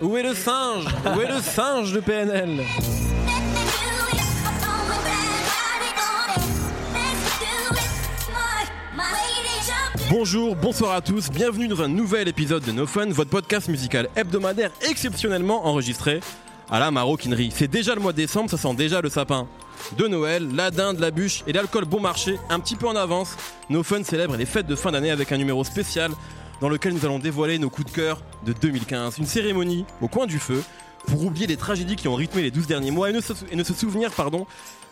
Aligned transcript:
Où 0.00 0.16
est 0.16 0.22
le 0.22 0.34
singe? 0.34 0.84
Où 1.16 1.20
est 1.20 1.28
le 1.28 1.40
singe 1.40 1.92
de 1.92 1.98
PNL 1.98 2.62
Bonjour, 10.08 10.54
bonsoir 10.54 10.94
à 10.94 11.00
tous, 11.00 11.30
bienvenue 11.30 11.66
dans 11.66 11.82
un 11.82 11.88
nouvel 11.88 12.28
épisode 12.28 12.62
de 12.62 12.70
No 12.70 12.86
Fun, 12.86 13.08
votre 13.08 13.30
podcast 13.30 13.68
musical 13.68 14.08
hebdomadaire 14.14 14.70
exceptionnellement 14.88 15.66
enregistré 15.66 16.20
à 16.70 16.78
la 16.78 16.90
maroquinerie. 16.90 17.50
C'est 17.52 17.68
déjà 17.68 17.94
le 17.94 18.00
mois 18.00 18.12
de 18.12 18.18
décembre, 18.18 18.48
ça 18.50 18.56
sent 18.56 18.74
déjà 18.74 19.00
le 19.00 19.10
sapin 19.10 19.48
de 19.96 20.06
Noël, 20.06 20.48
la 20.54 20.70
dinde, 20.70 21.00
la 21.00 21.10
bûche 21.10 21.42
et 21.46 21.52
l'alcool 21.52 21.84
bon 21.84 22.00
marché 22.00 22.38
un 22.50 22.60
petit 22.60 22.76
peu 22.76 22.86
en 22.86 22.96
avance. 22.96 23.36
No 23.68 23.82
Fun 23.82 24.04
célèbre 24.04 24.36
les 24.36 24.46
fêtes 24.46 24.66
de 24.66 24.76
fin 24.76 24.92
d'année 24.92 25.10
avec 25.10 25.32
un 25.32 25.36
numéro 25.36 25.64
spécial 25.64 26.12
dans 26.60 26.68
lequel 26.68 26.92
nous 26.94 27.04
allons 27.04 27.18
dévoiler 27.18 27.58
nos 27.58 27.70
coups 27.70 27.90
de 27.90 27.94
cœur 27.94 28.22
de 28.44 28.52
2015. 28.52 29.18
Une 29.18 29.26
cérémonie 29.26 29.84
au 30.00 30.08
coin 30.08 30.26
du 30.26 30.38
feu 30.38 30.62
pour 31.06 31.24
oublier 31.24 31.46
les 31.46 31.56
tragédies 31.56 31.96
qui 31.96 32.08
ont 32.08 32.14
rythmé 32.14 32.42
les 32.42 32.50
12 32.50 32.66
derniers 32.66 32.90
mois 32.90 33.10
et 33.10 33.12
ne 33.12 33.20
se, 33.20 33.32
et 33.50 33.56
ne 33.56 33.64
se 33.64 33.72
souvenir 33.72 34.10
pardon, 34.12 34.46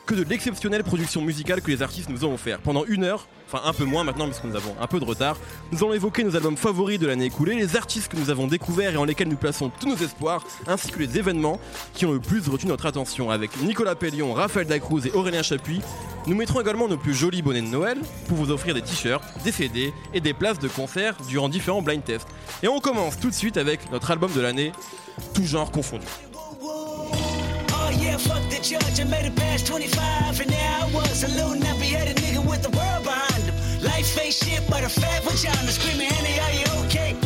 que 0.06 0.15
de 0.15 0.23
l'exceptionnelle 0.23 0.84
production 0.84 1.20
musicale 1.20 1.60
que 1.60 1.70
les 1.70 1.83
artistes 1.83 2.09
nous 2.09 2.24
ont 2.24 2.33
offert. 2.33 2.60
Pendant 2.60 2.84
une 2.84 3.02
heure, 3.02 3.27
enfin 3.46 3.60
un 3.65 3.73
peu 3.73 3.84
moins 3.84 4.05
maintenant 4.05 4.27
parce 4.27 4.38
que 4.38 4.46
nous 4.46 4.56
avons 4.56 4.74
un 4.80 4.87
peu 4.87 5.01
de 5.01 5.05
retard, 5.05 5.37
nous 5.73 5.79
allons 5.79 5.92
évoquer 5.92 6.23
nos 6.23 6.37
albums 6.37 6.56
favoris 6.56 6.98
de 6.98 7.09
l'année 7.09 7.27
écoulée, 7.27 7.56
les 7.56 7.77
artistes 7.77 8.10
que 8.10 8.16
nous 8.16 8.30
avons 8.30 8.46
découverts 8.46 8.95
et 8.95 8.96
en 8.96 9.05
lesquels 9.05 9.29
nous 9.29 9.37
plaçons 9.37 9.70
tous 9.80 9.88
nos 9.88 9.96
espoirs, 9.96 10.45
ainsi 10.69 10.92
que 10.92 11.01
les 11.01 11.19
événements 11.19 11.60
qui 11.92 12.06
ont 12.06 12.12
le 12.12 12.20
plus 12.20 12.48
retenu 12.48 12.70
notre 12.70 12.87
attention. 12.87 13.30
Avec 13.30 13.60
Nicolas 13.62 13.96
Pellion, 13.96 14.32
Raphaël 14.32 14.69
Dacruz 14.69 15.06
et 15.06 15.12
Aurélien 15.12 15.42
Chapuis, 15.42 15.80
nous 16.27 16.37
mettrons 16.37 16.60
également 16.60 16.87
nos 16.87 16.96
plus 16.96 17.15
jolis 17.15 17.43
bonnets 17.43 17.62
de 17.62 17.66
Noël 17.66 17.98
pour 18.29 18.37
vous 18.37 18.52
offrir 18.52 18.74
des 18.74 18.82
t-shirts, 18.82 19.24
des 19.45 19.52
CD 19.52 19.93
et 20.15 20.20
des 20.20 20.34
places 20.34 20.60
de 20.60 20.68
concert 20.68 21.16
durant 21.29 21.48
différents 21.48 21.82
blind 21.82 22.04
tests. 22.04 22.29
Et 22.62 22.68
on 22.68 22.79
commence 22.79 23.18
tout 23.18 23.30
de 23.30 23.34
suite 23.34 23.57
avec 23.57 23.91
notre 23.91 24.10
album 24.12 24.32
de 24.32 24.41
l'année, 24.41 24.73
tout 25.34 25.45
genre 25.45 25.70
confondu. 25.73 26.07
Yeah, 27.95 28.18
fuck 28.18 28.42
the 28.51 28.59
judge. 28.62 29.01
I 29.01 29.04
made 29.04 29.26
it 29.26 29.37
past 29.37 29.66
25, 29.66 30.40
and 30.40 30.51
now 30.51 30.87
I 30.87 30.90
was 30.92 31.23
a 31.23 31.29
little 31.29 31.54
nappy 31.54 31.90
headed 31.95 32.16
nigga 32.16 32.45
with 32.45 32.62
the 32.62 32.70
world 32.70 33.04
behind 33.04 33.42
him. 33.45 33.54
Life 33.82 34.18
ain't 34.23 34.34
shit 34.34 34.62
but 34.68 34.82
a 34.84 34.88
fat 34.88 35.23
vagina 35.23 35.70
screaming, 35.70 36.09
Annie, 36.09 36.38
are 36.40 36.52
you 36.52 36.84
okay? 36.87 37.16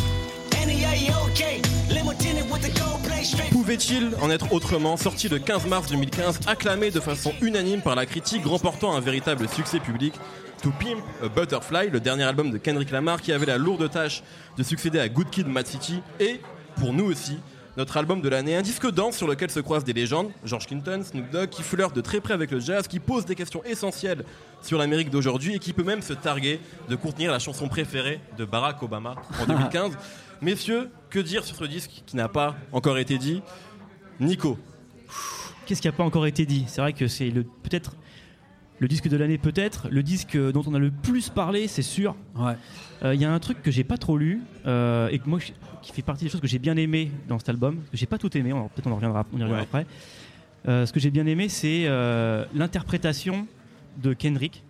Annie, 0.58 0.84
are 0.84 0.96
you 0.96 1.12
okay? 1.30 1.60
Limo 1.90 2.12
tinted 2.12 2.50
with 2.50 2.62
the 2.62 2.70
gold 2.80 3.02
plate 3.04 3.24
straight. 3.24 3.50
Pouvait-il 3.50 4.10
en 4.20 4.30
être 4.30 4.52
autrement 4.52 4.96
Sorti 4.96 5.28
le 5.28 5.38
15 5.38 5.66
mars 5.66 5.88
2015, 5.88 6.40
acclamé 6.46 6.90
de 6.90 7.00
façon 7.00 7.32
unanime 7.40 7.82
par 7.82 7.94
la 7.94 8.06
critique, 8.06 8.44
remportant 8.44 8.94
un 8.94 9.00
véritable 9.00 9.48
succès 9.48 9.80
public? 9.80 10.14
To 10.62 10.70
Pimp 10.78 11.02
a 11.22 11.28
Butterfly, 11.28 11.88
le 11.90 12.00
dernier 12.00 12.24
album 12.24 12.50
de 12.50 12.58
Kendrick 12.58 12.90
Lamar 12.90 13.22
qui 13.22 13.32
avait 13.32 13.46
la 13.46 13.56
lourde 13.56 13.90
tâche 13.90 14.22
de 14.58 14.62
succéder 14.62 15.00
à 15.00 15.08
Good 15.08 15.30
Kid, 15.30 15.46
Mad 15.46 15.66
City 15.66 16.02
et, 16.20 16.40
pour 16.76 16.92
nous 16.92 17.06
aussi, 17.06 17.38
notre 17.80 17.96
album 17.96 18.20
de 18.20 18.28
l'année, 18.28 18.54
un 18.56 18.60
disque 18.60 18.90
dense 18.90 19.16
sur 19.16 19.26
lequel 19.26 19.50
se 19.50 19.58
croisent 19.58 19.86
des 19.86 19.94
légendes, 19.94 20.30
George 20.44 20.66
Clinton, 20.66 21.00
Snoop 21.02 21.30
Dogg, 21.30 21.48
qui 21.48 21.62
flirte 21.62 21.96
de 21.96 22.02
très 22.02 22.20
près 22.20 22.34
avec 22.34 22.50
le 22.50 22.60
jazz, 22.60 22.86
qui 22.86 23.00
pose 23.00 23.24
des 23.24 23.34
questions 23.34 23.64
essentielles 23.64 24.26
sur 24.60 24.76
l'Amérique 24.76 25.08
d'aujourd'hui 25.08 25.54
et 25.54 25.58
qui 25.58 25.72
peut 25.72 25.82
même 25.82 26.02
se 26.02 26.12
targuer 26.12 26.60
de 26.90 26.94
contenir 26.94 27.32
la 27.32 27.38
chanson 27.38 27.68
préférée 27.68 28.20
de 28.36 28.44
Barack 28.44 28.82
Obama 28.82 29.14
en 29.40 29.46
2015. 29.48 29.92
Messieurs, 30.42 30.90
que 31.08 31.18
dire 31.20 31.42
sur 31.42 31.56
ce 31.56 31.64
disque 31.64 32.02
qui 32.04 32.16
n'a 32.16 32.28
pas 32.28 32.54
encore 32.70 32.98
été 32.98 33.16
dit? 33.16 33.40
Nico, 34.20 34.58
Qu'est-ce 35.64 35.80
qui 35.80 35.88
n'a 35.88 35.92
pas 35.92 36.04
encore 36.04 36.26
été 36.26 36.44
dit? 36.44 36.66
C'est 36.68 36.82
vrai 36.82 36.92
que 36.92 37.08
c'est 37.08 37.30
le 37.30 37.44
peut-être 37.44 37.92
le 38.80 38.88
disque 38.88 39.08
de 39.08 39.16
l'année, 39.16 39.38
peut-être 39.38 39.86
le 39.90 40.02
disque 40.02 40.36
dont 40.36 40.62
on 40.66 40.74
a 40.74 40.78
le 40.78 40.90
plus 40.90 41.28
parlé, 41.28 41.68
c'est 41.68 41.82
sûr. 41.82 42.16
Ouais. 42.34 42.54
Euh, 43.04 43.14
Il 43.14 43.20
y 43.20 43.24
a 43.24 43.32
un 43.32 43.38
truc 43.38 43.62
que 43.62 43.70
j'ai 43.70 43.84
pas 43.84 43.96
trop 43.98 44.16
lu 44.18 44.40
euh, 44.66 45.08
et 45.10 45.18
que 45.20 45.28
moi 45.28 45.38
je- 45.38 45.52
qui 45.82 45.92
fait 45.92 46.02
partie 46.02 46.24
des 46.24 46.30
choses 46.30 46.40
que 46.40 46.46
j'ai 46.48 46.58
bien 46.58 46.76
aimé 46.76 47.10
dans 47.28 47.38
cet 47.38 47.48
album. 47.50 47.80
J'ai 47.92 48.06
pas 48.06 48.18
tout 48.18 48.34
aimé, 48.36 48.50
peut-être 48.74 48.86
on 48.86 48.92
en 48.92 48.96
reviendra, 48.96 49.24
on 49.32 49.38
y 49.38 49.42
reviendra 49.42 49.62
Ouais. 49.62 49.68
après. 49.68 49.86
Euh, 50.68 50.84
ce 50.86 50.92
que 50.92 51.00
j'ai 51.00 51.10
bien 51.10 51.24
aimé, 51.26 51.48
c'est 51.48 51.86
l'interprétation 52.54 53.46
de 54.02 54.12
Kendrick. 54.12 54.62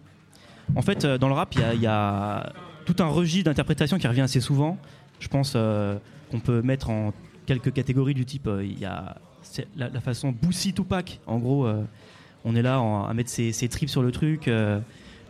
En 0.77 0.83
fait, 0.83 1.05
dans 1.07 1.29
le 1.29 1.35
rap, 1.35 1.55
il 1.55 1.61
y 1.61 1.65
a- 1.65 1.75
il 1.75 1.81
y, 1.81 1.87
a 1.87 2.53
tout 2.87 2.97
un 3.01 3.07
registre 3.07 3.47
d'interprétation 3.51 3.99
qui 3.99 4.07
revient 4.07 4.21
assez 4.23 4.41
souvent. 4.41 4.79
Je 5.19 5.29
pense 5.29 5.53
qu'on 5.53 6.41
peut 6.41 6.63
mettre 6.63 6.91
en 6.91 7.13
quelques 7.47 7.73
catégories 7.73 8.15
du 8.15 8.25
type, 8.25 8.49
il 8.63 8.79
y 8.79 8.85
a 8.85 9.17
la, 9.77 9.89
la 9.89 10.01
façon 10.01 10.33
Boosie 10.33 10.73
Tupac. 10.73 11.21
En 11.27 11.39
gros, 11.39 11.69
on 12.45 12.55
est 12.57 12.63
là 12.63 12.81
en- 12.81 13.05
à 13.07 13.15
mettre 13.15 13.31
ses, 13.31 13.53
ses 13.53 13.69
tripes 13.69 13.91
sur 13.91 14.03
le 14.03 14.11
truc, 14.13 14.49
euh, 14.49 14.79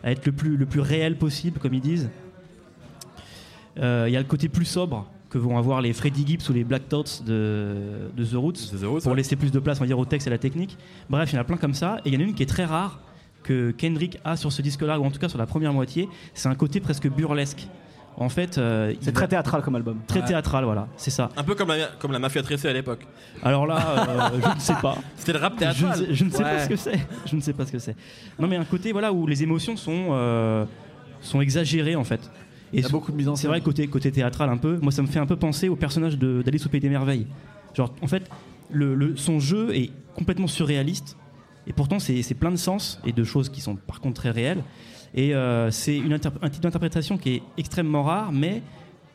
à 0.03 0.11
être 0.11 0.25
le 0.25 0.31
plus, 0.31 0.57
le 0.57 0.65
plus 0.65 0.79
réel 0.81 1.17
possible, 1.17 1.59
comme 1.59 1.73
ils 1.73 1.81
disent. 1.81 2.09
Euh, 3.79 4.05
Il 4.07 4.13
y 4.13 4.17
a 4.17 4.19
le 4.19 4.25
côté 4.27 4.49
plus 4.49 4.65
sobre 4.65 5.07
que 5.29 5.37
vont 5.37 5.57
avoir 5.57 5.81
les 5.81 5.93
Freddie 5.93 6.25
Gibbs 6.27 6.49
ou 6.49 6.53
les 6.53 6.63
Black 6.65 6.89
Thoughts 6.89 7.23
de, 7.25 7.75
de 8.17 8.25
The 8.25 8.33
Roots 8.33 8.53
The 8.53 8.83
Roots, 8.83 9.01
pour 9.03 9.11
ouais. 9.11 9.17
laisser 9.17 9.37
plus 9.37 9.51
de 9.51 9.59
place 9.59 9.77
on 9.77 9.81
va 9.81 9.87
dire, 9.87 9.97
au 9.97 10.03
texte 10.05 10.27
et 10.27 10.29
à 10.29 10.31
la 10.31 10.37
technique. 10.37 10.77
Bref, 11.09 11.31
il 11.31 11.35
y 11.35 11.37
en 11.37 11.41
a 11.41 11.45
plein 11.45 11.55
comme 11.57 11.73
ça. 11.73 11.99
Et 12.03 12.09
il 12.09 12.13
y 12.13 12.17
en 12.17 12.19
a 12.19 12.23
une 12.23 12.33
qui 12.33 12.43
est 12.43 12.47
très 12.47 12.65
rare 12.65 12.99
que 13.43 13.71
Kendrick 13.71 14.19
a 14.25 14.35
sur 14.35 14.51
ce 14.51 14.61
disque-là, 14.61 14.99
ou 14.99 15.05
en 15.05 15.09
tout 15.11 15.19
cas 15.19 15.29
sur 15.29 15.37
la 15.39 15.45
première 15.45 15.71
moitié. 15.73 16.09
C'est 16.33 16.49
un 16.49 16.55
côté 16.55 16.79
presque 16.81 17.09
burlesque. 17.09 17.65
En 18.17 18.29
fait, 18.29 18.57
euh, 18.57 18.93
C'est 18.99 19.07
va- 19.07 19.11
très 19.13 19.27
théâtral 19.29 19.61
comme 19.63 19.75
album. 19.75 19.97
très 20.05 20.23
théâtral, 20.23 20.63
voilà, 20.65 20.87
c'est 20.97 21.09
ça. 21.09 21.29
un 21.37 21.43
peu 21.43 21.55
comme 21.55 21.69
la, 21.69 21.87
comme 21.99 22.11
la 22.11 22.19
mafia 22.19 22.43
tressée 22.43 22.67
à 22.67 22.73
l'époque. 22.73 23.07
Alors 23.41 23.65
là, 23.65 24.29
euh, 24.33 24.39
je 24.43 24.55
ne 24.55 24.59
sais 24.59 24.75
pas. 24.81 24.95
C'était 25.15 25.33
le 25.33 25.39
rap 25.39 25.53
Je 25.57 25.65
ne 25.65 25.71
théâtral. 25.71 25.97
sais, 25.97 26.13
je 26.13 26.23
ne 26.25 26.29
sais 26.29 26.43
pas 26.43 26.59
ce 26.63 26.69
que 26.69 26.75
c'est. 26.75 26.99
Je 27.25 27.35
ne 27.35 27.41
sais 27.41 27.53
pas 27.53 27.65
ce 27.65 27.71
que 27.71 27.79
c'est. 27.79 27.95
Non, 28.37 28.47
mais 28.47 28.57
un 28.57 28.65
côté 28.65 28.91
voilà 28.91 29.11
où 29.13 29.25
les 29.25 29.41
émotions 29.43 29.75
sont 29.77 30.09
euh, 30.11 30.65
sont 31.21 31.41
exagérées 31.41 31.95
en 31.95 32.03
fait. 32.03 32.19
Et 32.73 32.77
Il 32.77 32.83
y 32.83 32.85
a 32.85 32.89
beaucoup 32.89 33.11
de 33.11 33.17
mise 33.17 33.27
en 33.27 33.35
c'est 33.35 33.43
scène. 33.43 33.51
vrai 33.51 33.61
côté 33.61 33.87
côté 33.87 34.11
théâtral 34.11 34.49
un 34.49 34.57
peu. 34.57 34.77
Moi, 34.81 34.91
ça 34.91 35.01
me 35.01 35.07
fait 35.07 35.19
un 35.19 35.25
peu 35.25 35.35
penser 35.37 35.67
au 35.69 35.75
personnage 35.75 36.17
de- 36.17 36.41
d'Alice 36.41 36.65
au 36.65 36.69
pays 36.69 36.79
des 36.81 36.89
merveilles. 36.89 37.27
Genre, 37.73 37.93
en 38.01 38.07
fait, 38.07 38.29
le, 38.71 38.93
le- 38.95 39.15
son 39.17 39.39
jeu 39.39 39.73
est 39.75 39.89
complètement 40.15 40.47
surréaliste 40.47 41.17
et 41.67 41.73
pourtant 41.73 41.99
c'est 41.99 42.21
c'est 42.23 42.35
plein 42.35 42.51
de 42.51 42.55
sens 42.57 42.99
et 43.05 43.13
de 43.13 43.23
choses 43.23 43.49
qui 43.49 43.61
sont 43.61 43.75
par 43.77 43.99
contre 44.01 44.21
très 44.21 44.31
réelles. 44.31 44.63
Et 45.13 45.35
euh, 45.35 45.71
c'est 45.71 45.97
une 45.97 46.13
un 46.13 46.49
type 46.49 46.61
d'interprétation 46.61 47.17
qui 47.17 47.35
est 47.35 47.43
extrêmement 47.57 48.03
rare, 48.03 48.31
mais 48.31 48.61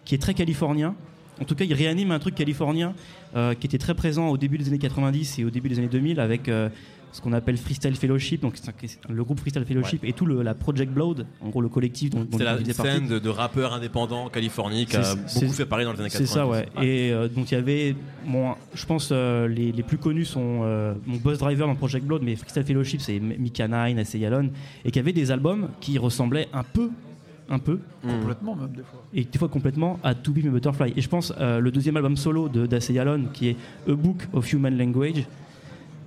qui 0.04 0.14
est 0.14 0.18
très 0.18 0.34
californien. 0.34 0.94
En 1.40 1.44
tout 1.44 1.54
cas, 1.54 1.64
il 1.64 1.74
réanime 1.74 2.12
un 2.12 2.18
truc 2.18 2.34
californien 2.34 2.94
euh, 3.34 3.54
qui 3.54 3.66
était 3.66 3.78
très 3.78 3.94
présent 3.94 4.28
au 4.28 4.36
début 4.36 4.58
des 4.58 4.68
années 4.68 4.78
90 4.78 5.38
et 5.38 5.44
au 5.44 5.50
début 5.50 5.68
des 5.68 5.78
années 5.78 5.88
2000 5.88 6.20
avec 6.20 6.48
euh, 6.48 6.68
ce 7.16 7.22
qu'on 7.22 7.32
appelle 7.32 7.56
Freestyle 7.56 7.94
Fellowship, 7.96 8.42
donc 8.42 8.54
c'est 8.56 8.98
le 9.08 9.24
groupe 9.24 9.40
Freestyle 9.40 9.64
Fellowship 9.64 10.04
et 10.04 10.12
tout 10.12 10.26
le, 10.26 10.42
la 10.42 10.52
Project 10.54 10.92
Blood, 10.92 11.26
en 11.40 11.48
gros 11.48 11.62
le 11.62 11.68
collectif 11.70 12.10
dont, 12.10 12.20
dont 12.20 12.26
C'était 12.32 12.44
la 12.44 12.58
scène 12.74 13.08
de, 13.08 13.18
de 13.18 13.28
rappeurs 13.30 13.72
indépendants 13.72 14.24
en 14.26 14.28
Californie 14.28 14.84
qui 14.84 14.96
a 14.96 15.02
C'est- 15.02 15.16
beaucoup 15.16 15.28
c'est- 15.28 15.48
fait 15.48 15.66
parler 15.66 15.84
dans 15.86 15.92
les 15.92 16.00
années 16.00 16.10
90. 16.10 16.28
C'est 16.28 16.34
ça, 16.34 16.46
ouais. 16.46 16.66
Et 16.82 17.10
euh, 17.12 17.28
donc 17.28 17.50
il 17.50 17.54
y 17.54 17.56
avait, 17.56 17.96
bon, 18.26 18.54
je 18.74 18.84
pense 18.84 19.08
euh, 19.12 19.48
les, 19.48 19.72
les 19.72 19.82
plus 19.82 19.96
connus 19.98 20.26
sont 20.26 20.60
euh, 20.64 20.92
mon 21.06 21.16
Buzz 21.16 21.38
Driver 21.38 21.66
dans 21.66 21.74
Project 21.74 22.04
Blood, 22.06 22.22
mais 22.22 22.36
Freestyle 22.36 22.64
Fellowship 22.64 23.00
c'est 23.00 23.18
Mika 23.18 23.66
Nine, 23.66 23.98
AC 23.98 24.14
Yalon, 24.14 24.50
et 24.84 24.90
qui 24.90 24.98
avait 24.98 25.12
des 25.14 25.30
albums 25.30 25.68
qui 25.80 25.96
ressemblaient 25.96 26.48
un 26.52 26.64
peu, 26.64 26.90
un 27.48 27.58
peu, 27.58 27.78
Complètement, 28.02 28.56
même 28.56 28.68
des 28.72 28.82
fois. 28.82 29.02
et 29.14 29.24
des 29.24 29.38
fois 29.38 29.48
complètement 29.48 29.98
à 30.02 30.14
To 30.14 30.32
Be 30.32 30.44
Me 30.44 30.50
Butterfly. 30.50 30.92
Et 30.96 31.00
je 31.00 31.08
pense 31.08 31.32
euh, 31.40 31.60
le 31.60 31.70
deuxième 31.70 31.96
album 31.96 32.16
solo 32.16 32.48
de 32.50 32.68
Yalon, 32.92 33.26
qui 33.32 33.48
est 33.48 33.56
A 33.88 33.94
Book 33.94 34.26
of 34.34 34.52
Human 34.52 34.76
Language, 34.76 35.24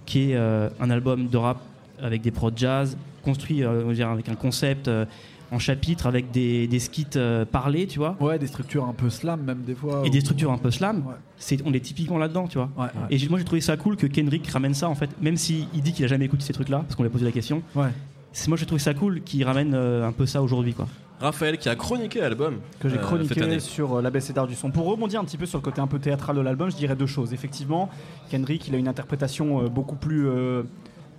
qui 0.09 0.31
est 0.31 0.35
euh, 0.35 0.69
un 0.81 0.89
album 0.89 1.27
de 1.27 1.37
rap 1.37 1.59
avec 2.01 2.21
des 2.21 2.31
prods 2.31 2.51
jazz, 2.55 2.97
construit 3.23 3.63
euh, 3.63 3.93
avec 4.11 4.27
un 4.29 4.35
concept 4.35 4.87
euh, 4.87 5.05
en 5.51 5.59
chapitre, 5.59 6.07
avec 6.07 6.31
des, 6.31 6.67
des 6.67 6.79
skits 6.79 7.05
euh, 7.15 7.45
parlés, 7.45 7.85
tu 7.87 7.99
vois, 7.99 8.15
Ouais, 8.19 8.39
des 8.39 8.47
structures 8.47 8.85
un 8.85 8.93
peu 8.93 9.09
slam, 9.09 9.41
même 9.43 9.61
des 9.65 9.75
fois. 9.75 10.01
et 10.05 10.09
des 10.09 10.21
structures 10.21 10.51
un 10.51 10.57
peu 10.57 10.71
slam. 10.71 10.97
Ouais. 11.07 11.13
C'est, 11.37 11.59
on 11.65 11.73
est 11.73 11.79
typiquement 11.79 12.17
là-dedans, 12.17 12.47
tu 12.47 12.57
vois. 12.57 12.69
Ouais, 12.77 12.83
ouais. 12.85 13.17
Et 13.17 13.29
moi 13.29 13.37
j'ai 13.39 13.45
trouvé 13.45 13.61
ça 13.61 13.77
cool 13.77 13.95
que 13.97 14.07
Kendrick 14.07 14.47
ramène 14.47 14.73
ça 14.73 14.89
en 14.89 14.95
fait, 14.95 15.09
même 15.21 15.37
s'il 15.37 15.67
dit 15.69 15.93
qu'il 15.93 16.05
a 16.05 16.07
jamais 16.07 16.25
écouté 16.25 16.43
ces 16.43 16.53
trucs-là, 16.53 16.79
parce 16.79 16.95
qu'on 16.95 17.03
lui 17.03 17.09
a 17.09 17.11
posé 17.11 17.25
la 17.25 17.31
question. 17.31 17.61
Ouais. 17.75 17.89
C'est, 18.31 18.47
moi 18.47 18.57
j'ai 18.57 18.65
trouvé 18.65 18.79
ça 18.79 18.93
cool 18.93 19.21
qu'il 19.21 19.43
ramène 19.43 19.73
euh, 19.75 20.07
un 20.07 20.11
peu 20.11 20.25
ça 20.25 20.41
aujourd'hui, 20.41 20.73
quoi. 20.73 20.87
Raphaël 21.19 21.57
qui 21.57 21.67
a 21.69 21.75
chroniqué 21.75 22.21
l'album 22.21 22.55
que 22.79 22.87
j'ai 22.89 22.97
euh, 22.97 23.01
chroniqué 23.01 23.59
sur 23.59 23.95
euh, 23.97 24.01
l'ABCDR 24.01 24.47
du 24.47 24.55
son. 24.55 24.71
Pour 24.71 24.85
rebondir 24.85 25.19
un 25.19 25.25
petit 25.25 25.37
peu 25.37 25.45
sur 25.45 25.57
le 25.57 25.63
côté 25.63 25.81
un 25.81 25.87
peu 25.87 25.99
théâtral 25.99 26.35
de 26.35 26.41
l'album, 26.41 26.71
je 26.71 26.75
dirais 26.77 26.95
deux 26.95 27.07
choses. 27.07 27.33
Effectivement, 27.33 27.89
Kendrick, 28.29 28.67
il 28.67 28.75
a 28.75 28.77
une 28.77 28.87
interprétation 28.87 29.63
euh, 29.63 29.67
beaucoup 29.67 29.95
plus. 29.95 30.27
euh, 30.27 30.63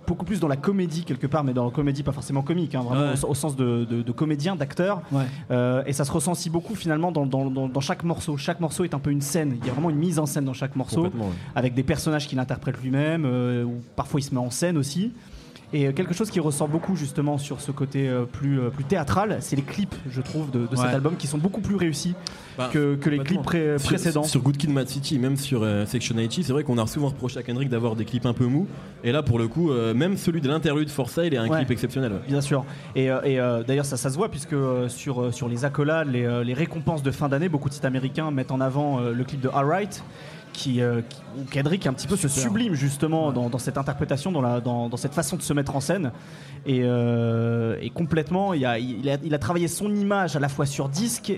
beaucoup 0.07 0.25
plus 0.25 0.39
dans 0.41 0.47
la 0.49 0.57
comédie 0.57 1.05
quelque 1.05 1.27
part, 1.27 1.43
mais 1.45 1.53
dans 1.53 1.63
la 1.63 1.71
comédie 1.71 2.03
pas 2.03 2.11
forcément 2.11 2.41
comique, 2.41 2.73
hein, 2.75 2.81
vraiment 2.81 3.11
Ouais. 3.13 3.23
au, 3.23 3.29
au 3.29 3.33
sens 3.35 3.55
de, 3.55 3.85
de- 3.85 4.01
de 4.01 4.11
comédien, 4.11 4.55
d'acteur. 4.57 5.01
Euh, 5.51 5.83
et 5.85 5.93
ça 5.93 6.03
se 6.03 6.11
ressent 6.11 6.33
aussi 6.33 6.49
beaucoup 6.49 6.75
finalement 6.75 7.11
dans, 7.13 7.25
dans- 7.25 7.49
dans- 7.49 7.69
dans 7.69 7.79
chaque 7.79 8.03
morceau. 8.03 8.35
Chaque 8.35 8.59
morceau 8.59 8.83
est 8.83 8.93
un 8.93 8.99
peu 8.99 9.11
une 9.11 9.21
scène. 9.21 9.57
Il 9.61 9.67
y 9.67 9.69
a 9.69 9.73
vraiment 9.73 9.89
une 9.91 9.95
mise 9.97 10.17
en 10.19 10.25
scène 10.25 10.43
dans 10.43 10.53
chaque 10.53 10.75
morceau, 10.75 11.03
ouais. 11.03 11.11
avec 11.55 11.75
des 11.75 11.83
personnages 11.83 12.27
qu'il 12.27 12.39
interprète 12.39 12.81
lui-même, 12.81 13.23
euh, 13.25 13.63
ou 13.63 13.75
parfois 13.95 14.19
il 14.19 14.23
se 14.23 14.33
met 14.33 14.41
en 14.41 14.49
scène 14.49 14.77
aussi. 14.77 15.13
Et 15.73 15.87
euh, 15.87 15.91
quelque 15.93 16.13
chose 16.13 16.29
qui 16.29 16.39
ressort 16.41 16.67
beaucoup 16.67 16.95
justement 16.97 17.37
sur 17.37 17.61
ce 17.61 17.71
côté 17.71 18.09
euh, 18.09 18.25
plus, 18.25 18.59
euh, 18.59 18.69
plus 18.69 18.83
théâtral, 18.83 19.37
c'est 19.39 19.55
les 19.55 19.61
clips, 19.61 19.95
je 20.09 20.19
trouve, 20.21 20.51
de, 20.51 20.67
de 20.67 20.75
cet 20.75 20.85
album 20.87 21.15
qui 21.15 21.27
sont 21.27 21.37
beaucoup 21.37 21.61
plus 21.61 21.75
réussis 21.75 22.13
Bah, 22.57 22.69
que, 22.73 22.95
que 22.95 23.09
les 23.09 23.19
clips 23.19 23.37
complètement. 23.37 23.41
pré- 23.43 23.79
Sur- 23.79 23.87
précédents. 23.89 24.23
Sur, 24.23 24.41
Good 24.41 24.57
Kid, 24.57 24.69
Mad 24.69 24.87
City, 24.89 25.17
même 25.17 25.37
sur 25.37 25.63
euh, 25.63 25.85
Section 25.85 26.15
80, 26.15 26.43
c'est 26.45 26.51
vrai 26.51 26.63
qu'on 26.63 26.77
a 26.77 26.85
souvent 26.87 27.07
reproché 27.07 27.39
à 27.39 27.43
Kendrick 27.43 27.69
d'avoir 27.69 27.95
des 27.95 28.03
clips 28.03 28.25
un 28.25 28.33
peu 28.33 28.45
mous. 28.47 28.67
Et 29.05 29.11
là, 29.13 29.23
pour 29.23 29.39
le 29.39 29.47
coup, 29.47 29.71
euh, 29.71 29.93
même 29.93 30.17
celui 30.17 30.41
de 30.41 30.49
l'interlude 30.49 30.89
For 30.89 31.09
Sale 31.09 31.33
est 31.33 31.37
un 31.37 31.47
Ouais. 31.47 31.57
clip 31.59 31.71
exceptionnel. 31.71 32.11
Bien 32.27 32.41
sûr. 32.41 32.65
Et, 32.95 33.09
euh, 33.09 33.21
et, 33.23 33.39
euh, 33.39 33.63
d'ailleurs, 33.63 33.85
ça, 33.85 33.95
ça 33.97 34.09
se 34.09 34.17
voit 34.17 34.29
puisque 34.29 34.53
euh, 34.53 34.89
sur, 34.89 35.21
euh, 35.21 35.31
sur 35.31 35.47
les 35.47 35.63
accolades, 35.63 36.09
les, 36.11 36.25
euh, 36.25 36.43
les 36.43 36.53
récompenses 36.53 37.01
de 37.03 37.11
fin 37.11 37.29
d'année, 37.29 37.47
beaucoup 37.49 37.69
de 37.69 37.73
sites 37.73 37.85
américains 37.85 38.29
mettent 38.31 38.51
en 38.51 38.59
avant 38.59 38.99
euh, 38.99 39.13
le 39.13 39.23
clip 39.23 39.39
de 39.39 39.47
Alright, 39.53 40.03
qui, 40.53 40.81
euh, 40.81 41.01
qui- 41.01 41.17
où 41.39 41.43
Kendrick 41.49 41.87
un 41.87 41.93
petit 41.93 42.07
peu 42.07 42.15
se 42.15 42.27
sublime 42.27 42.73
justement 42.73 43.31
dans, 43.31 43.49
dans 43.49 43.57
cette 43.57 43.77
interprétation, 43.77 44.31
dans, 44.31 44.41
la, 44.41 44.59
dans, 44.61 44.89
dans 44.89 44.97
cette 44.97 45.13
façon 45.13 45.35
de 45.37 45.41
se 45.41 45.53
mettre 45.53 45.75
en 45.75 45.79
scène. 45.79 46.11
Et, 46.65 46.81
euh, 46.83 47.77
et 47.81 47.89
complètement, 47.89 48.53
il 48.53 48.65
a, 48.65 48.77
il, 48.79 49.09
a, 49.09 49.17
il 49.23 49.33
a 49.33 49.39
travaillé 49.39 49.67
son 49.67 49.93
image 49.93 50.35
à 50.35 50.39
la 50.39 50.49
fois 50.49 50.65
sur 50.65 50.89
disque 50.89 51.33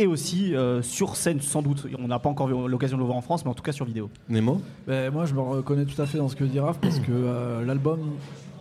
et 0.00 0.06
aussi 0.06 0.54
euh, 0.54 0.80
sur 0.82 1.16
scène 1.16 1.40
sans 1.40 1.62
doute. 1.62 1.86
On 1.98 2.08
n'a 2.08 2.18
pas 2.18 2.28
encore 2.28 2.48
eu 2.50 2.68
l'occasion 2.68 2.96
de 2.96 3.02
le 3.02 3.06
voir 3.06 3.16
en 3.18 3.22
France, 3.22 3.44
mais 3.44 3.50
en 3.50 3.54
tout 3.54 3.62
cas 3.62 3.72
sur 3.72 3.84
vidéo. 3.84 4.10
Nemo 4.28 4.60
Ben, 4.86 5.12
moi, 5.12 5.24
je 5.24 5.34
me 5.34 5.40
reconnais 5.40 5.84
tout 5.86 6.00
à 6.00 6.06
fait 6.06 6.18
dans 6.18 6.28
ce 6.28 6.36
que 6.36 6.44
dit 6.44 6.60
Raph 6.60 6.78
parce 6.80 6.98
que 7.00 7.10
euh, 7.10 7.64
l'album, 7.64 8.00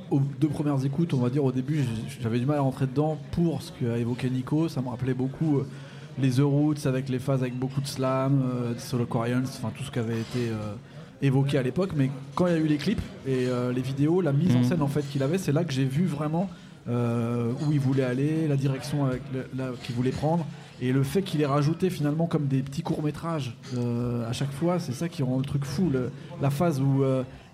aux 0.09 0.21
deux 0.39 0.47
premières 0.47 0.83
écoutes, 0.85 1.13
on 1.13 1.17
va 1.19 1.29
dire 1.29 1.43
au 1.43 1.51
début, 1.51 1.83
j'avais 2.21 2.39
du 2.39 2.45
mal 2.45 2.57
à 2.57 2.61
rentrer 2.61 2.87
dedans 2.87 3.17
pour 3.31 3.61
ce 3.61 3.71
qu'a 3.73 3.97
évoqué 3.97 4.29
Nico. 4.29 4.69
Ça 4.69 4.81
me 4.81 4.89
rappelait 4.89 5.13
beaucoup 5.13 5.57
euh, 5.57 5.67
les 6.19 6.31
The 6.31 6.39
Roots 6.41 6.85
avec 6.85 7.09
les 7.09 7.19
phases 7.19 7.41
avec 7.41 7.57
beaucoup 7.57 7.81
de 7.81 7.87
slam, 7.87 8.41
euh, 8.43 8.73
des 8.73 8.79
Solo 8.79 9.05
Quarians, 9.05 9.43
enfin 9.43 9.71
tout 9.75 9.83
ce 9.83 9.91
qui 9.91 9.99
avait 9.99 10.19
été 10.19 10.49
euh, 10.49 10.73
évoqué 11.21 11.57
à 11.57 11.63
l'époque. 11.63 11.91
Mais 11.95 12.09
quand 12.35 12.47
il 12.47 12.53
y 12.53 12.55
a 12.55 12.59
eu 12.59 12.67
les 12.67 12.77
clips 12.77 13.01
et 13.27 13.47
euh, 13.47 13.71
les 13.71 13.81
vidéos, 13.81 14.21
la 14.21 14.33
mise 14.33 14.55
en 14.55 14.59
Mhm. 14.59 14.63
scène 14.65 14.81
en 14.81 14.87
fait 14.87 15.01
qu'il 15.09 15.21
avait, 15.23 15.37
c'est 15.37 15.51
là 15.51 15.63
que 15.63 15.73
j'ai 15.73 15.85
vu 15.85 16.05
vraiment 16.05 16.49
euh, 16.89 17.51
où 17.67 17.71
il 17.73 17.79
voulait 17.79 18.03
aller, 18.05 18.47
la 18.47 18.55
direction 18.55 19.05
avec 19.05 19.21
qu'il 19.83 19.93
voulait 19.95 20.11
prendre. 20.11 20.45
Et 20.79 20.93
le 20.93 21.01
fait 21.03 21.23
qu'il 21.23 21.41
ait 21.41 21.45
rajouté 21.47 21.89
finalement 21.89 22.27
comme 22.27 22.45
des 22.47 22.61
petits 22.61 22.83
courts-métrages 22.83 23.55
à 24.29 24.31
chaque 24.31 24.51
fois, 24.53 24.79
c'est 24.79 24.91
ça 24.93 25.09
qui 25.09 25.21
rend 25.23 25.37
le 25.37 25.43
truc 25.43 25.65
fou. 25.65 25.89
le- 25.91 26.11
la 26.41 26.49
phase 26.51 26.79
où 26.79 27.03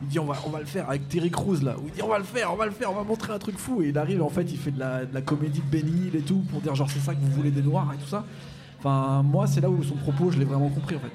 il 0.01 0.07
dit 0.10 0.19
on 0.19 0.25
va, 0.25 0.36
on 0.45 0.50
va 0.50 0.60
le 0.60 0.65
faire 0.65 0.89
avec 0.89 1.07
Terry 1.07 1.31
Crews 1.31 1.62
là, 1.63 1.75
où 1.80 1.88
il 1.88 1.94
dit 1.94 2.01
on 2.04 2.10
va 2.10 2.18
le 2.18 2.25
faire, 2.25 2.51
on 2.54 2.57
va 2.57 2.65
le 2.65 2.71
faire, 2.74 2.92
on 2.92 2.95
va 2.95 3.04
montrer 3.04 3.31
un 3.33 3.39
truc 3.39 3.57
fou. 3.57 3.81
Et 3.81 3.88
il 3.89 3.98
arrive 3.98 4.21
en 4.21 4.30
fait, 4.30 4.44
il 4.51 4.57
fait 4.57 4.71
de 4.71 4.80
la, 4.80 5.06
de 5.06 5.13
la 5.13 5.21
comédie 5.21 5.62
de 5.62 5.71
Benny 5.71 6.12
et 6.13 6.19
tout 6.21 6.44
pour 6.51 6.60
dire 6.62 6.75
genre 6.75 6.89
c'est 6.92 7.00
ça 7.00 7.15
que 7.15 7.21
vous 7.21 7.31
voulez 7.31 7.50
des 7.51 7.62
noirs 7.63 7.89
et 7.94 7.98
tout 7.98 8.10
ça. 8.10 8.25
Enfin, 8.83 9.24
moi 9.24 9.47
c'est 9.47 9.62
là 9.62 9.69
où 9.69 9.81
son 9.83 9.95
propos 9.95 10.30
je 10.31 10.38
l'ai 10.39 10.45
vraiment 10.45 10.69
compris 10.69 10.95
en 10.95 11.00
fait. 11.00 11.12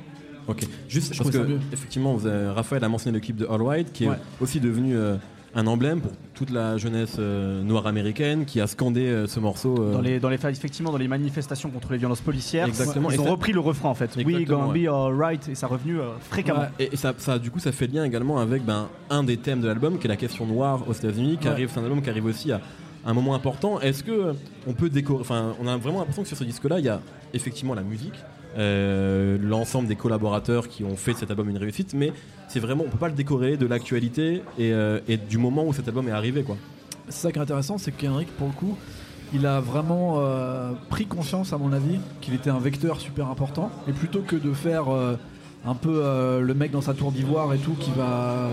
Ok, 0.47 0.67
juste 0.89 1.13
Je 1.13 1.19
parce 1.23 1.31
que 1.31 1.59
effectivement, 1.73 2.15
vous 2.15 2.27
avez- 2.27 2.49
Raphaël 2.49 2.83
a 2.83 2.89
mentionné 2.89 3.19
le 3.19 3.21
clip 3.21 3.37
de 3.37 3.47
All 3.47 3.61
White, 3.61 3.93
qui 3.93 4.05
est 4.05 4.09
Ouais. 4.09 4.17
aussi 4.41 4.61
devenu 4.61 4.97
euh, 4.97 5.17
un 5.55 5.67
emblème 5.67 6.01
pour 6.01 6.13
toute 6.35 6.49
la 6.49 6.79
jeunesse 6.79 7.17
euh, 7.19 7.63
noire 7.63 7.87
américaine, 7.87 8.47
qui 8.47 8.59
a 8.63 8.67
scandé 8.67 9.03
euh, 9.09 9.27
ce 9.27 9.41
morceau. 9.41 9.77
euh, 9.79 9.93
Dans 9.93 10.01
les, 10.01 10.19
dans 10.21 10.31
les, 10.31 10.37
effectivement, 10.47 10.91
dans 10.91 10.97
les 10.97 11.09
manifestations 11.09 11.69
contre 11.69 11.93
les 11.93 11.99
violences 11.99 12.23
policières, 12.23 12.67
Exactement. 12.67 13.11
ils 13.11 13.17
Et 13.17 13.19
ont 13.19 13.25
ça- 13.25 13.31
repris 13.33 13.53
le 13.53 13.61
refrain 13.61 13.91
en 13.91 13.95
fait. 13.95 14.17
We 14.17 14.21
Exactement, 14.27 14.59
gonna 14.69 14.73
ouais. 14.73 14.87
be 14.87 14.89
alright, 14.89 15.47
et 15.51 15.55
ça 15.55 15.67
est 15.67 15.71
revenu 15.71 16.01
euh, 16.01 16.13
fréquemment. 16.31 16.61
Ouais. 16.61 16.69
Et, 16.87 16.95
et 16.95 16.97
ça, 16.97 17.13
ça, 17.19 17.39
du 17.39 17.51
coup, 17.51 17.59
ça 17.59 17.71
fait 17.73 17.87
lien 17.87 18.05
également 18.05 18.39
avec 18.39 18.65
ben, 18.65 18.89
un 19.11 19.25
des 19.25 19.37
thèmes 19.37 19.61
de 19.61 19.67
l'album, 19.67 19.99
qui 19.99 20.07
est 20.07 20.09
la 20.09 20.17
question 20.17 20.47
noire 20.47 20.83
aux 20.89 20.95
États-Unis, 20.95 21.37
qui 21.39 21.47
Ouais. 21.47 21.53
arrive, 21.53 21.69
c'est 21.71 21.81
un 21.81 21.85
album 21.85 22.01
qui 22.01 22.09
arrive 22.09 22.25
aussi 22.25 22.53
à 22.53 22.63
un 23.05 23.15
moment 23.15 23.35
important. 23.35 23.81
Est-ce 23.81 24.03
que 24.03 24.11
euh, 24.11 24.33
on 24.67 24.73
peut 24.73 24.91
décorer, 24.91 25.21
enfin, 25.21 25.55
on 25.61 25.67
a 25.67 25.77
vraiment 25.77 25.99
l'impression 25.99 26.23
que 26.23 26.29
sur 26.29 26.37
ce 26.37 26.45
disque-là, 26.45 26.79
il 26.79 26.85
y 26.85 26.89
a 26.89 27.01
effectivement 27.35 27.75
la 27.75 27.83
musique, 27.83 28.15
euh, 28.57 29.39
l'ensemble 29.41 29.89
des 29.89 29.97
collaborateurs 29.97 30.69
qui 30.69 30.85
ont 30.85 30.97
fait 30.97 31.15
cet 31.15 31.31
album 31.31 31.49
une 31.49 31.59
réussite, 31.59 31.95
mais 31.95 32.13
c'est 32.49 32.61
vraiment, 32.61 32.85
on 32.87 32.91
peut 32.91 32.99
pas 32.99 33.09
le 33.09 33.15
décorer 33.15 33.57
de 33.57 33.67
l'actualité 33.67 34.43
et, 34.59 34.73
euh, 34.73 35.01
du 35.29 35.39
moment 35.39 35.65
où 35.67 35.73
cet 35.73 35.89
album 35.89 36.09
est 36.09 36.13
arrivé, 36.13 36.43
quoi. 36.43 36.57
C'est 37.09 37.23
ça 37.23 37.33
qui 37.33 37.39
est 37.39 37.43
intéressant, 37.43 37.79
c'est 37.79 37.93
que 37.93 38.01
Kendrick, 38.01 38.29
pour 38.37 38.49
le 38.49 38.53
coup, 38.53 38.77
il 39.33 39.47
a 39.47 39.61
vraiment 39.61 40.23
pris 40.91 41.07
conscience, 41.07 41.55
à 41.55 41.59
mon 41.59 41.73
avis, 41.73 41.99
qu'il 42.21 42.35
était 42.35 42.51
un 42.51 42.59
vecteur 42.59 43.01
super 43.01 43.29
important. 43.29 43.71
Et 43.87 43.93
plutôt 43.93 44.21
que 44.21 44.37
de 44.37 44.53
faire 44.53 44.87
un 45.67 45.75
peu 45.75 46.03
le 46.41 46.55
mec 46.55 46.71
dans 46.71 46.83
sa 46.83 46.93
tour 46.93 47.13
d'ivoire 47.13 47.53
et 47.55 47.59
tout, 47.59 47.73
qui 47.73 47.91
va 47.93 48.51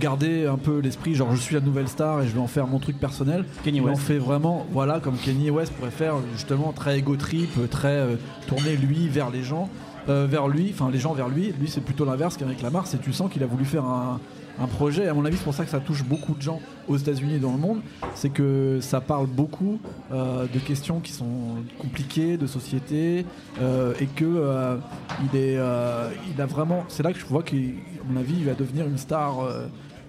garder 0.00 0.46
un 0.46 0.56
peu 0.58 0.78
l'esprit, 0.80 1.14
genre 1.14 1.34
je 1.34 1.40
suis 1.40 1.54
la 1.54 1.60
nouvelle 1.60 1.88
star 1.88 2.22
et 2.22 2.26
je 2.26 2.32
vais 2.32 2.40
en 2.40 2.46
faire 2.46 2.66
mon 2.66 2.78
truc 2.78 2.98
personnel. 2.98 3.44
En 3.66 3.84
West. 3.84 4.02
fait 4.02 4.18
vraiment, 4.18 4.66
voilà, 4.72 5.00
comme 5.00 5.16
Kanye 5.16 5.50
West 5.50 5.72
pourrait 5.72 5.90
faire, 5.90 6.14
justement, 6.34 6.72
très 6.72 6.98
ego 6.98 7.16
trip, 7.16 7.50
très 7.70 7.88
euh, 7.88 8.16
tourner 8.46 8.76
lui 8.76 9.08
vers 9.08 9.30
les 9.30 9.42
gens. 9.42 9.68
euh, 10.08 10.26
vers 10.28 10.48
lui, 10.48 10.70
enfin 10.72 10.90
les 10.90 10.98
gens 10.98 11.14
vers 11.14 11.28
lui, 11.28 11.54
lui 11.58 11.66
c'est 11.68 11.80
plutôt 11.80 12.04
l'inverse 12.04 12.36
qu'Henrik 12.36 12.60
Lamar, 12.60 12.86
c'est 12.86 13.00
tu 13.00 13.12
sens 13.12 13.30
qu'il 13.32 13.42
a 13.42 13.46
voulu 13.46 13.64
faire 13.64 13.84
un, 13.84 14.20
un 14.60 14.66
projet, 14.66 15.08
à 15.08 15.14
mon 15.14 15.24
avis 15.24 15.38
c'est 15.38 15.44
pour 15.44 15.54
ça 15.54 15.64
que 15.64 15.70
ça 15.70 15.80
touche 15.80 16.04
beaucoup 16.04 16.34
de 16.34 16.42
gens 16.42 16.60
aux 16.88 16.96
États-Unis 16.98 17.36
et 17.36 17.38
dans 17.38 17.52
le 17.52 17.58
monde, 17.58 17.80
c'est 18.14 18.28
que 18.28 18.80
ça 18.82 19.00
parle 19.00 19.26
beaucoup 19.26 19.80
euh, 20.12 20.44
de 20.52 20.58
questions 20.58 21.00
qui 21.00 21.12
sont 21.12 21.56
compliquées, 21.78 22.36
de 22.36 22.46
société, 22.46 23.24
euh, 23.62 23.94
et 23.98 24.06
que 24.06 24.26
euh, 24.26 24.76
il 25.32 25.38
est, 25.38 25.54
il 26.34 26.40
a 26.40 26.46
vraiment, 26.46 26.84
c'est 26.88 27.02
là 27.02 27.12
que 27.12 27.18
je 27.18 27.24
vois 27.24 27.42
qu'à 27.42 27.56
mon 28.06 28.20
avis 28.20 28.34
il 28.36 28.44
va 28.44 28.52
devenir 28.52 28.86
une 28.86 28.98
star 28.98 29.36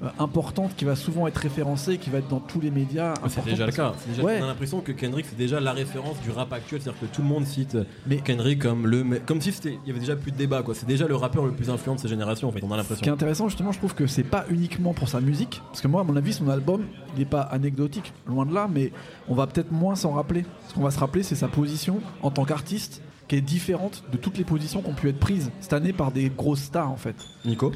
euh, 0.04 0.06
euh, 0.08 0.10
importante 0.20 0.76
qui 0.76 0.86
va 0.86 0.96
souvent 0.96 1.28
être 1.28 1.38
référencée, 1.38 1.98
qui 1.98 2.10
va 2.10 2.18
être 2.20 2.28
dans 2.28 2.40
tous 2.40 2.60
les 2.62 2.72
médias. 2.72 3.14
Ah, 3.24 3.28
C'est 3.30 3.44
déjà 3.46 3.66
le 3.66 3.72
cas. 3.72 3.94
C'est 4.00 4.10
déjà- 4.12 4.24
Ouais. 4.24 4.38
On 4.42 4.44
a 4.44 4.48
l'impression 4.48 4.82
que 4.82 4.92
Kendrick 4.92 5.26
c'est 5.30 5.38
déjà 5.38 5.60
la 5.60 5.72
référence 5.74 6.20
du 6.22 6.32
rap 6.32 6.52
actuel, 6.54 6.82
c'est-à-dire 6.82 7.00
que 7.02 7.06
tout 7.08 7.22
le 7.22 7.28
monde 7.28 7.46
cite 7.46 7.78
Mais- 8.08 8.18
Kendrick 8.18 8.62
comme 8.62 8.88
le, 8.88 9.04
me- 9.04 9.20
comme 9.20 9.42
si 9.42 9.52
c'était, 9.52 9.78
il 9.84 9.88
y 9.88 9.92
avait 9.92 10.00
déjà 10.00 10.16
plus 10.16 10.32
de 10.32 10.38
débat 10.38 10.64
quoi. 10.64 10.74
C'est 10.76 10.86
déjà 10.88 11.08
le 11.08 11.16
rappeur 11.16 11.46
le 11.46 11.52
plus 11.52 11.70
influent 11.70 11.96
de 11.96 12.00
sa 12.00 12.08
génération 12.08 12.50
en 12.50 12.52
fait. 12.52 12.60
On 12.64 12.72
a 12.72 12.78
Ce 12.84 12.88
qui 12.88 12.88
est 12.88 12.90
l'impression. 12.96 13.14
intéressant, 13.14 13.48
justement, 13.50 13.72
je 13.72 13.78
trouve 13.80 13.94
que 13.96 14.08
c'est 14.08 14.24
pas 14.24 14.46
uniquement 14.50 14.94
pour 14.94 15.08
sa 15.10 15.22
musique, 15.22 15.62
parce 15.68 15.82
que 15.82 15.88
moi, 15.88 16.02
à 16.02 16.04
mon 16.04 16.16
avis, 16.16 16.34
son 16.34 16.50
album, 16.50 16.84
il 17.16 17.20
n'est 17.20 17.26
pas 17.26 17.42
anecdotique, 17.42 18.14
loin 18.28 18.46
de 18.46 18.54
là, 18.54 18.68
mais 18.72 18.92
on 19.28 19.36
va 19.36 19.48
peut-être 19.48 19.72
moins 19.72 19.96
s'en 19.96 20.12
rappeler. 20.12 20.46
Ce 20.68 20.74
qu'on 20.74 20.82
va 20.82 20.92
se 20.92 21.00
rappeler, 21.00 21.24
c'est 21.24 21.36
sa 21.36 21.48
position 21.48 22.00
en 22.22 22.32
tant 22.32 22.46
qu'artiste, 22.46 23.02
qui 23.28 23.36
est 23.38 23.42
différente 23.42 24.04
de 24.12 24.18
toutes 24.18 24.38
les 24.38 24.44
positions 24.44 24.82
qui 24.82 24.90
ont 24.90 24.94
pu 24.94 25.10
être 25.10 25.20
prises 25.20 25.50
cette 25.60 25.74
année 25.74 25.94
par 25.94 26.12
des 26.12 26.30
grosses 26.30 26.62
stars, 26.62 26.92
en 26.92 26.96
fait. 26.98 27.16
Nico? 27.44 27.72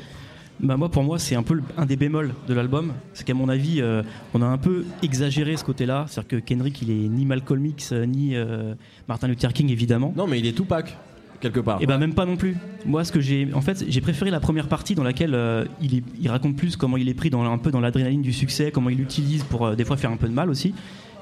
Bah 0.62 0.76
moi, 0.76 0.90
pour 0.90 1.04
moi, 1.04 1.20
c'est 1.20 1.36
un 1.36 1.44
peu 1.44 1.54
le- 1.54 1.64
un 1.78 1.86
des 1.86 1.96
bémols 1.96 2.34
de 2.48 2.54
l'album. 2.54 2.92
C'est 3.14 3.26
qu'à 3.26 3.34
mon 3.34 3.48
avis, 3.48 3.82
euh, 3.82 4.04
on 4.34 4.42
a 4.42 4.46
un 4.46 4.58
peu 4.58 4.84
exagéré 5.02 5.56
ce 5.56 5.64
côté-là. 5.64 6.06
C'est-à-dire 6.10 6.28
que 6.28 6.36
Kendrick, 6.46 6.82
il 6.82 6.92
est 6.92 7.08
ni 7.08 7.26
Malcolm 7.26 7.66
X, 7.66 7.94
euh, 7.94 8.06
ni 8.06 8.36
euh, 8.36 8.74
Martin 9.08 9.28
Luther 9.30 9.54
King, 9.54 9.70
évidemment. 9.70 10.14
Non 10.18 10.28
mais 10.28 10.38
il 10.40 10.46
est 10.46 10.52
Tupac 10.54 10.98
quelque 11.40 11.62
part. 11.62 11.82
Et 11.82 11.86
ben 11.86 11.98
même 11.98 12.14
pas 12.14 12.26
non 12.26 12.36
plus. 12.36 12.58
Moi, 12.86 13.06
ce 13.06 13.14
que 13.14 13.22
j'ai, 13.22 13.48
en 13.54 13.62
fait, 13.62 13.86
j'ai 13.88 14.02
préféré 14.02 14.30
la 14.30 14.42
première 14.42 14.68
partie 14.68 14.96
dans 14.96 15.04
laquelle 15.04 15.34
euh, 15.34 15.64
il, 15.82 15.96
est- 15.96 16.04
il 16.20 16.28
raconte 16.30 16.58
plus 16.58 16.76
comment 16.76 16.98
il 16.98 17.08
est 17.08 17.14
pris 17.14 17.30
dans 17.30 17.42
un 17.50 17.58
peu 17.58 17.72
dans 17.72 17.80
l'adrénaline 17.80 18.22
du 18.22 18.34
succès, 18.34 18.72
comment 18.72 18.90
il 18.90 18.98
l'utilise 18.98 19.44
pour 19.44 19.74
des 19.74 19.86
fois 19.86 19.96
faire 19.96 20.12
un 20.12 20.18
peu 20.18 20.28
de 20.28 20.34
mal 20.34 20.50
aussi, 20.50 20.74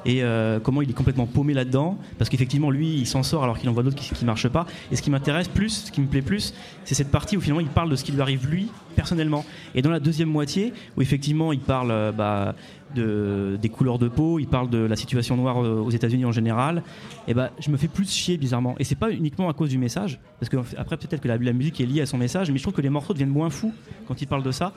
et 0.06 0.24
euh, 0.24 0.60
comment 0.60 0.82
il 0.82 0.90
est 0.90 0.94
complètement 0.94 1.26
paumé 1.26 1.54
là-dedans, 1.54 1.98
parce 2.18 2.30
qu'effectivement 2.30 2.70
lui, 2.72 2.94
il 2.96 3.06
s'en 3.08 3.24
sort 3.24 3.44
alors 3.44 3.58
qu'il 3.60 3.68
en 3.70 3.74
voit 3.74 3.84
d'autres 3.84 3.96
qui, 3.98 4.14
qui 4.14 4.26
marchent 4.26 4.48
pas. 4.48 4.66
Et 4.92 4.96
ce 4.96 5.02
qui 5.02 5.10
m'intéresse 5.10 5.48
plus, 5.48 5.86
ce 5.88 5.92
qui 5.92 6.00
me 6.02 6.08
plaît 6.08 6.22
plus, 6.22 6.54
c'est 6.86 6.96
cette 6.96 7.12
partie 7.12 7.36
où 7.38 7.42
finalement 7.42 7.62
il 7.62 7.68
parle 7.68 7.90
de 7.90 7.96
ce 7.96 8.04
qui 8.04 8.12
lui 8.12 8.22
arrive 8.22 8.48
lui 8.48 8.70
personnellement. 8.96 9.44
Et 9.76 9.82
dans 9.82 9.90
la 9.92 10.00
deuxième 10.00 10.30
moitié, 10.30 10.74
où 10.96 11.02
effectivement 11.02 11.52
il 11.52 11.60
parle 11.60 11.92
euh, 11.92 12.12
bah, 12.12 12.56
de, 12.96 13.58
des 13.62 13.70
couleurs 13.70 14.00
de 14.00 14.08
peau, 14.08 14.40
il 14.40 14.48
parle 14.48 14.70
de 14.70 14.78
la 14.78 14.96
situation 14.96 15.36
noire 15.36 15.62
euh, 15.64 15.82
aux 15.82 15.90
États-Unis 15.92 16.26
en 16.26 16.32
général, 16.32 16.84
et 17.28 17.34
ben 17.34 17.50
je 17.60 17.70
me 17.70 17.78
fais 17.78 17.88
plus 17.90 18.10
chier 18.10 18.38
bizarrement. 18.38 18.76
Et 18.80 18.84
c'est 18.86 18.96
pas 18.96 19.12
uniquement 19.12 19.50
à 19.50 19.54
cause 19.54 19.70
du 19.70 19.78
message, 19.78 20.20
parce 20.40 20.50
que 20.50 20.58
après 20.78 20.96
peut-être 20.98 21.22
que 21.22 21.28
la, 21.28 21.38
la 21.38 21.54
musique 21.54 21.82
est 21.82 21.86
liée 21.86 22.02
à 22.02 22.06
son 22.06 22.18
message, 22.18 22.50
mais 22.50 22.58
je 22.58 22.64
trouve 22.64 22.74
que 22.74 22.82
les 22.82 22.90
morceaux 22.90 23.14
deviennent 23.14 23.30
moins 23.30 23.50
fous 23.50 23.74
quand 24.08 24.22
il 24.22 24.28
parle 24.28 24.44
de 24.44 24.52
ça. 24.52 24.72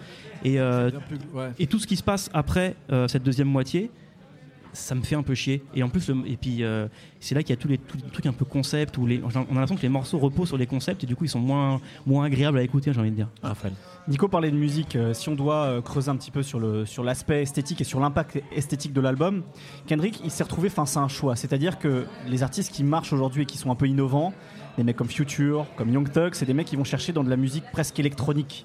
Et, 0.44 0.58
euh, 0.58 0.90
Bien 0.90 1.00
plus- 1.00 1.18
ouais. 1.38 1.48
et 1.58 1.66
tout 1.66 1.78
ce 1.78 1.86
qui 1.86 1.96
se 1.96 2.02
passe 2.02 2.30
après 2.34 2.74
cette 3.06 3.22
deuxième 3.22 3.48
moitié, 3.48 3.90
ça 4.72 4.94
me 4.94 5.02
fait 5.02 5.14
un 5.16 5.22
peu 5.22 5.34
chier. 5.34 5.62
Et 5.74 5.82
en 5.82 5.88
plus, 5.88 6.08
le- 6.08 6.26
et 6.26 6.36
puis 6.36 6.62
euh, 6.62 6.88
c'est 7.20 7.34
là 7.34 7.42
qu'il 7.42 7.50
y 7.50 7.58
a 7.58 7.60
tous 7.60 7.68
les, 7.68 7.78
tous 7.78 7.96
les 7.96 8.02
trucs 8.10 8.26
un 8.26 8.32
peu 8.32 8.44
concepts 8.44 8.96
où 8.98 9.06
les, 9.06 9.22
on 9.22 9.28
a 9.28 9.38
l'impression 9.50 9.76
que 9.76 9.82
les 9.82 9.88
morceaux 9.88 10.18
reposent 10.18 10.48
sur 10.48 10.56
les 10.56 10.66
concepts 10.66 11.02
et 11.04 11.06
du 11.06 11.16
coup 11.16 11.24
ils 11.24 11.28
sont 11.30 11.40
moins, 11.40 11.80
moins 12.06 12.24
agréables 12.24 12.58
à 12.58 12.62
écouter, 12.62 12.92
j'ai 12.92 13.00
envie 13.00 13.10
de 13.10 13.16
dire. 13.16 13.28
Raphaël. 13.42 13.74
Nico 14.08 14.28
parlait 14.28 14.50
de 14.50 14.56
musique. 14.56 14.96
euh, 14.96 15.12
si 15.14 15.28
on 15.28 15.34
doit 15.34 15.64
euh, 15.64 15.80
creuser 15.82 16.10
un 16.10 16.16
petit 16.16 16.30
peu 16.30 16.42
sur 16.42 16.58
le 16.58 16.86
sur 16.86 17.04
l'aspect 17.04 17.42
esthétique 17.42 17.80
et 17.80 17.84
sur 17.84 18.00
l'impact 18.00 18.42
esthétique 18.54 18.92
de 18.92 19.00
l'album, 19.00 19.42
Kendrick, 19.86 20.20
il 20.24 20.30
s'est 20.30 20.42
retrouvé 20.44 20.68
face 20.68 20.96
à 20.96 21.00
un 21.00 21.08
choix. 21.08 21.36
C'est-à-dire 21.36 21.78
que 21.78 22.06
les 22.26 22.42
artistes 22.42 22.72
qui 22.72 22.82
marchent 22.84 23.12
aujourd'hui 23.12 23.42
et 23.42 23.46
qui 23.46 23.58
sont 23.58 23.70
un 23.70 23.74
peu 23.76 23.86
innovants, 23.86 24.32
des 24.76 24.84
mecs 24.84 24.96
comme 24.96 25.08
Future, 25.08 25.66
comme 25.76 25.90
Young 25.90 26.10
Thug, 26.10 26.34
c'est 26.34 26.46
des 26.46 26.54
mecs 26.54 26.66
qui 26.66 26.76
vont 26.76 26.84
chercher 26.84 27.12
dans 27.12 27.22
de 27.24 27.30
la 27.30 27.36
musique 27.36 27.64
presque 27.72 27.98
électronique. 27.98 28.64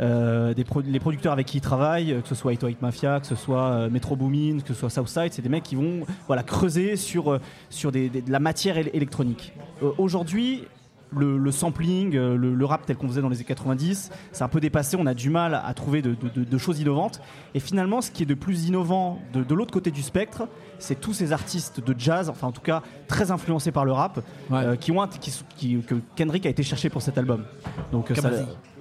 Euh, 0.00 0.52
les 0.86 1.00
producteurs 1.00 1.32
avec 1.32 1.46
qui 1.46 1.58
ils 1.58 1.62
travaillent, 1.62 2.12
euh, 2.12 2.20
que 2.20 2.28
ce 2.28 2.34
soit 2.34 2.52
808 2.52 2.82
Mafia, 2.82 3.18
que 3.20 3.26
ce 3.26 3.34
soit 3.34 3.62
euh, 3.70 3.90
Metro 3.90 4.14
Boomin, 4.16 4.58
que 4.60 4.68
ce 4.68 4.74
soit 4.74 4.90
Southside, 4.90 5.32
c'est 5.32 5.40
des 5.42 5.48
mecs 5.48 5.62
qui 5.62 5.74
vont 5.74 6.00
voilà, 6.26 6.42
creuser 6.42 6.96
sur, 6.96 7.38
sur 7.70 7.92
de 7.92 8.10
la 8.28 8.38
matière 8.40 8.76
éle- 8.76 8.90
électronique. 8.92 9.52
Aujourd'hui, 9.98 10.64
le, 11.10 11.38
le 11.38 11.50
sampling, 11.52 12.16
euh, 12.16 12.36
le, 12.36 12.54
le 12.54 12.64
rap 12.64 12.84
tel 12.86 12.96
qu'on 12.96 13.08
faisait 13.08 13.20
dans 13.22 13.28
les 13.28 13.36
années 13.36 13.44
90, 13.44 14.10
c'est 14.32 14.44
un 14.44 14.48
peu 14.48 14.60
dépassé. 14.60 14.96
On 14.98 15.06
a 15.06 15.14
du 15.14 15.30
mal 15.30 15.54
à 15.64 15.72
trouver 15.74 16.02
de, 16.02 16.10
de- 16.14 16.28
de- 16.28 16.44
de 16.44 16.58
choses 16.58 16.80
innovantes. 16.80 17.20
Et 17.54 17.60
finalement, 17.60 18.00
ce 18.00 18.10
qui 18.10 18.24
est 18.24 18.26
de 18.26 18.34
plus 18.34 18.66
innovant 18.66 19.20
de, 19.32 19.42
de 19.44 19.54
l'autre 19.54 19.72
côté 19.72 19.90
du 19.90 20.02
spectre, 20.02 20.48
c'est 20.78 21.00
tous 21.00 21.14
ces 21.14 21.32
artistes 21.32 21.80
de 21.80 21.94
jazz, 21.96 22.28
enfin 22.28 22.48
en 22.48 22.52
tout 22.52 22.60
cas 22.60 22.82
très 23.08 23.30
influencés 23.30 23.70
par 23.72 23.84
le 23.84 23.92
rap, 23.92 24.20
Ouais. 24.50 24.58
euh, 24.58 24.76
qui 24.76 24.90
ont 24.92 25.00
un- 25.00 25.08
qui, 25.08 25.32
qui- 25.56 25.78
que 25.82 25.94
Kendrick 26.16 26.44
a 26.46 26.50
été 26.50 26.62
cherché 26.62 26.90
pour 26.90 27.00
cet 27.02 27.16
album. 27.18 27.44
Donc 27.92 28.10
euh, 28.10 28.14
ça- 28.14 28.30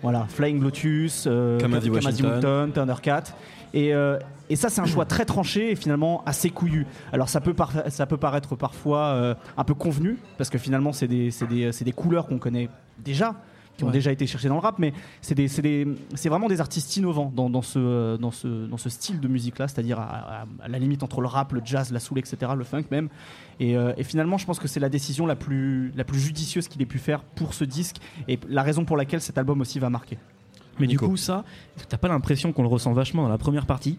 voilà, 0.01 0.25
Flying 0.27 0.61
Lotus, 0.61 1.25
euh, 1.27 1.57
Washington. 1.61 1.93
Washington, 1.93 2.71
Thundercat. 2.73 3.23
Et, 3.75 3.93
euh, 3.93 4.17
et 4.49 4.55
ça, 4.55 4.69
c'est 4.69 4.81
un 4.81 4.85
choix 4.85 5.05
très 5.05 5.25
tranché 5.25 5.71
et 5.71 5.75
finalement 5.75 6.23
assez 6.25 6.49
couillu. 6.49 6.87
Alors, 7.13 7.29
ça 7.29 7.41
peut, 7.41 7.53
par- 7.53 7.73
ça 7.89 8.05
peut 8.07 8.17
paraître 8.17 8.55
parfois 8.55 8.99
euh, 9.09 9.35
un 9.57 9.63
peu 9.63 9.73
convenu, 9.75 10.17
parce 10.37 10.49
que 10.49 10.57
finalement, 10.57 10.93
c'est 10.93 11.07
des, 11.07 11.29
des, 11.49 11.69
des 11.69 11.91
couleurs 11.91 12.25
qu'on 12.25 12.39
connaît 12.39 12.69
déjà. 12.97 13.35
qui 13.77 13.83
ont 13.83 13.87
Ouais. 13.87 13.91
déjà 13.93 14.09
été 14.13 14.25
cherchés 14.25 14.47
dans 14.47 14.55
le 14.55 14.61
rap, 14.61 14.79
mais 14.79 14.93
c'est 15.21 16.29
vraiment 16.29 16.47
des 16.47 16.61
artistes 16.61 16.95
innovants 16.95 17.29
dans, 17.35 17.49
dans 17.49 17.61
ce, 17.61 17.77
euh, 17.77 18.17
dans, 18.17 18.31
ce, 18.31 18.47
dans 18.67 18.77
ce 18.77 18.89
style 18.89 19.19
de 19.19 19.27
musique-là, 19.27 19.67
c'est-à-dire 19.67 19.99
à, 19.99 20.03
à- 20.43 20.45
à 20.63 20.67
la 20.69 20.79
limite 20.79 21.03
entre 21.03 21.19
le 21.19 21.27
rap, 21.27 21.51
le 21.51 21.61
jazz, 21.65 21.91
la 21.91 21.99
soul, 21.99 22.17
etc., 22.19 22.53
le 22.57 22.63
funk 22.63 22.85
même. 22.89 23.09
Et, 23.59 23.75
euh, 23.75 23.91
et 23.97 24.05
finalement, 24.05 24.37
je 24.37 24.45
pense 24.45 24.59
que 24.59 24.69
c'est 24.69 24.79
la 24.79 24.87
décision 24.87 25.25
la 25.25 25.35
plus, 25.35 25.91
la 25.97 26.05
plus 26.05 26.19
judicieuse 26.19 26.69
qu'il 26.69 26.81
ait 26.81 26.85
pu 26.85 26.99
faire 26.99 27.21
pour 27.23 27.53
ce 27.53 27.65
disque 27.65 27.97
et 28.29 28.39
la 28.47 28.63
raison 28.63 28.85
pour 28.85 28.95
laquelle 28.95 29.19
cet 29.19 29.37
album 29.37 29.59
aussi 29.59 29.77
va 29.79 29.89
marquer. 29.89 30.17
Mais 30.79 30.87
Nico. 30.87 31.05
du 31.05 31.11
coup, 31.11 31.17
ça, 31.17 31.43
t'as 31.89 31.97
pas 31.97 32.07
l'impression 32.07 32.51
qu'on 32.53 32.63
le 32.63 32.67
ressent 32.69 32.93
vachement 32.93 33.23
dans 33.23 33.29
la 33.29 33.37
première 33.37 33.65
partie 33.65 33.97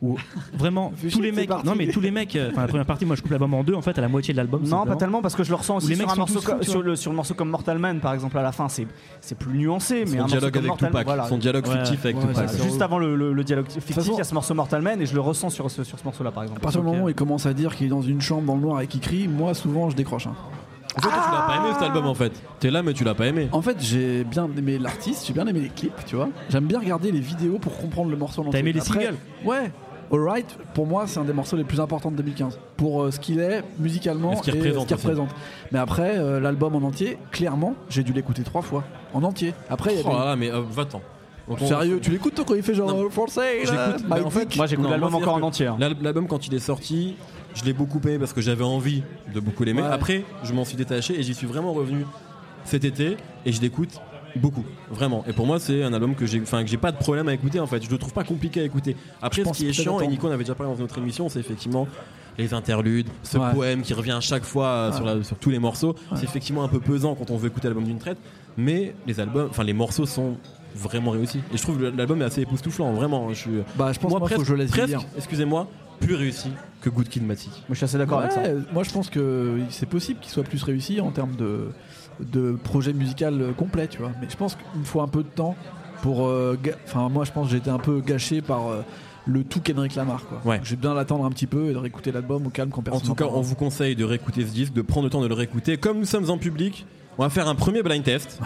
où 0.00 0.16
vraiment 0.54 0.92
tous 1.12 1.20
les 1.20 1.30
mecs, 1.30 1.48
non 1.64 1.74
mais 1.78 1.86
tous 1.86 2.00
les 2.00 2.10
mecs, 2.10 2.34
euh, 2.34 2.48
enfin 2.50 2.62
la 2.62 2.66
première 2.66 2.86
partie, 2.86 3.04
moi 3.06 3.14
je 3.14 3.22
coupe 3.22 3.30
l'album 3.30 3.54
en 3.54 3.62
deux 3.62 3.74
en 3.74 3.82
fait, 3.82 3.96
à 3.96 4.00
la 4.00 4.08
moitié 4.08 4.34
de 4.34 4.36
l'album. 4.36 4.60
Non, 4.66 4.84
pas 4.84 4.96
tellement, 4.96 5.22
parce 5.22 5.36
que 5.36 5.44
je 5.44 5.50
le 5.50 5.54
ressens 5.54 5.76
aussi 5.76 5.90
les 5.90 5.94
sur 5.94 6.10
un, 6.10 6.16
morceau 6.16 6.40
fous, 6.40 6.62
sur, 6.62 6.82
le, 6.82 6.96
sur 6.96 7.12
le 7.12 7.16
morceau 7.16 7.34
comme 7.34 7.50
Mortal 7.50 7.78
Man, 7.78 8.00
par 8.00 8.12
exemple, 8.12 8.36
à 8.36 8.42
la 8.42 8.50
fin, 8.50 8.68
c'est 8.68 8.88
c'est 9.20 9.38
plus 9.38 9.56
nuancé, 9.56 10.00
mais 10.06 10.16
Son 10.18 10.24
un 10.24 10.26
dialogue 10.26 10.42
morceau 10.42 10.50
comme 10.50 10.56
avec 10.56 10.66
Mortal 10.68 10.88
Tupac, 10.88 11.04
voilà. 11.06 11.28
son 11.28 11.38
dialogue 11.38 11.66
Ouais. 11.68 11.76
fictif 11.76 12.04
avec 12.04 12.16
Ouais, 12.16 12.26
Tupac. 12.26 12.48
c'est 12.50 12.62
Juste 12.64 12.82
avant 12.82 12.98
le, 12.98 13.14
le- 13.14 13.32
le 13.32 13.44
dialogue 13.44 13.68
fictif, 13.70 13.96
il 14.08 14.14
y 14.16 14.20
a 14.20 14.24
ce 14.24 14.34
morceau 14.34 14.54
Mortal 14.54 14.82
Man 14.82 15.00
et 15.00 15.06
je 15.06 15.14
le 15.14 15.20
ressens 15.20 15.50
sur 15.50 15.70
ce, 15.70 15.84
sur 15.84 15.96
ce 15.96 16.04
morceau-là, 16.04 16.32
par 16.32 16.42
exemple. 16.42 16.58
À 16.60 16.62
partir 16.64 16.80
du 16.82 16.86
moment 16.88 17.04
où 17.04 17.08
il 17.08 17.14
commence 17.14 17.46
à 17.46 17.54
dire 17.54 17.76
qu'il 17.76 17.86
est 17.86 17.90
dans 17.90 18.02
une 18.02 18.20
chambre 18.20 18.42
dans 18.42 18.56
le 18.56 18.60
noir 18.62 18.80
et 18.80 18.88
qu'il 18.88 19.00
crie, 19.00 19.28
moi 19.28 19.54
souvent 19.54 19.88
je 19.88 19.94
décroche. 19.94 20.26
hein. 20.26 20.34
En 20.96 21.00
fait, 21.00 21.08
tu 21.08 21.14
l'as 21.14 21.42
pas 21.46 21.56
aimé 21.56 21.72
cet 21.74 21.82
album 21.82 22.06
en 22.06 22.14
fait. 22.14 22.32
T'es 22.60 22.70
là, 22.70 22.82
mais 22.82 22.92
tu 22.92 23.04
l'as 23.04 23.14
pas 23.14 23.26
aimé. 23.26 23.48
En 23.52 23.62
fait, 23.62 23.76
j'ai 23.80 24.24
bien 24.24 24.48
aimé 24.56 24.78
l'artiste, 24.78 25.26
j'ai 25.26 25.32
bien 25.32 25.46
aimé 25.46 25.60
les 25.60 25.68
clips, 25.68 26.04
tu 26.06 26.16
vois. 26.16 26.28
J'aime 26.50 26.64
bien 26.66 26.78
regarder 26.80 27.10
les 27.12 27.20
vidéos 27.20 27.58
pour 27.58 27.76
comprendre 27.78 28.10
le 28.10 28.16
morceau. 28.16 28.42
en 28.42 28.50
T'as 28.50 28.58
aimé 28.58 28.72
les 28.72 28.80
Après, 28.80 29.04
singles 29.04 29.16
Ouais. 29.44 29.70
Alright, 30.12 30.46
pour 30.74 30.86
moi, 30.86 31.06
c'est 31.06 31.18
un 31.20 31.24
des 31.24 31.32
morceaux 31.32 31.56
les 31.56 31.64
plus 31.64 31.80
importants 31.80 32.10
de 32.10 32.16
2015. 32.16 32.58
Pour 32.76 33.02
euh, 33.04 33.10
ce 33.10 33.18
qu'il 33.18 33.40
est 33.40 33.62
musicalement 33.78 34.32
Et 34.32 34.36
ce 34.36 34.42
qu'il 34.42 34.54
et 34.54 34.58
représente 34.58 34.82
ce 34.82 34.86
qu'il 34.88 34.96
aussi. 34.96 35.06
représente. 35.06 35.30
Mais 35.72 35.78
après, 35.78 36.18
euh, 36.18 36.38
l'album 36.38 36.74
en 36.74 36.86
entier, 36.86 37.16
clairement, 37.30 37.74
j'ai 37.88 38.02
dû 38.02 38.12
l'écouter 38.12 38.42
trois 38.42 38.60
fois. 38.60 38.84
En 39.14 39.22
entier. 39.22 39.54
Après, 39.70 39.94
il 39.94 40.00
y 40.00 40.02
Oh 40.04 40.08
avait- 40.10 40.18
là 40.18 40.24
là, 40.26 40.36
mais 40.36 40.50
euh, 40.52 40.60
va-t'en. 40.70 41.00
Sérieux, 41.66 41.98
tu 42.00 42.10
l'écoutes 42.10 42.34
toi 42.34 42.44
quand 42.46 42.54
il 42.54 42.62
fait 42.62 42.74
genre 42.74 42.88
Non. 42.88 43.04
euh, 43.04 43.08
My 43.08 44.04
mais 44.08 44.20
en 44.20 44.30
fait, 44.30 44.54
Moi, 44.56 44.66
j'écoute 44.66 44.88
l'album 44.90 45.14
encore 45.14 45.34
en 45.36 45.42
entier. 45.42 45.66
hein. 45.66 45.76
L'al- 45.78 45.96
L'album 46.02 46.26
quand 46.28 46.46
il 46.46 46.54
est 46.54 46.58
sorti, 46.58 47.16
je 47.54 47.64
l'ai 47.64 47.72
beaucoup 47.72 48.00
aimé 48.04 48.18
parce 48.18 48.32
que 48.32 48.40
j'avais 48.40 48.64
envie 48.64 49.02
de 49.34 49.40
beaucoup 49.40 49.64
l'aimer. 49.64 49.82
Ouais. 49.82 49.88
Après, 49.88 50.24
je 50.44 50.52
m'en 50.52 50.64
suis 50.64 50.76
détaché 50.76 51.18
et 51.18 51.22
j'y 51.22 51.34
suis 51.34 51.46
vraiment 51.46 51.72
revenu 51.72 52.04
cet 52.64 52.84
été 52.84 53.16
et 53.44 53.52
je 53.52 53.60
l'écoute 53.60 54.00
beaucoup, 54.36 54.64
vraiment. 54.90 55.24
Et 55.28 55.32
pour 55.32 55.46
moi, 55.46 55.58
c'est 55.60 55.82
un 55.82 55.92
album 55.92 56.14
que 56.14 56.24
j'ai, 56.26 56.40
enfin, 56.40 56.62
que 56.64 56.70
j'ai 56.70 56.78
pas 56.78 56.92
de 56.92 56.96
problème 56.96 57.28
à 57.28 57.34
écouter 57.34 57.60
en 57.60 57.66
fait. 57.66 57.82
Je 57.84 57.90
le 57.90 57.98
trouve 57.98 58.12
pas 58.14 58.24
compliqué 58.24 58.60
à 58.60 58.64
écouter. 58.64 58.96
Après, 59.20 59.42
Je 59.42 59.48
ce 59.48 59.52
qui 59.52 59.68
est 59.68 59.72
chiant 59.72 60.00
et. 60.00 60.06
Nico 60.06 60.26
en 60.28 60.30
avait 60.30 60.44
déjà 60.44 60.54
parlé 60.54 60.72
dans 60.72 60.78
une 60.78 60.84
autre 60.84 60.98
émission, 60.98 61.28
c'est 61.28 61.40
effectivement 61.40 61.86
les 62.38 62.54
interludes, 62.54 63.08
ce 63.22 63.36
Ouais. 63.36 63.52
poème 63.52 63.82
qui 63.82 63.92
revient 63.92 64.12
à 64.12 64.20
chaque 64.20 64.44
fois 64.44 64.66
euh, 64.66 64.92
sur, 64.92 65.04
la- 65.04 65.22
sur 65.22 65.36
tous 65.36 65.50
les 65.50 65.58
morceaux. 65.58 65.94
C'est 66.14 66.24
effectivement 66.24 66.62
un 66.64 66.68
peu 66.68 66.80
pesant 66.80 67.14
quand 67.14 67.30
on 67.30 67.36
veut 67.36 67.48
écouter 67.48 67.68
l'album 67.68 67.84
d'une 67.84 67.98
traite, 67.98 68.16
mais 68.56 68.94
les 69.06 69.20
albums, 69.20 69.48
enfin 69.50 69.64
les 69.64 69.74
morceaux 69.74 70.06
sont 70.06 70.36
vraiment 70.74 71.10
réussis. 71.10 71.38
Et 71.52 71.56
je 71.56 71.62
trouve 71.62 71.78
que 71.78 71.84
l'album 71.96 72.20
est 72.22 72.24
assez 72.24 72.42
époustouflant, 72.42 72.92
vraiment. 72.92 73.28
Je 73.30 73.34
suis, 73.34 73.50
Bah, 73.76 73.92
je 73.92 73.98
pense 73.98 74.10
moi, 74.10 74.18
moi, 74.20 74.28
presque, 74.28 74.40
que 74.42 74.46
je 74.46 74.52
le 74.54 74.58
laisse 74.62 74.70
presque, 74.70 74.96
excusez-moi, 75.16 75.68
plus 76.00 76.14
réussi 76.14 76.50
que 76.80 76.90
Good 76.90 77.08
Kid 77.08 77.24
Matic. 77.26 77.50
Moi, 77.52 77.62
je 77.70 77.74
suis 77.76 77.84
assez 77.84 77.98
d'accord 77.98 78.20
avec 78.20 78.32
ça. 78.32 78.42
Moi 78.72 78.82
je 78.82 78.90
pense 78.90 79.08
que 79.08 79.58
c'est 79.70 79.86
possible 79.88 80.18
qu'il 80.20 80.32
soit 80.32 80.42
plus 80.42 80.62
réussi 80.64 81.00
en 81.00 81.10
termes 81.12 81.36
de, 81.36 81.68
de 82.20 82.52
projet 82.64 82.92
musical 82.92 83.40
euh, 83.40 83.52
complet, 83.52 83.86
tu 83.86 83.98
vois. 83.98 84.10
Mais 84.20 84.26
je 84.28 84.36
pense 84.36 84.56
qu'il 84.56 84.80
me 84.80 84.84
faut 84.84 85.00
un 85.00 85.08
peu 85.08 85.22
de 85.22 85.28
temps 85.28 85.54
pour. 86.02 86.26
euh, 86.26 86.58
Enfin, 86.86 87.08
moi 87.08 87.24
je 87.24 87.30
pense 87.30 87.46
que 87.46 87.52
j'ai 87.52 87.58
été 87.58 87.70
un 87.70 87.78
peu 87.78 88.00
gâché 88.00 88.42
par 88.42 88.68
euh, 88.68 88.82
le 89.26 89.44
tout 89.44 89.60
Kendrick 89.60 89.94
Lamar, 89.94 90.24
quoi. 90.26 90.40
Ouais. 90.44 90.60
J'ai 90.64 90.74
bien 90.74 90.92
l'attendre 90.94 91.24
un 91.24 91.30
petit 91.30 91.46
peu 91.46 91.70
et 91.70 91.72
de 91.72 91.78
réécouter 91.78 92.10
l'album 92.10 92.44
au 92.48 92.50
calme 92.50 92.70
quand 92.70 92.80
En 92.80 92.82
personne. 92.82 93.02
tout 93.06 93.14
cas, 93.14 93.26
on 93.32 93.40
vous 93.40 93.54
conseille 93.54 93.94
de 93.94 94.04
réécouter 94.04 94.44
ce 94.44 94.50
disque, 94.52 94.72
de 94.72 94.82
prendre 94.82 95.04
le 95.04 95.10
temps 95.10 95.20
de 95.22 95.28
le 95.28 95.34
réécouter. 95.34 95.76
Comme 95.76 95.98
nous 96.00 96.04
sommes 96.04 96.28
en 96.30 96.38
public, 96.38 96.84
on 97.16 97.22
va 97.22 97.30
faire 97.30 97.46
un 97.46 97.54
premier 97.54 97.84
blind 97.84 98.02
test. 98.02 98.40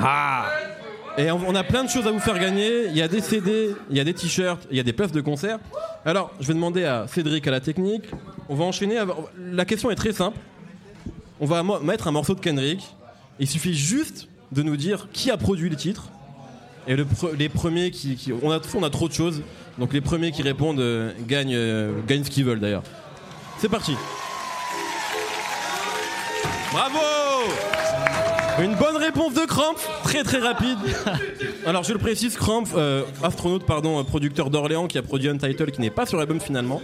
Et 1.19 1.31
on 1.31 1.55
a 1.55 1.65
plein 1.65 1.83
de 1.83 1.89
choses 1.89 2.07
à 2.07 2.11
vous 2.11 2.19
faire 2.21 2.39
gagner. 2.39 2.87
Il 2.89 2.97
y 2.97 3.01
a 3.01 3.09
des 3.09 3.23
CD, 3.23 3.75
il 3.91 3.97
y 3.97 4.01
a 4.01 4.05
des 4.05 4.13
t-shirts, 4.13 4.67
il 4.71 4.77
y 4.77 4.81
a 4.81 4.83
des 4.83 4.93
places 4.93 5.13
de 5.13 5.23
concert. 5.23 5.59
Alors, 6.05 6.31
je 6.41 6.47
vais 6.47 6.55
demander 6.55 6.85
à 6.85 7.07
Cédric 7.09 7.47
à 7.49 7.51
la 7.51 7.61
technique. 7.61 8.05
On 8.51 8.55
va 8.55 8.65
enchaîner. 8.65 8.99
La 9.39 9.65
question 9.65 9.91
est 9.91 9.95
très 9.95 10.13
simple. 10.13 10.37
On 11.41 11.47
va 11.47 11.63
mettre 11.83 12.07
un 12.07 12.13
morceau 12.13 12.35
de 12.35 12.41
Kendrick. 12.41 12.81
Il 13.41 13.49
suffit 13.49 13.75
juste 13.75 14.29
de 14.53 14.63
nous 14.63 14.77
dire 14.77 15.09
qui 15.13 15.31
a 15.31 15.37
produit 15.39 15.71
les 15.71 15.77
titres. 15.77 16.09
Et 16.87 16.95
le 16.97 17.07
les 17.37 17.49
premiers 17.49 17.91
qui, 17.91 18.15
qui- 18.17 18.33
on 18.33 18.53
a 18.53 18.61
on 18.75 18.83
a 18.83 18.91
trop 18.91 19.09
de 19.09 19.13
choses. 19.15 19.43
Donc 19.79 19.93
les 19.93 20.01
premiers 20.03 20.33
qui 20.33 20.43
répondent 20.43 20.81
euh, 20.81 21.13
gagnent, 21.27 21.55
euh, 21.55 21.93
gagnent 22.07 22.25
ce 22.25 22.31
qu'ils 22.31 22.45
veulent 22.45 22.61
d'ailleurs. 22.61 22.85
C'est 23.59 23.69
parti. 23.71 23.95
Bravo 26.73 26.99
Une 28.59 28.75
bonne 28.75 28.97
réponse 28.97 29.35
de 29.35 29.45
Cramp, 29.45 29.75
très 30.03 30.23
très 30.23 30.39
rapide. 30.39 30.79
Alors 31.67 31.83
je 31.85 31.93
le 31.93 31.99
précise, 31.99 32.37
Cramp, 32.37 32.65
euh, 32.75 33.03
astronaute, 33.23 33.67
pardon, 33.67 34.01
euh, 34.01 34.03
producteur 34.03 34.49
d'Orléans 34.49 34.87
qui 34.87 34.97
a 34.97 35.03
produit 35.03 35.29
Untitled 35.29 35.71
qui 35.73 35.81
n'est 35.81 35.91
pas 35.91 36.07
sur 36.07 36.17
l'album 36.17 36.41
finalement. 36.41 36.81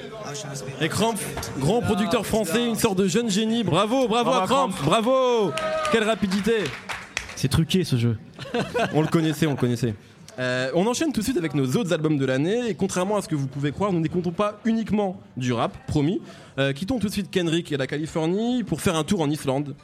Et 0.81 0.89
Cramp, 0.89 1.15
grand 1.59 1.81
producteur 1.81 2.27
français, 2.27 2.67
une 2.67 2.77
sorte 2.77 2.99
de 2.99 3.07
jeune 3.07 3.31
génie. 3.31 3.65
Bravo, 3.65 4.07
bravo, 4.07 4.31
Bravo 4.31 4.43
à 4.43 4.47
Cramp, 4.47 4.71
bravo 4.85 5.53
Quelle 5.93 6.05
rapidité 6.05 6.65
C'est 7.37 7.49
truqué 7.49 7.85
ce 7.85 7.97
jeu. 7.97 8.19
On 8.95 9.01
le 9.01 9.09
connaissait, 9.09 9.47
on 9.47 9.53
le 9.53 9.57
connaissait. 9.57 9.95
Euh, 10.39 10.71
on 10.75 10.87
enchaîne 10.87 11.13
tout 11.13 11.21
de 11.21 11.25
suite 11.25 11.37
avec 11.37 11.55
nos 11.55 11.67
autres 11.77 11.93
albums 11.93 12.17
de 12.17 12.25
l'année 12.25 12.69
et 12.69 12.75
contrairement 12.75 13.17
à 13.17 13.23
ce 13.23 13.29
que 13.29 13.35
vous 13.35 13.47
pouvez 13.47 13.71
croire, 13.71 13.93
nous 13.93 14.01
n'écoutons 14.01 14.31
pas 14.31 14.59
uniquement 14.65 15.21
du 15.37 15.53
rap, 15.53 15.77
promis. 15.87 16.21
Euh, 16.59 16.73
quittons 16.73 16.99
tout 16.99 17.09
de 17.09 17.13
suite 17.13 17.31
Kendrick 17.31 17.71
et 17.73 17.77
la 17.77 17.87
Californie 17.87 18.63
pour 18.65 18.81
faire 18.81 18.97
un 18.97 19.05
tour 19.05 19.21
en 19.21 19.29
Islande. 19.31 19.75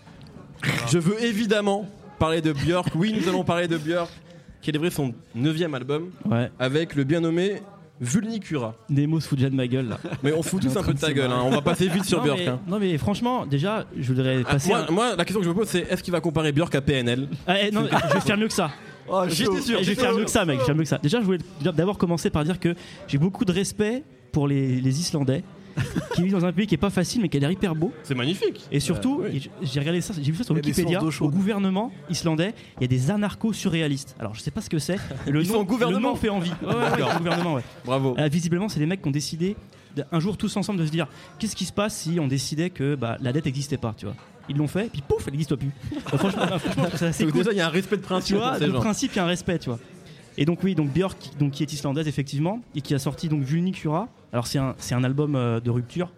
Je 0.91 0.99
veux 0.99 1.23
évidemment 1.23 1.87
parler 2.19 2.41
de 2.41 2.53
Björk. 2.53 2.89
Oui, 2.95 3.15
nous 3.19 3.29
allons 3.29 3.45
parler 3.45 3.69
de 3.69 3.77
Björk, 3.77 4.11
qui 4.61 4.71
a 4.71 4.73
livré 4.73 4.91
son 4.91 5.15
neuvième 5.35 5.75
album 5.75 6.11
Ouais. 6.25 6.51
avec 6.59 6.95
le 6.95 7.05
bien 7.05 7.21
nommé 7.21 7.63
Vulnicura. 8.01 8.77
Nemo 8.89 9.19
se 9.21 9.27
fout 9.29 9.37
déjà 9.39 9.51
de 9.51 9.57
ma 9.57 9.67
gueule 9.67 9.89
là. 9.89 9.99
Mais 10.23 10.33
on 10.33 10.43
se 10.43 10.49
fout 10.51 10.63
tous 10.63 10.77
un 10.77 10.83
peu 10.85 10.95
de 10.95 11.01
ta 11.01 11.13
gueule, 11.13 11.31
hein. 11.33 11.41
on 11.45 11.51
va 11.51 11.61
passer 11.63 11.89
vite 11.89 12.05
sur 12.05 12.19
non, 12.19 12.25
Björk. 12.25 12.39
mais, 12.39 12.47
hein. 12.49 12.61
non 12.69 12.79
mais 12.79 12.97
franchement, 12.97 13.45
déjà, 13.45 13.87
je 13.97 14.13
voudrais 14.13 14.43
Ah, 14.47 14.53
passer. 14.53 14.69
moi, 14.69 14.87
un- 14.89 14.93
moi, 14.93 15.17
la 15.17 15.25
question 15.25 15.41
que 15.41 15.45
je 15.45 15.51
me 15.51 15.55
pose, 15.55 15.69
c'est 15.69 15.81
est-ce 15.91 16.03
qu'il 16.03 16.13
va 16.13 16.21
comparer 16.21 16.53
Björk 16.53 16.75
à 16.77 16.81
PNL 16.81 17.29
Ah, 17.47 17.55
eh, 17.61 17.71
non, 17.73 17.87
je 18.09 18.15
vais 18.15 18.21
faire 18.21 18.37
mieux 18.37 18.47
que 18.49 18.53
ça. 18.55 18.71
Oh, 19.09 19.23
J'étais 19.27 19.45
chaud. 19.51 19.59
sûr, 19.61 19.79
je 19.83 19.89
vais 19.91 19.95
faire 19.97 20.13
mieux 20.15 20.25
que 20.25 20.31
ça, 20.31 20.45
mec. 20.45 20.57
Je 20.57 20.61
vais 20.61 20.67
faire 20.67 20.75
mieux 20.77 20.83
que 20.83 20.89
ça. 20.89 20.99
Déjà, 20.99 21.19
je 21.21 21.25
voulais 21.25 21.39
d'abord 21.61 21.99
commencer 21.99 22.31
par 22.31 22.45
dire 22.45 22.61
que 22.61 22.75
j'ai 23.09 23.19
beaucoup 23.19 23.45
de 23.45 23.53
respect 23.53 24.05
pour 24.33 24.47
les, 24.47 24.81
les 24.81 25.01
Islandais 25.01 25.43
qui 26.15 26.23
vivent 26.23 26.33
dans 26.33 26.45
un 26.45 26.53
pays 26.53 26.67
qui 26.67 26.75
est 26.75 26.79
pas 26.79 26.91
facile 26.91 27.23
mais 27.23 27.29
qui 27.29 27.37
a 27.37 27.41
l'air 27.41 27.51
hyper 27.51 27.75
beau. 27.75 27.93
C'est 28.03 28.15
magnifique. 28.15 28.67
Et 28.73 28.81
surtout, 28.81 29.23
oui. 29.25 29.41
j- 29.41 29.51
j'ai 29.63 29.81
regardé 29.81 30.01
ça, 30.01 30.15
j'ai 30.21 30.31
vu 30.33 30.37
ça 30.39 30.45
sur 30.45 30.55
Wikipédia. 30.55 31.01
Au 31.21 31.29
gouvernement 31.31 31.93
islandais, 32.11 32.55
il 32.79 32.83
y 32.83 32.85
a 32.85 32.89
des 32.89 33.11
anarcho-surréalistes. 33.11 34.15
Alors, 34.19 34.35
je 34.35 34.41
sais 34.41 34.51
pas 34.51 34.61
ce 34.61 34.71
que 34.71 34.79
c'est. 34.79 34.97
Le 35.27 35.43
Ils 35.43 35.49
nom, 35.49 35.55
sont 35.55 35.61
au 35.61 35.65
gouvernement 35.65 35.99
Le 35.99 36.05
nom 36.15 36.17
fait 36.17 36.29
envie. 36.29 36.53
Ouais, 36.63 37.17
gouvernement, 37.19 37.55
ouais. 37.55 37.63
Bravo. 37.85 38.15
Euh, 38.19 38.29
visiblement, 38.29 38.69
c'est 38.69 38.81
des 38.81 38.87
mecs 38.87 39.03
qui 39.03 39.09
ont 39.09 39.13
décidé 39.13 39.57
un 40.13 40.21
jour 40.21 40.37
tous 40.37 40.57
ensemble 40.57 40.79
de 40.81 40.87
se 40.87 40.91
dire 40.93 41.09
qu'est-ce 41.39 41.57
qui 41.57 41.65
se 41.65 41.73
passe 41.73 41.97
si 41.97 42.21
on 42.21 42.29
décidait 42.29 42.71
que 42.71 42.95
bah, 42.95 43.17
la 43.21 43.33
dette 43.33 43.47
n'existait 43.47 43.79
pas, 43.79 43.95
tu 43.97 44.07
vois? 44.07 44.15
Ils 44.51 44.57
l'ont 44.57 44.69
fait, 44.69 44.91
puis 44.91 45.03
pouf, 45.07 45.25
elle 45.27 45.33
n'existe 45.33 45.55
plus. 45.57 45.69
Euh, 45.95 46.01
franchement, 46.19 46.43
ça 46.95 47.07
assez 47.09 47.25
Donc 47.25 47.33
cool. 47.33 47.43
déjà, 47.43 47.53
il 47.53 47.59
y 47.59 47.61
a 47.61 47.67
un 47.67 47.71
respect 47.71 47.97
de 47.97 48.01
Tu 48.03 48.07
principe 48.09 48.37
vois, 48.37 48.51
pour 48.51 48.59
ces 48.59 48.67
de 48.67 48.73
principe, 48.73 49.13
il 49.13 49.17
y 49.17 49.19
a 49.19 49.25
un 49.25 49.29
respect, 49.29 49.59
tu 49.59 49.69
vois. 49.71 49.79
Et 50.41 50.45
donc 50.45 50.63
oui, 50.63 50.75
donc 50.75 50.91
Björk, 50.93 51.17
donc 51.39 51.51
qui 51.53 51.63
est 51.65 51.73
islandaise 51.73 52.07
effectivement, 52.09 52.61
et 52.75 52.81
qui 52.81 52.95
a 52.95 52.99
sorti 52.99 53.29
donc 53.29 53.43
Vulnicura. 53.43 54.09
Alors 54.33 54.47
c'est 54.47 54.59
un, 54.59 54.75
c'est 54.79 54.95
un 54.95 55.03
album 55.05 55.35
euh, 55.35 55.59
de 55.61 55.69
rupture, 55.71 56.11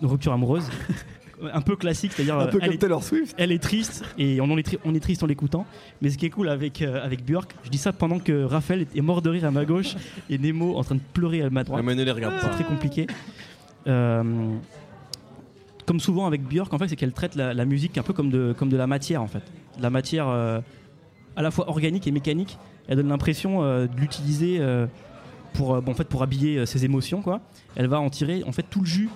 de 0.00 0.06
rupture 0.06 0.32
amoureuse, 0.32 0.64
un 1.52 1.60
peu 1.60 1.76
classique, 1.76 2.12
c'est-à-dire 2.12 2.38
Un 2.38 2.46
peu 2.46 2.58
elle, 2.62 2.68
comme 2.68 2.74
est, 2.74 2.78
Taylor 2.78 3.02
Swift. 3.04 3.34
elle 3.38 3.52
est 3.52 3.58
triste 3.62 4.02
et 4.16 4.40
on, 4.40 4.44
en 4.44 4.56
est 4.56 4.62
tri- 4.62 4.78
on 4.84 4.94
est 4.94 5.00
triste 5.00 5.22
en 5.22 5.26
l'écoutant. 5.26 5.66
Mais 6.00 6.08
ce 6.08 6.16
qui 6.16 6.24
est 6.24 6.30
cool 6.30 6.48
avec 6.48 6.80
euh, 6.80 7.04
avec 7.04 7.22
Björk, 7.24 7.54
je 7.64 7.68
dis 7.70 7.76
ça 7.78 7.92
pendant 7.92 8.18
que 8.18 8.44
Raphaël 8.44 8.86
est- 8.94 9.00
mort 9.02 9.20
de 9.20 9.28
rire 9.28 9.44
à 9.44 9.50
ma 9.50 9.66
gauche 9.66 9.94
et 10.30 10.38
Nemo 10.38 10.76
en 10.78 10.82
train 10.84 10.94
de 10.94 11.00
pleurer 11.12 11.42
à 11.42 11.50
ma 11.50 11.64
droite. 11.64 11.84
Mais 11.84 11.94
ne 11.94 12.02
les 12.02 12.10
regarde 12.12 12.34
C'est 12.40 12.48
pas. 12.48 12.54
très 12.54 12.64
compliqué. 12.64 13.06
Euh, 13.86 14.54
comme 15.86 16.00
souvent 16.00 16.26
avec 16.26 16.42
Björk, 16.42 16.72
en 16.72 16.78
fait, 16.78 16.88
c'est 16.88 16.96
qu'elle 16.96 17.12
traite 17.12 17.34
la, 17.34 17.52
la 17.52 17.64
musique 17.66 17.98
un 17.98 18.02
peu 18.02 18.14
comme 18.14 18.30
de, 18.30 18.54
comme 18.58 18.70
de 18.70 18.76
la 18.78 18.86
matière, 18.86 19.20
en 19.20 19.26
fait. 19.26 19.42
De 19.76 19.82
la 19.82 19.90
matière 19.90 20.28
euh, 20.28 20.60
à 21.36 21.42
la 21.42 21.50
fois 21.50 21.68
organique 21.68 22.06
et 22.06 22.10
mécanique. 22.10 22.56
Elle 22.88 22.96
donne 22.96 23.08
l'impression 23.08 23.62
euh, 23.62 23.86
de 23.86 23.96
l'utiliser 24.00 24.58
euh, 24.60 24.86
pour, 25.54 25.74
euh, 25.74 25.80
bon, 25.80 25.92
en 25.92 25.94
fait, 25.94 26.08
pour 26.08 26.22
habiller 26.22 26.58
euh, 26.58 26.66
ses 26.66 26.84
émotions, 26.84 27.22
quoi. 27.22 27.40
Elle 27.76 27.86
va 27.86 28.00
en 28.00 28.10
tirer, 28.10 28.42
en 28.46 28.52
fait, 28.52 28.64
tout 28.68 28.80
le 28.80 28.86
jus. 28.86 29.08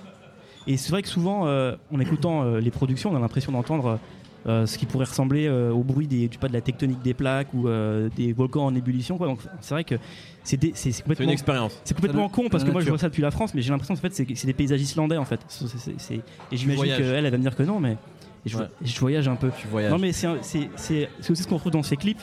Et 0.67 0.77
c'est 0.77 0.91
vrai 0.91 1.01
que 1.01 1.07
souvent, 1.07 1.47
euh, 1.47 1.75
en 1.93 1.99
écoutant 1.99 2.43
euh, 2.43 2.59
les 2.59 2.71
productions, 2.71 3.11
on 3.11 3.15
a 3.15 3.19
l'impression 3.19 3.51
d'entendre 3.51 3.99
euh, 4.47 4.65
ce 4.65 4.77
qui 4.77 4.85
pourrait 4.85 5.05
ressembler 5.05 5.47
euh, 5.47 5.71
au 5.71 5.83
bruit 5.83 6.07
des, 6.07 6.27
du 6.27 6.37
pas 6.37 6.47
de 6.47 6.53
la 6.53 6.61
tectonique 6.61 7.01
des 7.01 7.13
plaques 7.13 7.53
ou 7.53 7.67
euh, 7.67 8.09
des 8.15 8.31
volcans 8.33 8.65
en 8.65 8.73
ébullition, 8.75 9.17
quoi. 9.17 9.27
Donc, 9.27 9.39
c'est 9.61 9.73
vrai 9.73 9.83
que 9.83 9.95
c'est 10.43 10.57
des- 10.57 10.71
c'est 10.75 10.91
c'est 10.91 10.91
C'est 10.91 10.99
une 10.99 11.03
complètement 11.03 11.33
expérience. 11.33 11.81
c'est 11.83 11.93
complètement 11.93 12.29
con 12.29 12.47
parce 12.49 12.63
que 12.63 12.71
moi 12.71 12.81
je 12.81 12.89
vois 12.89 12.97
ça 12.97 13.09
depuis 13.09 13.21
la 13.21 13.31
France, 13.31 13.53
mais 13.53 13.61
j'ai 13.61 13.69
l'impression 13.71 13.93
que 13.95 13.99
en 13.99 14.01
fait, 14.01 14.13
c'est 14.13 14.25
c'est 14.35 14.47
des 14.47 14.53
paysages 14.53 14.81
islandais 14.81 15.17
en 15.17 15.25
fait. 15.25 15.41
C'est- 15.47 15.67
c'est- 15.67 15.93
c'est- 15.99 16.13
Et 16.51 16.57
j'imagine 16.57 16.85
qu'elle, 16.85 17.25
elle 17.25 17.29
va 17.31 17.37
me 17.37 17.43
dire 17.43 17.55
que 17.55 17.63
non, 17.63 17.79
mais 17.79 17.97
et 18.45 18.49
je, 18.49 18.57
Ouais. 18.57 18.65
et 18.83 18.87
je 18.87 18.99
voyage 18.99 19.27
un 19.27 19.35
peu. 19.35 19.51
Tu 19.59 19.67
voyages. 19.67 19.91
Non, 19.91 19.97
mais 19.99 20.11
c'est 20.13 20.27
un- 20.27 20.37
c'est 20.41 20.69
c'est- 20.75 21.09
c'est 21.19 21.31
aussi 21.31 21.43
ce 21.43 21.47
qu'on 21.47 21.55
retrouve 21.55 21.73
dans 21.73 21.83
ces 21.83 21.97
clips. 21.97 22.21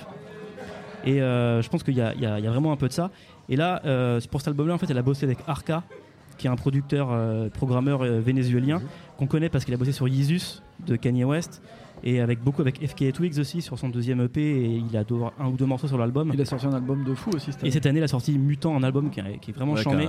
Et 1.06 1.22
euh, 1.22 1.62
je 1.62 1.68
pense 1.68 1.82
qu'il 1.82 1.94
y, 1.94 2.00
a- 2.00 2.14
y 2.14 2.42
y 2.42 2.46
vraiment 2.46 2.72
un 2.72 2.76
peu 2.76 2.88
de 2.88 2.92
ça. 2.92 3.10
Et 3.48 3.56
là, 3.56 3.80
euh, 3.84 4.20
pour 4.30 4.40
cet 4.40 4.48
album-là, 4.48 4.74
en 4.74 4.78
fait, 4.78 4.90
elle 4.90 4.98
a 4.98 5.02
bossé 5.02 5.24
avec 5.24 5.38
Arca, 5.46 5.84
qui 6.36 6.46
est 6.48 6.50
un 6.50 6.56
producteur, 6.56 7.08
euh, 7.12 7.48
programmeur 7.48 8.02
euh, 8.02 8.20
vénézuélien, 8.20 8.82
qu'on 9.16 9.26
connaît 9.26 9.48
parce 9.48 9.64
qu'il 9.64 9.72
a 9.72 9.76
bossé 9.78 9.92
sur 9.92 10.06
Yeezus 10.08 10.60
de 10.86 10.96
Kanye 10.96 11.24
West. 11.24 11.62
et 12.04 12.20
avec 12.20 12.42
beaucoup 12.44 12.60
avec 12.60 12.86
FK 12.86 13.10
Twigs 13.14 13.38
aussi 13.38 13.62
sur 13.62 13.78
son 13.78 13.88
deuxième 13.88 14.20
EP 14.20 14.38
et 14.42 14.82
il 14.90 14.94
a 14.98 15.02
deux- 15.02 15.16
un 15.40 15.46
ou 15.48 15.52
deux 15.56 15.64
morceaux 15.64 15.88
sur 15.88 15.96
l'album. 15.96 16.30
Il 16.34 16.40
a 16.42 16.44
sorti 16.44 16.66
un 16.66 16.74
album 16.74 17.04
de 17.04 17.14
fou 17.14 17.30
aussi 17.34 17.46
cette 17.52 17.62
Et 17.62 17.66
année. 17.66 17.70
cette 17.70 17.86
année, 17.86 18.00
il 18.00 18.04
a 18.04 18.08
sorti 18.08 18.36
Mutant, 18.38 18.76
un 18.76 18.82
album 18.82 19.08
qui 19.10 19.20
est, 19.20 19.38
qui 19.40 19.50
est 19.50 19.54
vraiment 19.54 19.72
Ouais, 19.72 19.82
charmé, 19.82 20.06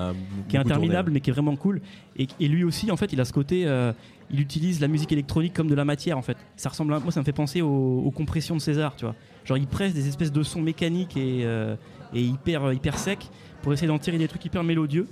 qui 0.49 0.57
est 0.57 0.59
interminable, 0.59 1.11
mais 1.11 1.21
qui 1.21 1.29
est 1.29 1.33
vraiment 1.33 1.55
cool. 1.55 1.79
Et, 2.17 2.27
et 2.41 2.47
lui 2.49 2.65
aussi, 2.65 2.91
en 2.91 2.97
fait, 2.97 3.13
il 3.13 3.21
a 3.21 3.25
ce 3.25 3.31
côté, 3.31 3.63
euh, 3.65 3.93
il 4.29 4.41
utilise 4.41 4.81
la 4.81 4.89
musique 4.89 5.13
électronique 5.13 5.53
comme 5.53 5.69
de 5.69 5.75
la 5.75 5.85
matière, 5.85 6.17
en 6.17 6.21
fait. 6.21 6.35
Ça 6.57 6.67
ressemble, 6.67 6.93
à, 6.93 6.99
moi, 6.99 7.13
ça 7.13 7.21
me 7.21 7.25
fait 7.25 7.31
penser 7.31 7.61
aux, 7.61 8.01
aux 8.05 8.11
compressions 8.11 8.55
de 8.57 8.61
César, 8.61 8.93
tu 8.97 9.05
vois. 9.05 9.15
Genre, 9.47 9.57
il 9.57 9.65
presse 9.67 9.93
des 9.93 10.07
espèces 10.07 10.31
de 10.31 10.43
sons 10.43 10.61
mécaniques 10.61 11.15
et, 11.17 11.41
euh, 11.45 11.75
et 12.13 12.21
hyper, 12.21 12.71
hyper 12.73 12.97
secs 12.99 13.27
pour 13.61 13.73
essayer 13.73 13.87
d'en 13.87 13.97
tirer 13.97 14.17
des 14.17 14.27
trucs 14.27 14.43
hyper 14.45 14.63
mélodieux. 14.63 15.07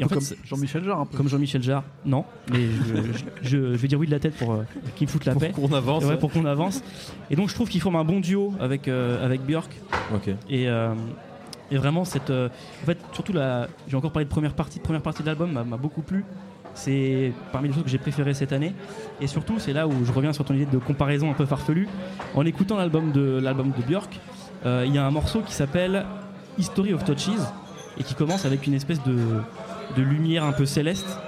Et 0.00 0.04
en 0.04 0.08
fait, 0.08 0.14
comme 0.16 0.24
Jean-Michel 0.44 0.84
Jarre 0.84 1.00
un 1.00 1.06
peu. 1.06 1.16
comme 1.16 1.28
Jean-Michel 1.28 1.60
Jarre, 1.62 1.82
non, 2.04 2.24
mais 2.52 2.66
je, 2.66 2.94
je- 2.94 3.12
je- 3.42 3.72
je 3.72 3.76
vais 3.76 3.88
dire 3.88 3.98
oui 3.98 4.06
de 4.06 4.12
la 4.12 4.20
tête 4.20 4.36
pour 4.36 4.52
euh, 4.52 4.62
qu'il 4.94 5.08
me 5.08 5.10
foute 5.10 5.24
la 5.24 5.32
Pour 5.32 5.40
paix. 5.42 5.50
qu'on 5.50 5.72
avance. 5.72 6.04
Ouais, 6.04 6.16
pour 6.16 6.30
qu'on 6.30 6.44
avance. 6.44 6.82
Et 7.30 7.36
donc 7.36 7.48
je 7.48 7.54
trouve 7.54 7.68
qu'ils 7.68 7.80
forment 7.80 7.96
un 7.96 8.04
bon 8.04 8.20
duo 8.20 8.54
avec, 8.60 8.86
euh, 8.86 9.24
avec 9.24 9.40
Björk. 9.42 9.70
Ok. 10.14 10.28
Et, 10.48 10.68
euh, 10.68 10.94
et 11.72 11.76
vraiment, 11.78 12.04
cette, 12.04 12.30
euh, 12.30 12.48
en 12.82 12.86
fait, 12.86 12.98
surtout 13.12 13.32
la, 13.32 13.66
j'ai 13.88 13.96
encore 13.96 14.12
parlé 14.12 14.24
de 14.26 14.30
première 14.30 14.54
partie, 14.54 14.78
première 14.78 15.02
partie 15.02 15.22
de 15.22 15.26
l'album 15.26 15.50
m'a, 15.50 15.64
m'a 15.64 15.76
beaucoup 15.76 16.02
plu. 16.02 16.24
C'est 16.78 17.32
parmi 17.50 17.68
les 17.68 17.74
choses 17.74 17.82
que 17.82 17.90
j'ai 17.90 17.98
préférées 17.98 18.34
cette 18.34 18.52
année. 18.52 18.72
Et 19.20 19.26
surtout, 19.26 19.58
c'est 19.58 19.72
là 19.72 19.88
où 19.88 20.04
je 20.04 20.12
reviens 20.12 20.32
sur 20.32 20.44
ton 20.44 20.54
idée 20.54 20.66
de 20.66 20.78
comparaison 20.78 21.28
un 21.28 21.34
peu 21.34 21.44
farfelue. 21.44 21.88
En 22.36 22.46
écoutant 22.46 22.76
l'album 22.76 23.10
de, 23.10 23.40
Björk, 23.86 24.20
euh, 24.64 24.84
il 24.86 24.94
y 24.94 24.98
a 24.98 25.04
un 25.04 25.10
morceau 25.10 25.40
qui 25.40 25.52
s'appelle 25.52 26.06
History 26.56 26.94
of 26.94 27.04
Touches 27.04 27.30
et 27.98 28.04
qui 28.04 28.14
commence 28.14 28.44
avec 28.44 28.64
une 28.68 28.74
espèce 28.74 29.00
de, 29.02 29.42
lumière 30.00 30.44
un 30.44 30.52
peu 30.52 30.66
céleste 30.66 31.18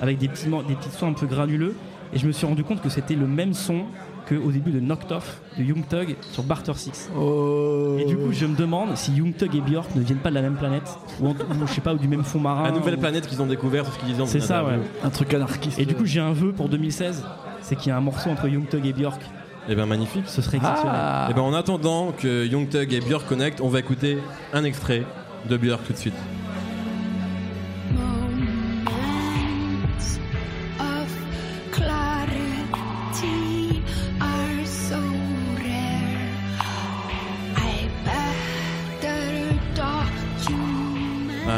avec 0.00 0.18
des 0.18 0.28
petits, 0.28 0.46
des 0.46 0.76
petits 0.76 0.90
sons 0.90 1.08
un 1.08 1.14
peu 1.14 1.26
granuleux. 1.26 1.74
Et 2.12 2.18
je 2.20 2.26
me 2.28 2.32
suis 2.32 2.46
rendu 2.46 2.62
compte 2.62 2.80
que 2.80 2.88
c'était 2.88 3.16
le 3.16 3.26
même 3.26 3.54
son 3.54 3.86
qu'au 4.28 4.50
début 4.50 4.70
de 4.72 4.80
Knocked 4.80 5.12
Off 5.12 5.40
de 5.58 5.62
Young 5.64 5.86
Thug 5.88 6.16
sur 6.32 6.42
Barter 6.42 6.72
6. 6.74 7.10
Oh. 7.18 7.96
Et 7.98 8.04
du 8.04 8.16
coup, 8.16 8.32
je 8.32 8.46
me 8.46 8.56
demande 8.56 8.96
si 8.96 9.12
Young 9.12 9.34
Thug 9.36 9.54
et 9.54 9.60
Björk 9.60 9.94
ne 9.94 10.02
viennent 10.02 10.18
pas 10.18 10.30
de 10.30 10.34
la 10.34 10.42
même 10.42 10.56
planète, 10.56 10.88
ou, 11.20 11.28
en- 11.28 11.30
ou 11.32 11.66
je 11.66 11.72
sais 11.72 11.80
pas, 11.80 11.94
ou 11.94 11.98
du 11.98 12.08
même 12.08 12.24
fond 12.24 12.40
marin. 12.40 12.64
La 12.64 12.70
nouvelle 12.72 12.94
ou- 12.96 13.00
planète 13.00 13.26
qu'ils 13.26 13.40
ont 13.40 13.46
découvert, 13.46 13.84
c'est 13.86 13.92
ce 13.92 13.98
qu'ils 13.98 14.08
disaient 14.08 14.18
dans 14.18 14.26
C'est 14.26 14.40
ça, 14.40 14.64
ouais. 14.64 14.78
un 15.04 15.10
truc 15.10 15.32
anarchiste. 15.34 15.78
Et 15.78 15.84
du 15.86 15.94
coup, 15.94 16.04
j'ai 16.06 16.20
un 16.20 16.32
vœu 16.32 16.52
pour 16.52 16.68
2016, 16.68 17.24
c'est 17.60 17.76
qu'il 17.76 17.88
y 17.88 17.92
a 17.92 17.96
un 17.96 18.00
morceau 18.00 18.30
entre 18.30 18.48
Young 18.48 18.68
Thug 18.68 18.84
et 18.86 18.92
Björk. 18.92 19.20
Eh 19.68 19.74
ben 19.74 19.86
magnifique. 19.86 20.24
Ce 20.26 20.42
serait 20.42 20.58
exceptionnel. 20.58 20.92
ah. 20.96 21.28
Et 21.30 21.34
ben 21.34 21.42
en 21.42 21.52
attendant 21.52 22.12
que 22.16 22.46
Young 22.46 22.68
Thug 22.68 22.92
et 22.92 23.00
Björk 23.00 23.26
connectent, 23.28 23.60
on 23.60 23.68
va 23.68 23.80
écouter 23.80 24.18
un 24.52 24.62
extrait 24.64 25.02
de 25.48 25.56
Björk 25.56 25.84
tout 25.86 25.92
de 25.92 25.98
suite. 25.98 26.14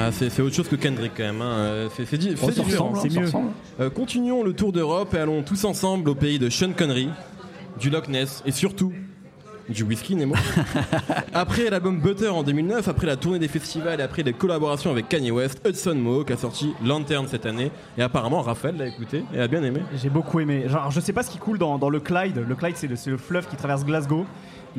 Ah, 0.08 0.12
c'est 0.12 0.30
c'est 0.30 0.40
autre 0.40 0.54
chose 0.54 0.68
que 0.68 0.76
Kendrick 0.76 1.12
quand 1.14 1.22
même. 1.24 1.42
hein. 1.42 1.54
Euh, 1.58 1.88
C'est 1.94 2.06
c'est 2.06 2.16
Oh, 2.42 2.50
c'est 2.50 3.18
hein, 3.18 3.20
mieux. 3.20 3.28
Euh, 3.78 3.90
continuons 3.90 4.42
le 4.42 4.54
tour 4.54 4.72
d'Europe 4.72 5.12
et 5.12 5.18
allons 5.18 5.42
tous 5.42 5.64
ensemble 5.66 6.08
au 6.08 6.14
pays 6.14 6.38
de 6.38 6.48
Sean 6.48 6.72
Connery, 6.72 7.10
du 7.78 7.90
Loch 7.90 8.08
Ness 8.08 8.42
et 8.46 8.52
surtout 8.52 8.92
du 9.68 9.82
whisky 9.82 10.16
Nemo. 10.16 10.34
après 11.34 11.68
l'album 11.68 12.00
Butter 12.00 12.28
en 12.28 12.42
2009, 12.42 12.88
après 12.88 13.06
la 13.06 13.16
tournée 13.16 13.38
des 13.38 13.48
festivals 13.48 14.00
et 14.00 14.02
après 14.02 14.22
les 14.22 14.32
collaborations 14.32 14.90
avec 14.90 15.10
Kanye 15.10 15.30
West, 15.30 15.60
Hudson 15.68 15.94
Mohawk 15.96 16.30
a 16.30 16.38
sorti 16.38 16.72
Lantern 16.82 17.28
cette 17.28 17.44
année 17.44 17.70
et 17.98 18.02
apparemment 18.02 18.40
Raphaël 18.40 18.76
l'a 18.78 18.86
écouté 18.86 19.24
et 19.34 19.40
a 19.40 19.46
bien 19.46 19.62
aimé. 19.62 19.80
J'ai 19.94 20.08
beaucoup 20.08 20.40
aimé. 20.40 20.64
Genre, 20.68 20.90
je 20.90 21.00
sais 21.00 21.12
pas 21.12 21.22
ce 21.22 21.30
qui 21.30 21.36
coule 21.36 21.58
dans, 21.58 21.76
dans 21.76 21.90
le 21.90 22.00
Clyde. 22.00 22.42
Le 22.48 22.54
Clyde, 22.54 22.76
c'est 22.78 22.86
le, 22.86 22.96
c'est 22.96 23.10
le 23.10 23.18
fleuve 23.18 23.46
qui 23.46 23.56
traverse 23.56 23.84
Glasgow. 23.84 24.24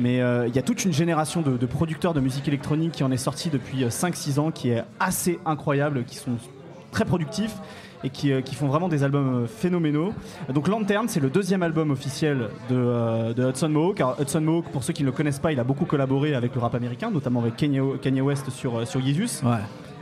Mais 0.00 0.20
euh, 0.20 0.48
il 0.48 0.56
y 0.56 0.58
a 0.58 0.62
toute 0.62 0.84
une 0.84 0.92
génération 0.92 1.42
de, 1.42 1.66
producteurs 1.66 2.14
de 2.14 2.20
musique 2.20 2.48
électronique 2.48 2.92
qui 2.92 3.04
en 3.04 3.12
est 3.12 3.16
sorti 3.16 3.50
depuis 3.50 3.84
euh, 3.84 3.88
5-6 3.88 4.40
ans, 4.40 4.50
qui 4.50 4.70
est 4.70 4.82
assez 4.98 5.38
incroyable, 5.44 6.04
qui 6.04 6.16
sont 6.16 6.36
très 6.90 7.04
productifs 7.04 7.54
et 8.02 8.10
qui, 8.10 8.32
euh, 8.32 8.42
font 8.42 8.68
vraiment 8.68 8.88
des 8.88 9.04
albums 9.04 9.44
euh, 9.44 9.46
phénoménaux. 9.46 10.12
Donc 10.52 10.68
Lantern, 10.68 11.08
c'est 11.08 11.20
le 11.20 11.30
deuxième 11.30 11.62
album 11.62 11.90
officiel 11.90 12.48
de, 12.68 12.76
euh, 12.76 13.50
Hudson 13.50 13.68
Mohawk. 13.68 14.00
Alors, 14.00 14.20
Hudson 14.20 14.40
Mohawk, 14.40 14.66
pour 14.70 14.84
ceux 14.84 14.92
qui 14.92 15.02
ne 15.02 15.08
le 15.08 15.12
connaissent 15.12 15.38
pas, 15.38 15.52
il 15.52 15.60
a 15.60 15.64
beaucoup 15.64 15.84
collaboré 15.84 16.34
avec 16.34 16.54
le 16.54 16.60
rap 16.60 16.74
américain, 16.74 17.10
notamment 17.10 17.40
avec 17.40 17.56
Kanye, 17.56 18.20
West 18.20 18.50
sur, 18.50 18.78
euh, 18.78 18.84
sur. 18.84 19.00
Ouais. 19.00 19.58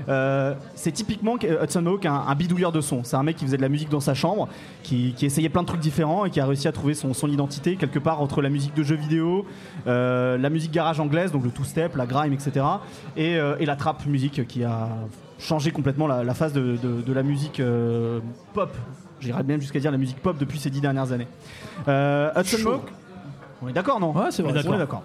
Euh, 0.09 0.55
c'est 0.75 0.93
typiquement 0.93 1.37
euh, 1.45 1.65
Hudson 1.65 1.83
Mohawk 1.83 2.07
un, 2.07 2.15
un 2.29 2.35
bidouilleur 2.35 2.73
de 2.73 2.81
son. 2.81 3.05
C'est 3.05 3.17
un 3.17 3.23
mec 3.23 3.37
qui 3.37 3.45
faisait 3.45 3.57
de 3.57 3.63
la 3.63 3.69
musique 3.69 3.89
dans 3.89 4.01
sa 4.01 4.15
chambre, 4.15 4.49
qui, 4.83 5.13
qui 5.17 5.27
essayait 5.27 5.49
plein 5.49 5.63
de 5.63 5.67
trucs 5.67 5.81
différents 5.81 6.25
et 6.25 6.31
qui 6.31 6.41
a 6.41 6.47
réussi 6.47 6.69
à 6.69 6.73
trouver 6.73 6.95
son, 6.95 7.15
son 7.15 7.29
identité 7.29 7.77
quelque 7.77 7.99
part 7.99 8.21
entre 8.21 8.41
la 8.43 8.49
musique 8.49 8.75
de 8.75 8.83
jeux 8.83 8.97
vidéo, 8.97 9.45
euh, 9.87 10.39
la 10.39 10.51
musique 10.51 10.71
garage 10.73 11.01
anglaise, 11.01 11.33
donc 11.33 11.45
le 11.45 11.51
two-step, 11.51 11.97
la 11.97 12.07
grime, 12.07 12.33
etc. 12.33 12.65
Et, 13.17 13.37
euh, 13.37 13.57
et 13.59 13.67
la 13.67 13.77
trap 13.77 14.07
musique 14.07 14.47
qui 14.47 14.65
a 14.65 14.89
changé 15.39 15.71
complètement 15.71 16.07
la, 16.07 16.25
la 16.25 16.35
phase 16.35 16.53
de, 16.53 16.77
de- 16.83 17.01
de 17.03 17.13
la 17.13 17.23
musique 17.23 17.61
pop. 18.55 18.75
J'irais 19.21 19.43
même 19.43 19.61
jusqu'à 19.61 19.81
dire 19.81 19.91
la 19.91 19.99
musique 19.99 20.21
pop 20.23 20.37
depuis 20.39 20.59
ces 20.59 20.71
dix 20.71 20.81
dernières 20.81 21.11
années. 21.13 21.27
Hudson. 21.87 22.59
Mohawk, 22.65 22.93
on 23.63 23.69
est 23.69 23.73
d'accord, 23.73 23.99
non 24.01 24.13
Ouais, 24.13 24.31
c'est 24.31 24.43
vrai. 24.43 24.53
on 24.67 24.75
est 24.75 24.79
d'accord. 24.79 25.03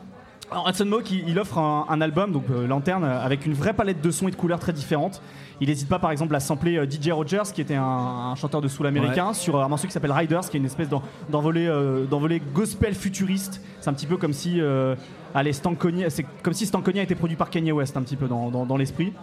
Hudson 0.67 0.85
Mohawk, 0.85 1.11
il, 1.11 1.27
il 1.29 1.39
offre 1.39 1.57
un, 1.57 1.85
un 1.89 2.01
album, 2.01 2.31
donc 2.31 2.43
euh, 2.51 2.67
Lanterne, 2.67 3.03
euh, 3.03 3.23
avec 3.25 3.45
une 3.45 3.53
vraie 3.53 3.73
palette 3.73 4.01
de 4.01 4.11
sons 4.11 4.27
et 4.27 4.31
de 4.31 4.35
couleurs 4.35 4.59
très 4.59 4.73
différentes. 4.73 5.21
Il 5.61 5.69
n'hésite 5.69 5.87
pas, 5.87 5.99
par 5.99 6.11
exemple, 6.11 6.35
à 6.35 6.39
sampler 6.39 6.77
euh, 6.77 6.85
DJ 6.89 7.09
Rogers, 7.11 7.51
qui 7.53 7.61
était 7.61 7.75
un, 7.75 7.83
un 7.83 8.35
chanteur 8.35 8.61
de 8.61 8.67
soul 8.67 8.87
américain, 8.87 9.33
sur 9.33 9.61
un 9.61 9.67
morceau 9.67 9.87
qui 9.87 9.93
s'appelle 9.93 10.11
Riders, 10.11 10.41
qui 10.49 10.57
est 10.57 10.59
une 10.59 10.65
espèce 10.65 10.89
d'en- 10.89 11.03
d'envolée 11.29 11.67
d'envolée 12.09 12.41
gospel 12.53 12.93
futuriste. 12.95 13.61
C'est 13.79 13.89
un 13.89 13.93
petit 13.93 14.07
peu 14.07 14.17
comme 14.17 14.33
si, 14.33 14.59
allez, 15.35 15.53
Stankonia, 15.53 16.09
c'est 16.09 16.25
comme 16.41 16.53
si 16.53 16.65
Stankonia 16.65 17.03
était 17.03 17.15
produit 17.15 17.35
par 17.37 17.49
Kanye 17.49 17.71
West, 17.71 17.95
un 17.97 18.01
petit 18.01 18.15
peu 18.15 18.27
dans, 18.27 18.49
dans- 18.49 18.65
dans 18.65 18.77
l'esprit 18.77 19.13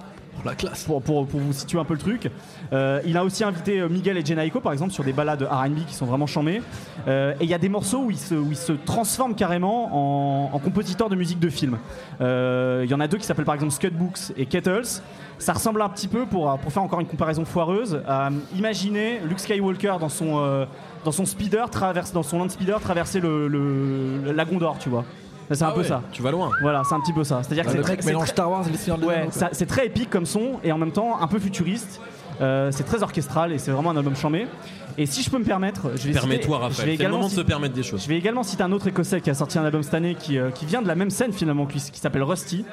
La 0.44 0.55
classe. 0.55 0.85
pour, 0.85 1.00
vous 1.24 1.53
situer 1.53 1.79
un 1.79 1.85
peu 1.85 1.94
le 1.94 2.00
truc. 2.00 2.31
Euh, 2.72 3.00
il 3.05 3.16
a 3.16 3.24
aussi 3.24 3.44
invité 3.44 3.81
euh, 3.81 3.88
Miguel 3.88 4.16
et 4.16 4.24
Jenaico, 4.24 4.61
par 4.61 4.72
exemple, 4.72 4.92
sur 4.92 5.05
des 5.05 5.12
balades 5.12 5.42
RB 5.42 5.87
qui 5.87 5.94
sont 5.94 6.07
vraiment 6.07 6.26
chambées. 6.26 6.62
Euh, 7.09 7.35
et 7.40 7.44
il 7.44 7.50
y 7.50 7.55
a 7.55 7.59
des 7.59 7.68
morceaux 7.68 8.05
où 8.05 8.11
il 8.11 8.18
se, 8.18 8.35
où 8.35 8.48
il 8.50 8.57
se 8.57 8.72
transforme 8.72 9.35
carrément 9.35 10.48
en, 10.50 10.55
en 10.55 10.59
compositeur 10.59 11.09
de 11.09 11.16
musique 11.16 11.40
de 11.40 11.48
film. 11.48 11.79
Il 12.20 12.88
y 12.88 12.94
en 12.94 13.00
a 13.00 13.09
deux 13.09 13.18
qui 13.18 13.24
s'appellent 13.24 13.44
par 13.44 13.55
exemple 13.55 13.72
Scud 13.72 13.94
Books 13.94 14.33
et 14.37 14.46
Kettles. 14.46 15.03
Ça 15.38 15.55
ressemble 15.55 15.81
un 15.81 15.88
petit 15.88 16.09
peu, 16.09 16.26
pour, 16.26 16.59
faire 16.68 16.83
encore 16.83 17.00
une 17.00 17.07
comparaison 17.07 17.46
foireuse, 17.46 18.03
à 18.07 18.29
imaginer 18.55 19.20
Luke 19.26 19.40
Skywalker 19.40 19.94
dans 19.98 20.11
son, 20.11 20.66
dans 21.05 21.12
son 21.12 21.24
speeder, 21.24 21.70
traverse, 21.70 22.12
dans 22.12 22.22
son 22.22 22.38
land 22.38 22.50
speeder, 22.50 22.79
traverser 22.81 23.20
le, 23.20 23.48
le, 23.48 24.59
d'or, 24.59 24.76
tu 24.79 24.90
vois. 24.90 25.05
C'est 25.52 25.62
un 25.64 25.68
Ah 25.68 25.72
peu 25.72 25.80
ouais, 25.80 25.86
ça. 25.88 26.02
Tu 26.12 26.22
vas 26.22 26.30
loin. 26.30 26.50
Voilà, 26.62 26.82
c'est 26.88 26.94
un 26.94 27.00
petit 27.00 27.12
peu 27.12 27.24
ça. 27.24 27.42
C'est-à-dire 27.42 27.64
que 27.64 27.68
Ah, 27.70 27.72
c'est 27.72 27.78
le 27.78 27.84
très- 27.84 27.96
mélange 28.06 28.22
très- 28.24 28.32
Star 28.32 28.50
Wars 28.50 28.66
et 28.66 28.70
les 28.70 28.76
Seigneurs 28.76 28.98
de 28.98 29.06
Ouais, 29.06 29.28
c'est 29.52 29.66
très 29.66 29.86
épique 29.86 30.08
comme 30.10 30.26
son 30.26 30.60
et 30.62 30.70
en 30.72 30.78
même 30.78 30.92
temps 30.92 31.20
un 31.20 31.26
peu 31.26 31.38
futuriste. 31.38 32.00
Euh, 32.40 32.70
c'est 32.72 32.84
très 32.84 33.02
orchestral 33.02 33.52
et 33.52 33.58
c'est 33.58 33.70
vraiment 33.70 33.90
un 33.90 33.96
album 33.96 34.16
chambé. 34.16 34.46
Et 34.96 35.06
si 35.06 35.22
je 35.22 35.30
peux 35.30 35.38
me 35.38 35.44
permettre, 35.44 35.90
je 35.96 36.06
vais 36.08 36.12
Permets-toi, 36.12 36.40
citer- 36.40 36.42
je 36.42 36.48
vais 36.48 36.54
Raphaël. 36.56 36.74
C'est 36.76 36.86
le 36.86 36.92
également 36.92 37.16
moment 37.18 37.28
de 37.28 37.34
se 37.34 37.40
permettre 37.42 37.74
des 37.74 37.82
choses. 37.82 38.02
je 38.02 38.08
vais 38.08 38.16
également 38.16 38.42
citer 38.42 38.62
un 38.62 38.72
autre 38.72 38.86
écossais 38.86 39.20
qui 39.20 39.28
a 39.30 39.34
sorti 39.34 39.58
un 39.58 39.64
album 39.64 39.82
cette 39.82 39.94
année 39.94 40.14
qui, 40.14 40.38
euh, 40.38 40.50
qui 40.50 40.64
vient 40.66 40.80
de 40.82 40.88
la 40.88 40.94
même 40.94 41.10
scène 41.10 41.32
finalement 41.32 41.66
que 41.66 41.74
lui, 41.74 41.80
qui 41.92 42.00
s'appelle 42.00 42.22
Rusty. 42.22 42.64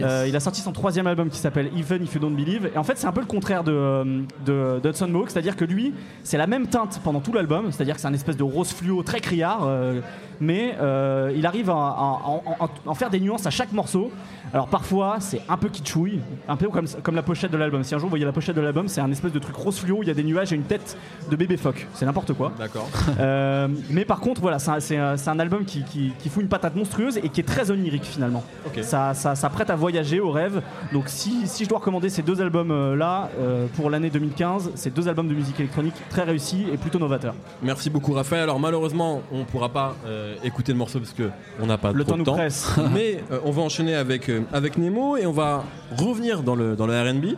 Euh, 0.00 0.26
il 0.28 0.34
a 0.36 0.40
sorti 0.40 0.60
son 0.60 0.72
troisième 0.72 1.06
album 1.06 1.28
qui 1.28 1.38
s'appelle 1.38 1.70
Even 1.76 2.02
If 2.02 2.14
You 2.14 2.20
Don't 2.20 2.34
Believe. 2.34 2.70
Et 2.74 2.78
en 2.78 2.82
fait, 2.84 2.96
c'est 2.98 3.06
un 3.06 3.12
peu 3.12 3.20
le 3.20 3.26
contraire 3.26 3.64
de, 3.64 3.72
euh, 3.72 4.04
de, 4.46 4.80
de 4.82 4.88
Hudson 4.88 5.08
Mohawk, 5.08 5.30
c'est-à-dire 5.30 5.56
que 5.56 5.64
lui, 5.64 5.92
c'est 6.22 6.38
la 6.38 6.46
même 6.46 6.66
teinte 6.66 7.00
pendant 7.04 7.20
tout 7.20 7.32
l'album, 7.32 7.70
c'est-à-dire 7.72 7.94
que 7.94 8.00
c'est 8.00 8.08
un 8.08 8.14
espèce 8.14 8.36
de 8.36 8.42
rose 8.42 8.72
fluo 8.72 9.02
très 9.02 9.20
criard, 9.20 9.60
euh, 9.64 10.00
mais 10.40 10.74
euh, 10.80 11.32
il 11.36 11.46
arrive 11.46 11.70
à, 11.70 11.74
à- 11.74 11.76
à- 11.76 12.52
à- 12.60 12.64
à 12.64 12.68
en 12.86 12.94
faire 12.94 13.10
des 13.10 13.20
nuances 13.20 13.46
à 13.46 13.50
chaque 13.50 13.72
morceau. 13.72 14.10
Alors 14.54 14.66
parfois, 14.68 15.16
c'est 15.20 15.40
un 15.48 15.56
peu 15.56 15.68
kitschouille, 15.68 16.20
un 16.48 16.56
peu 16.56 16.68
comme, 16.68 16.86
comme 17.02 17.14
la 17.14 17.22
pochette 17.22 17.50
de 17.52 17.56
l'album. 17.56 17.82
Si 17.84 17.94
un 17.94 17.98
jour 17.98 18.06
vous 18.08 18.10
voyez 18.10 18.24
la 18.24 18.32
pochette 18.32 18.56
de 18.56 18.60
l'album, 18.60 18.86
c'est 18.88 19.00
un 19.00 19.10
espèce 19.10 19.32
de 19.32 19.38
truc 19.38 19.56
rose 19.56 19.78
fluo 19.78 19.98
où 19.98 20.02
il 20.02 20.08
y 20.08 20.10
a 20.10 20.14
des 20.14 20.24
nuages 20.24 20.52
et 20.52 20.56
une 20.56 20.64
tête 20.64 20.96
de 21.30 21.36
bébé 21.36 21.56
phoque. 21.56 21.86
C'est 21.94 22.04
n'importe 22.06 22.32
quoi. 22.34 22.52
D'accord. 22.58 22.88
Euh, 23.20 23.68
mais 23.90 24.04
par 24.04 24.20
contre, 24.20 24.40
voilà, 24.40 24.58
c'est 24.58 24.70
un, 24.70 24.80
c'est 24.80 24.96
un- 24.96 25.16
c'est 25.16 25.30
un 25.30 25.38
album 25.38 25.64
qui, 25.64 25.84
qui, 25.84 26.12
qui 26.18 26.28
fout 26.28 26.42
une 26.42 26.48
patate 26.48 26.74
monstrueuse 26.74 27.18
et 27.18 27.28
qui 27.28 27.40
est 27.40 27.44
très 27.44 27.70
onirique 27.70 28.04
finalement. 28.04 28.42
Ça, 28.82 29.14
ça, 29.14 29.34
ça 29.34 29.48
prête 29.50 29.70
à 29.70 29.76
voyager 29.82 30.20
au 30.20 30.30
rêve. 30.30 30.62
Donc 30.92 31.04
si, 31.08 31.46
si 31.46 31.64
je 31.64 31.68
dois 31.68 31.78
recommander 31.78 32.08
ces 32.08 32.22
deux 32.22 32.40
albums 32.40 32.94
là 32.94 33.30
pour 33.76 33.90
l'année 33.90 34.10
2015, 34.10 34.72
c'est 34.76 34.94
deux 34.94 35.08
albums 35.08 35.28
de 35.28 35.34
musique 35.34 35.58
électronique 35.58 35.94
très 36.08 36.22
réussis 36.22 36.66
et 36.72 36.76
plutôt 36.76 36.98
novateurs. 36.98 37.34
Merci 37.62 37.90
beaucoup 37.90 38.12
Raphaël. 38.12 38.44
Alors 38.44 38.60
malheureusement, 38.60 39.22
on 39.32 39.44
pourra 39.44 39.68
pas 39.70 39.96
euh, 40.06 40.34
écouter 40.44 40.72
le 40.72 40.78
morceau 40.78 40.98
parce 41.00 41.12
que 41.12 41.30
on 41.60 41.66
n'a 41.66 41.78
pas 41.78 41.92
Le 41.92 42.04
trop 42.04 42.12
temps 42.12 42.18
de 42.22 42.28
nous 42.30 42.36
presse. 42.36 42.70
Mais 42.94 43.22
euh, 43.30 43.40
on 43.44 43.50
va 43.50 43.62
enchaîner 43.62 43.94
avec 43.94 44.28
euh, 44.28 44.42
avec 44.52 44.78
Nemo 44.78 45.16
et 45.16 45.26
on 45.26 45.32
va 45.32 45.64
revenir 45.98 46.42
dans 46.42 46.54
le 46.54 46.76
dans 46.76 46.86
le 46.86 46.94
R&B. 46.94 47.36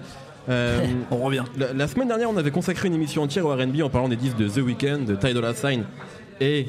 Euh, 0.48 0.84
On 1.10 1.16
revient. 1.18 1.44
la, 1.56 1.72
la 1.72 1.88
semaine 1.88 2.08
dernière, 2.08 2.28
on 2.28 2.36
avait 2.36 2.50
consacré 2.50 2.88
une 2.88 2.94
émission 2.94 3.22
entière 3.22 3.46
au 3.46 3.54
R&B 3.54 3.80
en 3.82 3.88
parlant 3.88 4.10
des 4.10 4.16
disques 4.16 4.36
de 4.36 4.46
The 4.46 4.58
Weeknd, 4.58 4.98
de 5.06 5.14
Ty 5.14 5.32
Dolla 5.32 5.54
Sign 5.54 5.84
et 6.40 6.68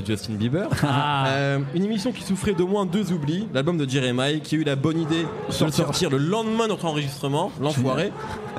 de 0.00 0.06
Justin 0.06 0.34
Bieber. 0.34 0.68
Euh, 1.26 1.58
une 1.74 1.84
émission 1.84 2.12
qui 2.12 2.22
souffrait 2.22 2.52
d'au 2.52 2.66
moins 2.66 2.84
deux 2.86 3.12
oublis. 3.12 3.48
L'album 3.54 3.76
de 3.78 3.88
Jeremiah 3.88 4.38
qui 4.40 4.56
a 4.56 4.58
eu 4.58 4.64
la 4.64 4.76
bonne 4.76 5.00
idée 5.00 5.22
de 5.22 5.64
le 5.64 5.70
Sortir. 5.72 6.10
le 6.10 6.18
lendemain 6.18 6.64
de 6.64 6.68
notre 6.70 6.84
enregistrement, 6.84 7.50
l'enfoiré, 7.60 8.12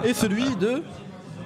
et 0.04 0.14
celui 0.14 0.44
de 0.56 0.82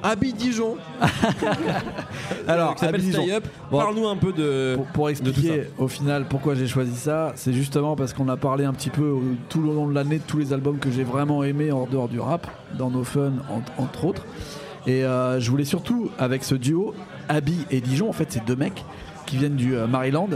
Abby 0.01 0.31
Dijon, 0.33 0.77
Alors, 2.47 2.75
Abby 2.81 3.01
Dijon. 3.01 3.25
Bon. 3.71 3.77
Parle-nous 3.79 4.07
un 4.07 4.15
peu 4.15 4.31
de. 4.31 4.75
pour, 4.75 4.85
pour 4.87 5.03
tout 5.05 5.09
expliquer 5.09 5.63
au 5.77 5.87
final 5.87 6.25
pourquoi 6.29 6.55
j'ai 6.55 6.67
choisi 6.67 6.95
ça, 6.95 7.33
c'est 7.35 7.53
justement 7.53 7.95
parce 7.95 8.13
qu'on 8.13 8.29
a 8.29 8.37
parlé 8.37 8.65
un 8.65 8.73
petit 8.73 8.89
peu 8.89 9.03
euh, 9.03 9.19
tout 9.49 9.61
le 9.61 9.73
long 9.73 9.87
de 9.87 9.93
l'année 9.93 10.19
de 10.19 10.23
tous 10.25 10.37
les 10.37 10.53
albums 10.53 10.79
que 10.79 10.89
j'ai 10.89 11.03
vraiment 11.03 11.43
aimés 11.43 11.71
en 11.71 11.85
dehors 11.85 12.07
du 12.07 12.19
rap, 12.19 12.47
dans 12.77 12.89
No 12.89 13.03
Fun 13.03 13.33
en- 13.49 13.83
entre 13.83 14.05
autres. 14.05 14.25
Et 14.87 15.03
euh, 15.03 15.39
je 15.39 15.51
voulais 15.51 15.65
surtout, 15.65 16.09
avec 16.17 16.43
ce 16.45 16.55
duo, 16.55 16.93
Abby 17.27 17.57
et 17.69 17.81
Dijon, 17.81 18.09
en 18.09 18.13
fait, 18.13 18.27
c'est 18.29 18.45
deux 18.45 18.55
mecs 18.55 18.83
qui 19.29 19.37
viennent 19.37 19.55
du 19.55 19.75
euh, 19.75 19.85
Maryland, 19.87 20.27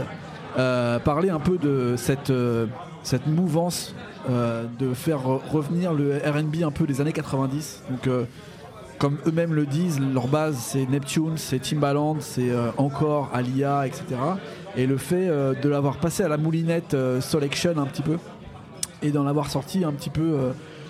euh, 0.58 0.98
parler 1.00 1.30
un 1.30 1.40
peu 1.40 1.58
de 1.58 1.94
cette, 1.96 2.30
euh, 2.30 2.66
cette 3.02 3.26
mouvance 3.26 3.94
de 4.80 4.94
faire 4.94 5.18
re- 5.18 5.40
revenir 5.52 5.92
le 5.92 6.16
RB 6.16 6.62
un 6.64 6.70
peu 6.70 6.86
des 6.86 7.02
années 7.02 7.12
90. 7.12 7.82
Donc, 7.90 8.08
comme 8.98 9.18
eux-mêmes 9.26 9.52
le 9.52 9.66
disent, 9.66 10.00
leur 10.00 10.28
base 10.28 10.56
c'est 10.56 10.88
Neptune, 10.88 11.32
c'est 11.36 11.58
Timbaland, 11.58 12.16
c'est 12.20 12.50
encore 12.78 13.28
Alia, 13.34 13.86
etc. 13.86 14.04
Et 14.78 14.86
le 14.86 14.96
fait 14.96 15.26
de 15.28 15.68
l'avoir 15.68 15.98
passé 15.98 16.22
à 16.22 16.28
la 16.28 16.38
moulinette 16.38 16.94
euh, 16.94 17.20
Selection 17.20 17.74
un 17.76 17.84
petit 17.84 18.00
peu 18.00 18.16
et 19.02 19.10
d'en 19.10 19.26
avoir 19.26 19.50
sorti 19.50 19.84
un 19.84 19.92
petit 19.92 20.08
peu 20.08 20.38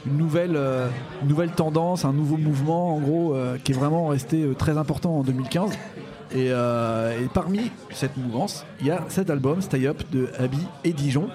une 0.07 0.17
nouvelle, 0.17 0.57
nouvelle 1.27 1.51
tendance, 1.51 2.05
un 2.05 2.13
nouveau 2.13 2.37
mouvement 2.37 2.95
en 2.95 3.01
gros 3.01 3.35
qui 3.65 3.73
est 3.73 3.75
vraiment 3.75 4.07
resté 4.07 4.47
très 4.57 4.79
important 4.79 5.19
en 5.19 5.23
2015. 5.25 5.73
Et, 6.33 6.49
euh, 6.51 7.21
et 7.21 7.29
parmi 7.33 7.71
cette 7.93 8.17
mouvance, 8.17 8.65
il 8.81 8.87
y 8.87 8.91
a 8.91 9.03
cet 9.09 9.31
album 9.31 9.61
Stay 9.63 9.87
Up 9.87 10.03
de 10.13 10.29
Abby 10.39 10.59
et 10.85 10.93
Dijon. 10.93 11.29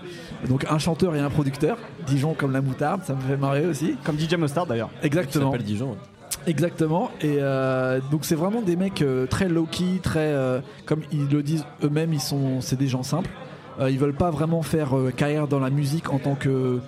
Donc 0.48 0.66
un 0.70 0.78
chanteur 0.80 1.16
et 1.16 1.20
un 1.20 1.30
producteur. 1.30 1.78
Dijon 2.08 2.34
comme 2.34 2.52
la 2.52 2.62
moutarde, 2.62 3.02
ça 3.06 3.14
me 3.14 3.22
fait 3.22 3.38
marrer 3.38 3.66
aussi. 3.66 3.96
Comme 4.04 4.18
DJ 4.20 4.36
Mustard 4.36 4.66
d'ailleurs. 4.66 4.90
Qui 5.02 5.08
Exactement. 5.08 5.52
s'appelle 5.52 5.66
Dijon. 5.66 5.92
ouais. 5.92 5.98
Exactement. 6.48 7.12
Et 7.22 7.38
euh, 7.40 8.00
donc 8.12 8.26
c'est 8.26 8.36
vraiment 8.36 8.62
des 8.62 8.76
mecs 8.76 9.02
euh, 9.02 9.26
très 9.28 9.50
low 9.50 9.68
key, 9.70 10.00
très 10.02 10.20
euh, 10.34 10.60
comme 10.86 11.02
ils 11.12 11.28
le 11.28 11.44
disent 11.44 11.66
eux-mêmes, 11.84 12.14
ils 12.14 12.22
sont, 12.22 12.62
c'est 12.62 12.78
des 12.78 12.88
gens 12.88 13.04
simples. 13.04 13.30
Euh, 13.80 13.90
ils 13.90 14.00
veulent 14.00 14.14
pas 14.14 14.32
vraiment 14.32 14.62
faire 14.62 14.98
euh, 14.98 15.12
carrière 15.12 15.48
dans 15.48 15.60
la 15.60 15.70
musique 15.70 16.12
en 16.14 16.20
tant 16.20 16.36
que 16.36 16.80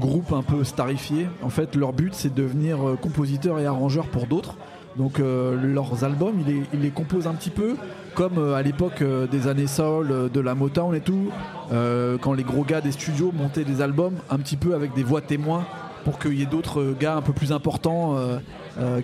groupe 0.00 0.32
un 0.32 0.42
peu 0.42 0.64
starifié. 0.64 1.28
En 1.42 1.48
fait, 1.48 1.74
leur 1.76 1.92
but 1.92 2.14
c'est 2.14 2.34
de 2.34 2.42
devenir 2.42 2.86
euh, 2.86 2.96
compositeur 2.96 3.58
et 3.60 3.66
arrangeur 3.66 4.06
pour 4.06 4.26
d'autres. 4.26 4.56
Donc 4.96 5.20
euh, 5.20 5.60
leurs 5.62 6.04
albums, 6.04 6.34
ils 6.40 6.46
les, 6.46 6.62
ils 6.72 6.80
les 6.80 6.90
composent 6.90 7.26
un 7.26 7.34
petit 7.34 7.50
peu 7.50 7.76
comme 8.14 8.38
euh, 8.38 8.54
à 8.54 8.62
l'époque 8.62 9.02
euh, 9.02 9.26
des 9.26 9.46
années 9.46 9.66
soul, 9.66 10.30
de 10.32 10.40
la 10.40 10.54
Motown 10.54 10.94
et 10.94 11.00
tout, 11.00 11.30
quand 12.20 12.32
les 12.32 12.44
gros 12.44 12.64
gars 12.64 12.80
des 12.80 12.92
studios 12.92 13.32
montaient 13.32 13.64
des 13.64 13.82
albums 13.82 14.14
un 14.30 14.38
petit 14.38 14.56
peu 14.56 14.74
avec 14.74 14.94
des 14.94 15.02
voix 15.02 15.20
témoins 15.20 15.66
pour 16.04 16.18
qu'il 16.18 16.34
y 16.34 16.42
ait 16.42 16.46
d'autres 16.46 16.94
gars 16.98 17.16
un 17.16 17.22
peu 17.22 17.32
plus 17.32 17.52
importants 17.52 18.16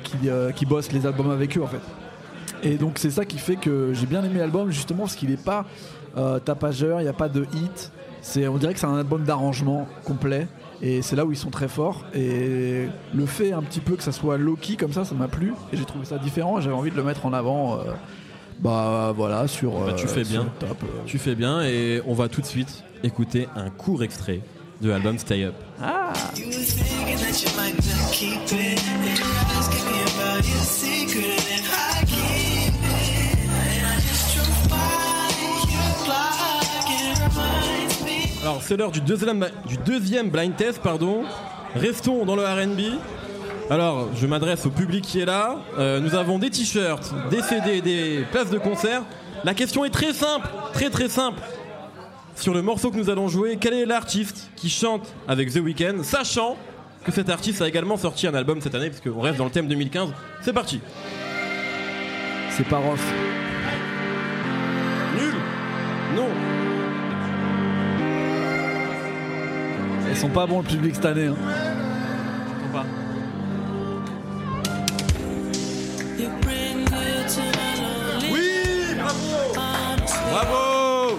qui, 0.05 0.29
qui 0.55 0.67
bossent 0.67 0.93
les 0.93 1.05
albums 1.05 1.31
avec 1.31 1.59
eux 1.59 1.63
en 1.63 1.67
fait. 1.67 1.81
Et 2.63 2.77
donc 2.77 2.99
c'est 2.99 3.11
ça 3.11 3.25
qui 3.25 3.39
fait 3.39 3.57
que 3.57 3.93
j'ai 3.93 4.07
bien 4.07 4.23
aimé 4.23 4.39
l'album 4.39 4.71
justement 4.71 5.01
parce 5.01 5.17
qu'il 5.17 5.31
n'est 5.31 5.37
pas 5.37 5.67
tapageur, 6.45 7.01
il 7.01 7.03
n'y 7.03 7.09
a 7.09 7.13
pas 7.15 7.29
de 7.29 7.45
hit. 7.53 7.91
On 8.49 8.57
dirait 8.59 8.75
que 8.75 8.79
c'est 8.79 8.87
un 8.87 8.97
album 8.97 9.25
d'arrangement 9.25 9.89
complet 10.05 10.47
et 10.83 11.01
c'est 11.01 11.15
là 11.17 11.25
où 11.25 11.31
ils 11.33 11.39
sont 11.39 11.51
très 11.51 11.69
forts. 11.69 12.05
Et 12.15 12.89
le 13.15 13.27
fait 13.27 13.53
un 13.53 13.63
petit 13.63 13.81
peu 13.81 13.95
que 13.97 14.03
ça 14.03 14.13
soit 14.13 14.37
low-key 14.37 14.77
comme 14.77 14.93
ça, 14.93 15.05
ça 15.05 15.15
m'a 15.15 15.29
plu 15.29 15.55
et 15.73 15.77
j'ai 15.77 15.85
trouvé 15.85 16.05
ça 16.05 16.19
différent. 16.19 16.59
et 16.59 16.63
J'avais 16.63 16.75
envie 16.75 16.91
de 16.91 16.97
le 16.97 17.05
mettre 17.05 17.25
en 17.25 17.33
avant. 17.33 17.79
euh, 17.79 17.93
bah 18.59 19.13
voilà 19.17 19.49
sur. 19.49 19.73
Bah, 19.73 19.95
tu 19.97 20.07
euh, 20.07 20.09
fais 20.09 20.25
sur 20.25 20.43
bien. 20.43 20.53
top, 20.61 20.83
euh. 20.83 20.87
Tu 21.07 21.19
fais 21.19 21.35
bien 21.35 21.63
et 21.63 22.03
on 22.07 22.15
va 22.15 22.29
tout 22.29 22.41
de 22.41 22.47
suite 22.47 22.85
écouter 23.03 23.49
un 23.57 23.71
court 23.71 24.03
extrait 24.03 24.41
de 24.81 24.91
l'album 24.91 25.19
Stay 25.19 25.45
Up. 25.45 25.55
You 26.37 26.47
Alors 38.53 38.63
c'est 38.63 38.77
l'heure 38.77 38.91
du 38.91 39.01
deuxième, 39.01 39.49
du 39.67 39.79
deuxième 39.79 40.29
blind 40.29 40.55
test, 40.55 40.83
pardon. 40.83 41.23
Restons 41.75 42.27
dans 42.27 42.37
le 42.37 42.43
RB. 42.43 43.01
Alors 43.71 44.11
je 44.15 44.27
m'adresse 44.27 44.67
au 44.67 44.71
public 44.71 45.03
qui 45.03 45.21
est 45.21 45.25
là. 45.25 45.57
Euh, 45.79 46.01
nous 46.01 46.15
avons 46.15 46.39
des 46.39 46.51
t-shirts, 46.51 47.15
des 47.31 47.41
CD, 47.41 47.81
des 47.81 48.27
places 48.31 48.51
de 48.51 48.59
concert. 48.59 49.05
La 49.43 49.55
question 49.55 49.87
est 49.87 49.91
très 49.91 50.13
simple, 50.13 50.47
très 50.75 50.91
très 50.91 51.09
simple. 51.09 51.41
Sur 52.35 52.53
le 52.53 52.61
morceau 52.61 52.91
que 52.91 52.99
nous 52.99 53.09
allons 53.09 53.27
jouer, 53.27 53.57
quel 53.59 53.73
est 53.73 53.87
l'artiste 53.87 54.51
qui 54.55 54.69
chante 54.69 55.15
avec 55.27 55.51
The 55.51 55.61
Weeknd, 55.61 56.03
sachant 56.03 56.59
que 57.07 57.11
cet 57.11 57.31
artiste 57.31 57.63
a 57.63 57.69
également 57.69 57.97
sorti 57.97 58.27
un 58.27 58.35
album 58.35 58.61
cette 58.61 58.75
année, 58.75 58.91
puisqu'on 58.91 59.23
reste 59.23 59.39
dans 59.39 59.47
le 59.47 59.51
thème 59.51 59.67
2015. 59.67 60.11
C'est 60.43 60.53
parti. 60.53 60.79
C'est 62.51 62.69
pas. 62.69 62.83
Nul 65.17 65.35
Non 66.15 66.62
Ils 70.13 70.17
sont 70.17 70.29
pas 70.29 70.47
bons 70.47 70.59
le 70.61 70.67
public 70.69 70.95
cette 70.95 71.07
année. 71.07 71.27
hein. 71.27 71.37
Oui 78.31 78.41
Bravo 78.97 79.55
Bravo 80.31 81.19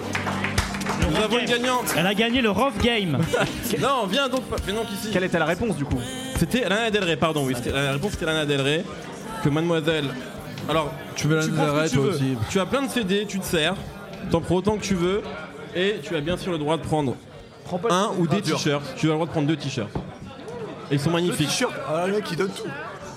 Nous 1.10 1.16
avons 1.22 1.38
une 1.38 1.44
gagnante 1.46 1.94
Elle 1.96 2.06
a 2.06 2.14
gagné 2.14 2.40
le 2.40 2.50
Rough 2.50 2.78
Game. 2.82 3.18
Non, 3.80 4.06
viens 4.08 4.28
donc, 4.28 4.42
viens 4.64 4.74
donc 4.74 4.90
ici. 4.92 5.08
Quelle 5.12 5.24
était 5.24 5.38
la 5.38 5.44
réponse 5.46 5.76
du 5.76 5.84
coup 5.84 5.98
C'était 6.38 6.68
Lana 6.68 6.90
Del 6.90 7.04
Rey, 7.04 7.16
pardon, 7.16 7.44
oui. 7.44 7.54
c'était- 7.56 7.72
La 7.72 7.92
réponse 7.92 8.12
c'était 8.12 8.26
Lana 8.26 8.46
Del 8.46 8.60
Rey. 8.60 8.84
Que 9.42 9.48
mademoiselle. 9.48 10.06
Alors, 10.68 10.92
Tu 11.16 11.26
veux 11.26 11.36
la 11.36 11.44
tu 11.44 11.50
prends 11.50 11.64
ce 11.66 11.70
que 11.70 11.76
arrête 11.76 11.90
tu 11.90 11.96
toi 11.96 12.04
veux. 12.06 12.10
aussi. 12.14 12.36
Tu 12.50 12.60
as 12.60 12.66
plein 12.66 12.82
de 12.82 12.88
CD, 12.90 13.26
tu 13.28 13.40
te 13.40 13.44
sers. 13.44 13.74
T'en 14.30 14.40
prends 14.40 14.54
autant 14.56 14.76
que 14.76 14.82
tu 14.82 14.94
veux. 14.94 15.22
Et 15.74 15.96
tu 16.02 16.14
as 16.16 16.20
bien 16.20 16.36
sûr 16.36 16.52
le 16.52 16.58
droit 16.58 16.76
de 16.76 16.82
prendre 16.82 17.16
un 17.90 18.10
ou 18.18 18.26
des 18.26 18.40
t-shirts. 18.42 18.82
Tu 18.96 19.06
as 19.06 19.08
le 19.10 19.14
droit 19.14 19.26
de 19.26 19.30
prendre 19.32 19.46
deux 19.46 19.56
t-shirts. 19.56 19.90
Et 20.90 20.94
ils 20.94 21.00
sont 21.00 21.10
magnifiques. 21.10 21.64
Ah, 21.88 22.06
le 22.06 22.14
mec, 22.14 22.24
il 22.30 22.36
donne 22.36 22.50
tout. 22.50 22.64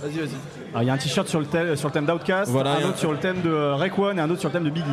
Vas-y, 0.01 0.19
vas-y. 0.19 0.29
Alors, 0.71 0.83
Il 0.83 0.88
y 0.88 0.89
a 0.89 0.93
un 0.93 0.97
t-shirt 0.97 1.27
sur 1.27 1.39
le 1.39 1.45
thème, 1.45 1.75
sur 1.75 1.88
le 1.89 1.93
thème 1.93 2.05
d'Outcast, 2.05 2.51
Voilà, 2.51 2.75
il 2.77 2.81
y 2.81 2.83
un 2.83 2.88
a- 2.88 2.89
autre 2.89 2.99
sur 2.99 3.12
le 3.12 3.17
thème 3.17 3.41
de 3.41 3.49
euh, 3.49 3.75
Rayquan 3.75 4.15
et 4.17 4.21
un 4.21 4.29
autre 4.29 4.39
sur 4.39 4.49
le 4.49 4.53
thème 4.53 4.63
de 4.63 4.69
Biggie. 4.69 4.86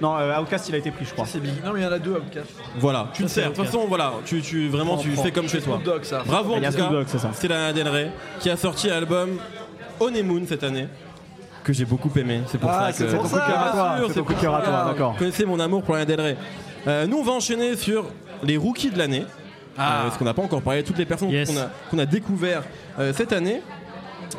Non, 0.00 0.16
euh, 0.18 0.36
Outcast 0.40 0.68
il 0.68 0.74
a 0.74 0.78
été 0.78 0.90
pris, 0.90 1.04
je 1.04 1.12
crois. 1.12 1.26
C'est 1.26 1.38
big. 1.38 1.64
Non, 1.64 1.72
mais 1.72 1.80
il 1.80 1.84
y 1.84 1.86
en 1.86 1.92
a 1.92 1.98
deux, 1.98 2.12
Outcast. 2.16 2.48
Voilà, 2.80 3.06
tu 3.14 3.22
te 3.22 3.28
c'est 3.28 3.40
sers. 3.42 3.50
De 3.50 3.56
toute 3.56 3.66
façon, 3.66 3.84
voilà, 3.88 4.14
tu, 4.24 4.42
tu 4.42 4.68
vraiment 4.68 4.96
tu 4.96 5.10
Prends, 5.10 5.22
fais 5.22 5.30
comme 5.30 5.48
chez 5.48 5.60
toi. 5.60 5.74
Snoop 5.76 5.84
Dogg, 5.84 6.02
ça. 6.04 6.22
Bravo 6.26 6.54
en 6.54 6.56
Il 6.56 6.62
y 6.62 6.66
a 6.66 6.70
tout 6.70 6.78
Snoop 6.78 6.88
cas. 6.88 6.94
Dogg, 6.94 7.04
c'est 7.06 7.18
ça. 7.18 7.30
C'est 7.34 7.46
Lana 7.48 7.72
Del 7.72 7.88
Rey 7.88 8.10
qui 8.40 8.50
a 8.50 8.56
sorti 8.56 8.88
l'album 8.88 9.38
Honeymoon 10.00 10.42
cette 10.48 10.64
année 10.64 10.88
que 11.62 11.72
j'ai 11.72 11.84
beaucoup 11.84 12.10
aimé. 12.18 12.40
C'est 12.48 12.58
pour 12.58 12.68
Ah, 12.70 12.86
ça 12.90 12.92
c'est 12.92 13.06
que 13.06 13.10
pour 13.12 13.22
Ton 13.22 13.28
coup 13.28 13.34
de 13.36 13.40
cœur 13.40 13.58
à 13.58 13.62
Bien 13.62 13.72
toi, 13.72 13.96
sûr, 13.98 14.08
c'est 14.08 14.14
ton 14.14 14.20
coup 14.24 14.28
de 14.28 14.32
pour 14.34 14.40
cœur 14.42 14.54
à 14.56 14.60
toi, 14.62 14.84
d'accord. 14.88 15.12
Vous 15.12 15.18
connaissez 15.18 15.44
mon 15.44 15.60
amour 15.60 15.82
pour 15.84 15.94
Lana 15.94 16.06
Del 16.06 16.20
Rey. 16.20 16.36
Euh, 16.88 17.06
nous, 17.06 17.18
on 17.18 17.22
va 17.22 17.32
enchaîner 17.32 17.76
sur 17.76 18.06
les 18.42 18.56
rookies 18.56 18.90
de 18.90 18.98
l'année. 18.98 19.24
Ah. 19.78 20.00
Euh, 20.00 20.02
parce 20.04 20.18
qu'on 20.18 20.24
n'a 20.24 20.34
pas 20.34 20.42
encore 20.42 20.62
parlé 20.62 20.82
de 20.82 20.86
toutes 20.86 20.98
les 20.98 21.06
personnes 21.06 21.30
Yes. 21.30 21.50
qu'on 21.50 21.56
a, 21.60 21.70
qu'on 21.90 21.98
a 21.98 22.06
découvert 22.06 22.62
euh, 22.98 23.12
cette 23.14 23.32
année. 23.32 23.62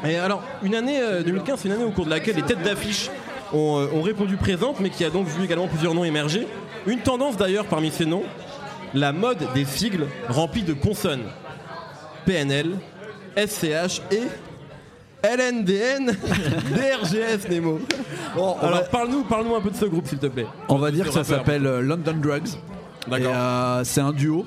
Et 0.05 0.15
alors, 0.17 0.43
une 0.63 0.75
année 0.75 0.99
euh, 1.01 1.23
2015, 1.23 1.59
c'est 1.61 1.67
une 1.69 1.75
année 1.75 1.83
au 1.83 1.91
cours 1.91 2.05
de 2.05 2.09
laquelle 2.11 2.35
les 2.35 2.41
têtes 2.43 2.61
d'affiche 2.63 3.09
ont, 3.53 3.79
euh, 3.79 3.87
ont 3.93 4.01
répondu 4.01 4.35
présentes, 4.37 4.79
mais 4.79 4.89
qui 4.89 5.03
a 5.05 5.09
donc 5.09 5.27
vu 5.27 5.43
également 5.43 5.67
plusieurs 5.67 5.93
noms 5.93 6.03
émerger. 6.03 6.47
Une 6.85 6.99
tendance 6.99 7.37
d'ailleurs 7.37 7.65
parmi 7.65 7.91
ces 7.91 8.05
noms, 8.05 8.23
la 8.93 9.11
mode 9.11 9.39
des 9.55 9.65
sigles 9.65 10.05
remplis 10.29 10.63
de 10.63 10.73
consonnes. 10.73 11.23
PNL, 12.25 12.71
SCH 13.35 14.01
et 14.11 14.21
LNDN, 15.23 16.07
DRGS 16.07 17.47
Nemo. 17.49 17.79
Bon, 18.35 18.55
Alors 18.61 18.79
va, 18.79 18.83
parle-nous 18.83 19.23
parle 19.23 19.45
un 19.55 19.61
peu 19.61 19.69
de 19.71 19.75
ce 19.75 19.85
groupe 19.85 20.07
s'il 20.07 20.19
te 20.19 20.27
plaît. 20.27 20.45
on 20.69 20.77
va 20.77 20.91
dire 20.91 21.05
que 21.05 21.11
ça 21.11 21.23
s'appelle 21.23 21.65
euh, 21.65 21.81
London 21.81 22.15
Drugs. 22.21 22.49
D'accord. 23.07 23.31
euh, 23.35 23.81
c'est 23.83 24.01
un 24.01 24.11
duo. 24.11 24.45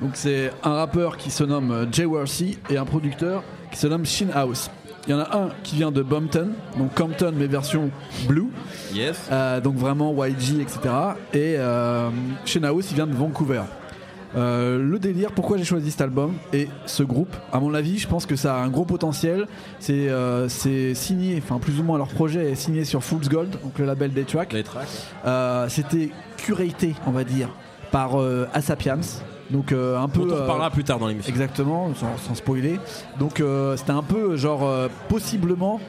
Donc 0.00 0.10
c'est 0.14 0.50
un 0.62 0.74
rappeur 0.74 1.16
qui 1.16 1.30
se 1.30 1.44
nomme 1.44 1.70
euh, 1.70 1.86
Jay 1.90 2.04
Worthy 2.04 2.58
et 2.68 2.76
un 2.76 2.84
producteur 2.84 3.42
qui 3.70 3.78
se 3.78 3.86
nomme 3.86 4.04
Shin 4.04 4.28
House. 4.34 4.70
Il 5.06 5.10
y 5.10 5.14
en 5.14 5.20
a 5.20 5.36
un 5.36 5.48
qui 5.62 5.76
vient 5.76 5.92
de 5.92 6.02
Bumpton, 6.02 6.50
donc 6.78 6.94
Compton 6.94 7.32
mais 7.36 7.46
version 7.46 7.90
blue, 8.26 8.48
Yes. 8.94 9.28
euh, 9.30 9.60
donc 9.60 9.76
vraiment 9.76 10.12
YG, 10.24 10.60
etc. 10.60 10.78
Et 11.34 11.56
euh, 11.58 12.08
Shin 12.46 12.64
House 12.64 12.86
il 12.90 12.94
vient 12.94 13.06
de 13.06 13.12
Vancouver. 13.14 13.62
Euh, 14.36 14.78
le 14.82 14.98
délire, 14.98 15.30
pourquoi 15.32 15.58
j'ai 15.58 15.64
choisi 15.64 15.90
cet 15.92 16.00
album 16.00 16.34
et 16.52 16.68
ce 16.86 17.02
groupe, 17.04 17.36
à 17.52 17.60
mon 17.60 17.72
avis, 17.72 17.98
je 17.98 18.08
pense 18.08 18.26
que 18.26 18.34
ça 18.34 18.56
a 18.56 18.58
un 18.58 18.68
gros 18.68 18.84
potentiel. 18.84 19.46
C'est 19.78 20.08
euh, 20.08 20.48
signé, 20.48 21.40
enfin 21.40 21.58
plus 21.60 21.78
ou 21.78 21.84
moins 21.84 21.98
leur 21.98 22.08
projet 22.08 22.50
est 22.50 22.54
signé 22.56 22.84
sur 22.84 23.04
Fool's 23.04 23.28
Gold, 23.28 23.50
donc 23.62 23.78
le 23.78 23.84
label 23.84 24.12
des 24.12 24.24
tracks. 24.24 24.52
Les 24.52 24.64
tracks. 24.64 24.88
Euh, 25.26 25.68
C'était 25.68 26.10
curaté, 26.38 26.94
on 27.06 27.12
va 27.12 27.22
dire, 27.24 27.48
par 27.94 28.20
euh, 28.20 28.48
Asapiams. 28.52 29.04
Donc 29.50 29.70
euh, 29.70 29.96
un 29.96 30.08
peu. 30.08 30.22
On 30.22 30.24
en 30.24 30.32
euh, 30.32 30.42
reparlera 30.42 30.70
plus 30.70 30.82
tard 30.82 30.98
dans 30.98 31.06
l'émission. 31.06 31.32
Exactement, 31.32 31.94
sans, 31.94 32.18
sans 32.18 32.34
spoiler. 32.34 32.80
Donc 33.20 33.38
euh, 33.38 33.76
c'était 33.76 33.92
un 33.92 34.02
peu 34.02 34.36
genre 34.36 34.68
possiblement 35.08 35.80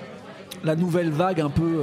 la 0.64 0.76
nouvelle 0.76 1.10
vague 1.10 1.42
un 1.42 1.50
peu 1.50 1.82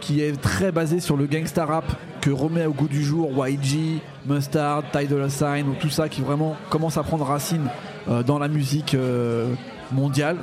qui 0.00 0.20
est 0.20 0.38
très 0.40 0.70
basée 0.70 1.00
sur 1.00 1.16
le 1.16 1.26
gangsta 1.26 1.64
rap 1.64 1.84
que 2.20 2.30
remet 2.30 2.66
au 2.66 2.72
goût 2.72 2.88
du 2.88 3.02
jour 3.02 3.30
YG, 3.46 4.00
Mustard, 4.26 4.82
Ty 4.92 5.06
Dolla 5.06 5.30
Sign 5.30 5.68
ou 5.68 5.74
tout 5.74 5.90
ça 5.90 6.08
qui 6.08 6.20
vraiment 6.20 6.56
commence 6.68 6.96
à 6.98 7.02
prendre 7.02 7.24
racine 7.24 7.68
dans 8.26 8.38
la 8.38 8.48
musique 8.48 8.96
mondiale, 9.92 10.36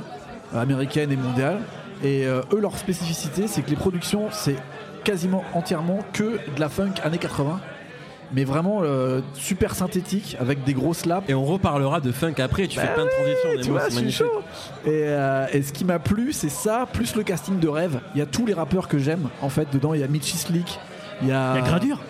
américaine 0.54 1.12
et 1.12 1.16
mondiale. 1.16 1.60
Et 2.04 2.26
eux, 2.26 2.60
leur 2.60 2.78
spécificité, 2.78 3.48
c'est 3.48 3.64
que 3.64 3.72
les 3.72 3.76
productions, 3.76 4.28
c'est 4.32 4.58
quasiment 5.04 5.44
entièrement 5.54 6.00
que 6.14 6.38
de 6.56 6.60
la 6.60 6.70
funk 6.70 6.94
années 7.04 7.18
80. 7.18 7.60
Mais 8.34 8.44
vraiment 8.44 8.80
euh, 8.84 9.22
super 9.34 9.76
synthétique, 9.76 10.36
avec 10.40 10.64
des 10.64 10.74
gros 10.74 10.94
slaps. 10.94 11.30
Et 11.30 11.34
on 11.34 11.46
reparlera 11.46 12.00
de 12.02 12.12
funk 12.12 12.34
après, 12.40 12.68
tu 12.68 12.78
Bah 12.78 12.84
fais 12.88 12.94
plein 12.94 13.06
de 13.06 13.10
transitions, 13.10 13.50
tu 13.52 13.58
Nemo, 13.58 13.72
vois, 13.72 13.90
c'est 13.90 13.96
je 13.96 14.00
suis 14.00 14.12
chaud. 14.12 14.42
Et, 14.86 14.90
euh, 15.06 15.46
et 15.54 15.62
ce 15.62 15.72
qui 15.72 15.86
m'a 15.86 16.00
plu, 16.00 16.34
c'est 16.34 16.50
ça, 16.50 16.88
plus 16.92 17.16
le 17.16 17.24
casting 17.24 17.60
de 17.60 17.68
rêve. 17.68 18.00
Il 18.16 18.20
y 18.20 18.22
a 18.22 18.26
tous 18.26 18.46
les 18.46 18.54
rappeurs 18.54 18.88
que 18.88 18.98
j'aime. 18.98 19.30
En 19.42 19.50
fait, 19.50 19.68
dedans, 19.72 19.94
il 19.94 20.02
y 20.02 20.04
a 20.04 20.08
Mitchy 20.08 20.38
Slick. 20.38 20.80
Il 21.22 21.28
y 21.28 21.32
a, 21.32 21.54
Il 21.56 21.60
y 21.62 21.64
a 21.64 21.68
Gradure 21.68 22.02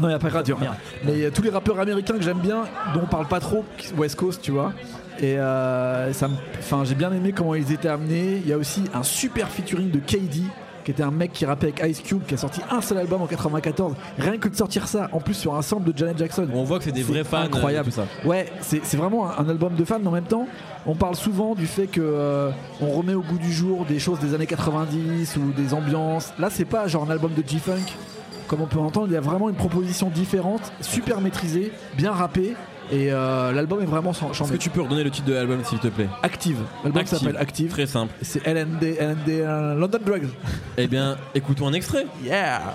Non, 0.00 0.08
il 0.08 0.10
n'y 0.10 0.14
a 0.14 0.18
pas 0.18 0.30
Gradure. 0.30 0.58
Merde. 0.58 0.74
Mais 1.04 1.12
il 1.12 1.18
y 1.20 1.26
a 1.26 1.30
tous 1.30 1.42
les 1.42 1.50
rappeurs 1.50 1.78
américains 1.78 2.14
que 2.14 2.22
j'aime 2.22 2.40
bien, 2.40 2.64
dont 2.94 3.00
on 3.02 3.06
parle 3.06 3.26
pas 3.28 3.40
trop, 3.40 3.64
West 3.96 4.16
Coast, 4.16 4.40
tu 4.42 4.50
vois. 4.50 4.72
Et 5.20 5.38
euh, 5.38 6.12
ça 6.12 6.28
me- 6.28 6.34
enfin, 6.58 6.82
j'ai 6.84 6.94
bien 6.94 7.12
aimé 7.12 7.32
comment 7.32 7.54
ils 7.54 7.72
étaient 7.72 7.88
amenés. 7.88 8.40
Il 8.42 8.48
y 8.48 8.52
a 8.52 8.56
aussi 8.56 8.82
un 8.94 9.02
super 9.02 9.48
featuring 9.48 9.90
de 9.90 9.98
KD, 9.98 10.44
qui 10.88 10.92
était 10.92 11.02
un 11.02 11.10
mec 11.10 11.34
qui 11.34 11.44
rappait 11.44 11.66
avec 11.66 11.82
Ice 11.86 12.00
Cube, 12.00 12.22
qui 12.26 12.32
a 12.32 12.38
sorti 12.38 12.62
un 12.70 12.80
seul 12.80 12.96
album 12.96 13.20
en 13.20 13.26
94. 13.26 13.92
Rien 14.18 14.38
que 14.38 14.48
de 14.48 14.56
sortir 14.56 14.88
ça, 14.88 15.10
en 15.12 15.20
plus 15.20 15.34
sur 15.34 15.54
un 15.54 15.60
sample 15.60 15.92
de 15.92 15.98
Janet 15.98 16.16
Jackson. 16.16 16.48
On 16.54 16.64
voit 16.64 16.78
que 16.78 16.84
c'est 16.84 16.92
des 16.92 17.02
vrais 17.02 17.24
fans. 17.24 17.42
euh, 17.42 17.44
Incroyable. 17.44 17.92
Ça. 17.92 18.06
Ouais, 18.24 18.46
c'est 18.62 18.80
c'est 18.82 18.96
vraiment 18.96 19.28
un, 19.30 19.44
un 19.44 19.48
album 19.50 19.74
de 19.74 19.84
fans, 19.84 19.98
mais 20.00 20.08
en 20.08 20.12
même 20.12 20.24
temps, 20.24 20.46
on 20.86 20.94
parle 20.94 21.14
souvent 21.14 21.54
du 21.54 21.66
fait 21.66 21.88
que 21.88 22.00
euh, 22.00 22.50
on 22.80 22.88
remet 22.88 23.12
au 23.12 23.20
goût 23.20 23.36
du 23.36 23.52
jour 23.52 23.84
des 23.84 23.98
choses 23.98 24.18
des 24.20 24.32
années 24.32 24.46
90 24.46 25.36
ou 25.36 25.52
des 25.52 25.74
ambiances. 25.74 26.32
Là, 26.38 26.48
c'est 26.50 26.64
pas 26.64 26.86
genre 26.88 27.04
un 27.06 27.10
album 27.12 27.32
de 27.36 27.46
G-Funk. 27.46 27.84
Comme 28.46 28.62
on 28.62 28.66
peut 28.66 28.78
entendre, 28.78 29.08
il 29.08 29.12
y 29.12 29.16
a 29.18 29.20
vraiment 29.20 29.50
une 29.50 29.56
proposition 29.56 30.08
différente, 30.08 30.72
super 30.80 31.20
maîtrisée, 31.20 31.70
bien 31.98 32.12
rappée. 32.12 32.56
Et 32.90 33.12
euh, 33.12 33.52
l'album 33.52 33.82
est 33.82 33.86
vraiment 33.86 34.12
sans 34.12 34.30
Est-ce 34.30 34.52
que 34.52 34.56
tu 34.56 34.70
peux 34.70 34.80
redonner 34.80 35.04
le 35.04 35.10
titre 35.10 35.26
de 35.26 35.34
l'album, 35.34 35.62
s'il 35.64 35.78
te 35.78 35.88
plaît? 35.88 36.08
Active. 36.22 36.58
L'album 36.82 37.02
Active. 37.02 37.18
s'appelle 37.18 37.36
Active. 37.36 37.70
Très 37.70 37.86
simple. 37.86 38.12
C'est 38.22 38.46
LND, 38.46 38.96
LND 38.98 39.28
euh, 39.28 39.74
London 39.74 39.98
Drugs. 40.04 40.28
Eh 40.78 40.86
bien, 40.86 41.16
écoutons 41.34 41.68
un 41.68 41.74
extrait. 41.74 42.06
Yeah. 42.24 42.74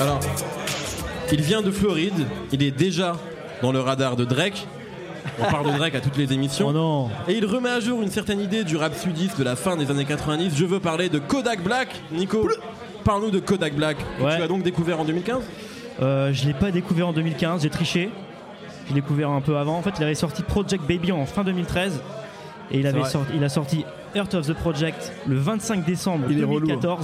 Alors, 0.00 0.20
il 1.32 1.42
vient 1.42 1.62
de 1.62 1.70
Floride, 1.70 2.26
il 2.52 2.62
est 2.62 2.70
déjà 2.70 3.16
dans 3.62 3.72
le 3.72 3.80
radar 3.80 4.16
de 4.16 4.24
Drake. 4.24 4.66
On 5.40 5.50
parle 5.50 5.72
de 5.72 5.76
Drake 5.76 5.94
à 5.94 6.00
toutes 6.00 6.16
les 6.16 6.32
émissions. 6.32 6.68
Oh 6.68 6.72
non 6.72 7.10
Et 7.28 7.34
il 7.38 7.46
remet 7.46 7.70
à 7.70 7.80
jour 7.80 8.02
une 8.02 8.10
certaine 8.10 8.40
idée 8.40 8.64
du 8.64 8.76
rap 8.76 8.94
sudiste 8.94 9.38
de 9.38 9.44
la 9.44 9.56
fin 9.56 9.76
des 9.76 9.90
années 9.90 10.04
90. 10.04 10.54
Je 10.56 10.64
veux 10.64 10.80
parler 10.80 11.08
de 11.08 11.18
Kodak 11.18 11.62
Black. 11.62 11.88
Nico, 12.12 12.48
parle-nous 13.04 13.30
de 13.30 13.38
Kodak 13.40 13.74
Black, 13.74 13.96
que 14.18 14.22
Ouais. 14.24 14.36
tu 14.36 14.42
as 14.42 14.48
donc 14.48 14.62
découvert 14.62 15.00
en 15.00 15.04
2015. 15.04 15.42
Euh, 16.02 16.32
Je 16.32 16.46
l'ai 16.46 16.54
pas 16.54 16.70
découvert 16.70 17.08
en 17.08 17.12
2015, 17.12 17.62
j'ai 17.62 17.70
triché. 17.70 18.10
J'ai 18.88 18.94
découvert 18.94 19.30
un 19.30 19.40
peu 19.40 19.56
avant. 19.56 19.78
En 19.78 19.82
fait, 19.82 19.94
il 19.98 20.02
avait 20.04 20.14
sorti 20.14 20.42
Project 20.42 20.84
Baby 20.86 21.12
en 21.12 21.24
fin 21.26 21.42
2013. 21.44 22.00
Et 22.70 22.78
il, 22.80 22.86
avait 22.86 23.04
sorti, 23.04 23.32
il 23.36 23.44
a 23.44 23.48
sorti 23.48 23.84
Earth 24.14 24.34
of 24.34 24.46
the 24.46 24.54
Project 24.54 25.12
le 25.26 25.36
25 25.36 25.84
décembre 25.84 26.26
Il 26.30 26.40
est 26.40 26.44
relou, 26.44 26.66
hein. 26.70 26.98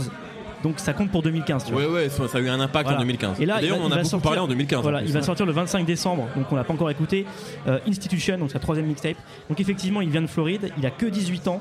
2014. 0.63 0.63
Donc 0.63 0.79
ça 0.79 0.93
compte 0.93 1.11
pour 1.11 1.23
2015, 1.23 1.65
tu 1.65 1.73
vois. 1.73 1.83
Ouais, 1.83 1.89
ouais, 1.89 2.09
ça, 2.09 2.29
ça 2.29 2.39
a 2.39 2.41
eu 2.41 2.49
un 2.49 2.61
impact 2.61 2.85
Voilà. 2.85 2.99
en 2.99 3.01
2015. 3.03 3.41
Et 3.41 3.47
là, 3.47 3.57
D'ailleurs, 3.61 3.77
il 3.77 3.81
va- 3.81 3.85
on 3.85 3.89
en 3.89 3.93
a 3.93 3.97
beaucoup 3.97 4.09
sortir- 4.09 4.23
parlé 4.31 4.39
en 4.41 4.49
2015. 4.49 4.83
Voilà, 4.83 4.99
en 4.99 5.01
plus, 5.01 5.09
il 5.09 5.13
va 5.13 5.19
hein. 5.21 5.23
sortir 5.23 5.47
le 5.47 5.53
25 5.53 5.85
décembre, 5.87 6.29
donc 6.37 6.47
on 6.53 6.57
l'a 6.57 6.65
pas 6.65 6.73
encore 6.73 6.91
écouté. 6.91 7.27
Euh, 7.69 7.79
Institution, 7.89 8.39
donc 8.39 8.51
sa 8.51 8.59
troisième 8.59 8.87
mixtape. 8.87 9.17
Donc 9.49 9.61
effectivement, 9.61 10.01
il 10.01 10.11
vient 10.11 10.23
de 10.23 10.27
Floride, 10.27 10.71
il 10.79 10.85
a 10.87 10.91
que 10.91 11.07
18 11.07 11.49
ans, 11.49 11.61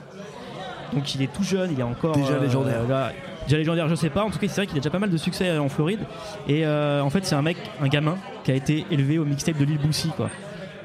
donc 0.94 1.14
il 1.16 1.22
est 1.22 1.32
tout 1.32 1.44
jeune, 1.44 1.70
il 1.74 1.80
est 1.80 1.84
encore 1.84 2.16
Déjà 2.16 2.40
légendaire. 2.40 2.88
là, 2.90 3.12
déjà 3.46 3.58
légendaire, 3.58 3.88
je 3.88 3.96
sais 3.96 4.10
pas. 4.10 4.24
En 4.24 4.30
tout 4.32 4.40
cas, 4.40 4.48
c'est 4.48 4.56
vrai 4.62 4.68
qu'il 4.68 4.78
a 4.78 4.82
déjà 4.82 4.90
pas 4.90 5.00
mal 5.00 5.10
de 5.10 5.18
succès 5.18 5.50
euh, 5.50 5.60
en 5.62 5.70
Floride. 5.70 6.00
Et 6.48 6.66
euh, 6.66 7.02
en 7.02 7.10
fait, 7.10 7.26
c'est 7.26 7.36
un 7.36 7.42
mec, 7.42 7.58
un 7.82 7.88
gamin 7.88 8.18
qui 8.44 8.52
a 8.52 8.56
été 8.56 8.86
élevé 8.92 9.18
au 9.20 9.26
mixtape 9.26 9.58
de 9.58 9.66
Lil 9.66 9.78
Boosie, 9.78 10.12
quoi. 10.16 10.30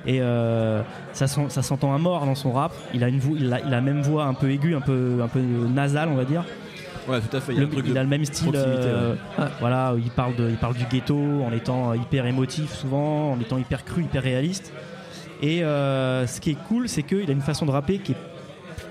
Et 0.06 0.20
euh, 0.20 0.82
ça, 1.14 1.26
sent- 1.26 1.46
ça 1.48 1.62
s'entend 1.62 1.94
à 1.94 1.98
mort 1.98 2.26
dans 2.26 2.34
son 2.34 2.52
rap. 2.52 2.72
Il 2.92 3.02
a 3.02 3.08
une 3.08 3.18
voix, 3.20 3.36
il 3.40 3.50
a, 3.50 3.60
il 3.60 3.66
a 3.68 3.70
la 3.70 3.80
même 3.80 4.02
voix 4.02 4.24
un 4.26 4.34
peu 4.34 4.50
aiguë, 4.50 4.74
un 4.76 4.82
peu, 4.82 5.20
un 5.22 5.28
peu 5.28 5.40
nasale, 5.40 6.10
on 6.12 6.14
va 6.16 6.24
dire. 6.26 6.44
Ouais, 7.08 7.20
tout 7.20 7.36
à 7.36 7.40
fait. 7.40 7.52
Il 7.52 7.58
a 7.58 7.60
Le- 7.62 7.68
truc 7.68 7.84
il 7.88 7.98
a 7.98 8.02
le 8.02 8.08
même 8.08 8.24
style. 8.24 8.50
euh, 8.54 9.14
ouais. 9.38 9.44
Voilà, 9.60 9.94
il 9.96 10.10
parle, 10.10 10.34
de, 10.36 10.48
il 10.48 10.56
parle 10.56 10.74
du 10.74 10.84
ghetto 10.86 11.16
en 11.18 11.52
étant 11.52 11.92
hyper 11.94 12.26
émotif 12.26 12.72
souvent, 12.74 13.32
en 13.32 13.40
étant 13.40 13.58
hyper 13.58 13.84
cru, 13.84 14.02
hyper 14.02 14.22
réaliste. 14.22 14.72
Et 15.42 15.62
euh, 15.64 16.26
ce 16.26 16.40
qui 16.40 16.50
est 16.50 16.58
cool, 16.68 16.88
c'est 16.88 17.02
qu'il 17.02 17.28
a 17.28 17.32
une 17.32 17.40
façon 17.42 17.66
de 17.66 17.70
rapper 17.70 17.98
qui 17.98 18.12
est 18.12 18.16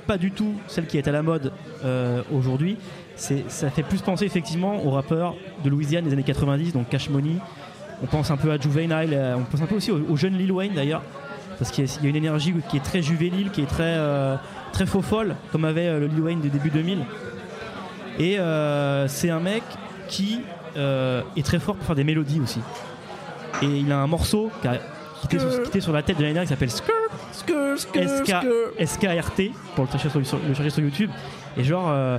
pas 0.05 0.17
du 0.17 0.31
tout 0.31 0.53
celle 0.67 0.85
qui 0.85 0.97
est 0.97 1.07
à 1.07 1.11
la 1.11 1.23
mode 1.23 1.51
euh, 1.85 2.21
aujourd'hui. 2.33 2.77
Ça 3.15 3.69
fait 3.69 3.83
plus 3.83 4.01
penser 4.01 4.25
effectivement 4.25 4.83
aux 4.85 4.91
rappeurs 4.91 5.35
de 5.63 5.69
Louisiane 5.69 6.03
des 6.05 6.13
années 6.13 6.23
90, 6.23 6.73
donc 6.73 6.89
Cash 6.89 7.09
Money. 7.09 7.35
On 8.03 8.05
pense 8.07 8.29
un 8.31 8.37
peu 8.37 8.51
à 8.51 8.57
Juvenile, 8.59 9.17
on 9.37 9.43
pense 9.43 9.61
un 9.61 9.65
peu 9.65 9.75
aussi 9.75 9.91
au, 9.91 9.99
au 10.09 10.17
jeune 10.17 10.37
Lil 10.37 10.51
Wayne 10.51 10.73
d'ailleurs, 10.75 11.03
parce 11.57 11.71
qu'il 11.71 11.85
y 11.85 11.87
a, 11.87 12.03
a 12.03 12.07
une 12.07 12.15
énergie 12.15 12.53
qui 12.69 12.77
est 12.77 12.81
très 12.83 13.01
juvénile, 13.01 13.49
qui 13.51 13.61
est 13.61 13.65
très, 13.69 13.83
euh, 13.95 14.35
très 14.73 14.85
faux 14.85 15.01
folle, 15.01 15.35
comme 15.51 15.63
avait 15.63 15.99
le 15.99 16.07
Lil 16.07 16.19
Wayne 16.19 16.41
des 16.41 16.49
débuts 16.49 16.69
2000. 16.71 16.99
Et 18.19 18.39
euh, 18.39 19.07
c'est 19.07 19.29
un 19.29 19.39
mec 19.39 19.63
qui 20.07 20.41
euh, 20.77 21.21
est 21.35 21.45
très 21.45 21.59
fort 21.59 21.75
pour 21.75 21.85
faire 21.85 21.95
des 21.95 22.03
mélodies 22.03 22.39
aussi. 22.41 22.59
Et 23.61 23.65
il 23.65 23.91
a 23.91 23.99
un 23.99 24.07
morceau 24.07 24.51
qui, 24.61 24.67
a- 24.67 24.77
qui 25.19 25.25
était, 25.27 25.39
sur, 25.39 25.61
qui 25.63 25.69
était 25.69 25.81
sur 25.81 25.93
la 25.93 26.03
tête 26.03 26.17
de 26.17 26.21
l'année 26.23 26.33
dernière 26.33 26.47
qui 26.47 26.53
s'appelle 26.53 26.71
Skr, 26.71 26.91
Skr, 27.31 27.77
skr, 27.77 28.25
SK, 28.25 28.27
skr. 28.27 28.85
SKRT 28.85 29.41
pour 29.75 29.85
le 29.85 29.91
chercher 29.91 30.09
sur, 30.09 30.25
sur- 30.25 30.39
le 30.47 30.53
chercher 30.53 30.69
sur 30.69 30.83
YouTube. 30.83 31.09
Et 31.57 31.63
genre, 31.63 31.85
euh, 31.89 32.17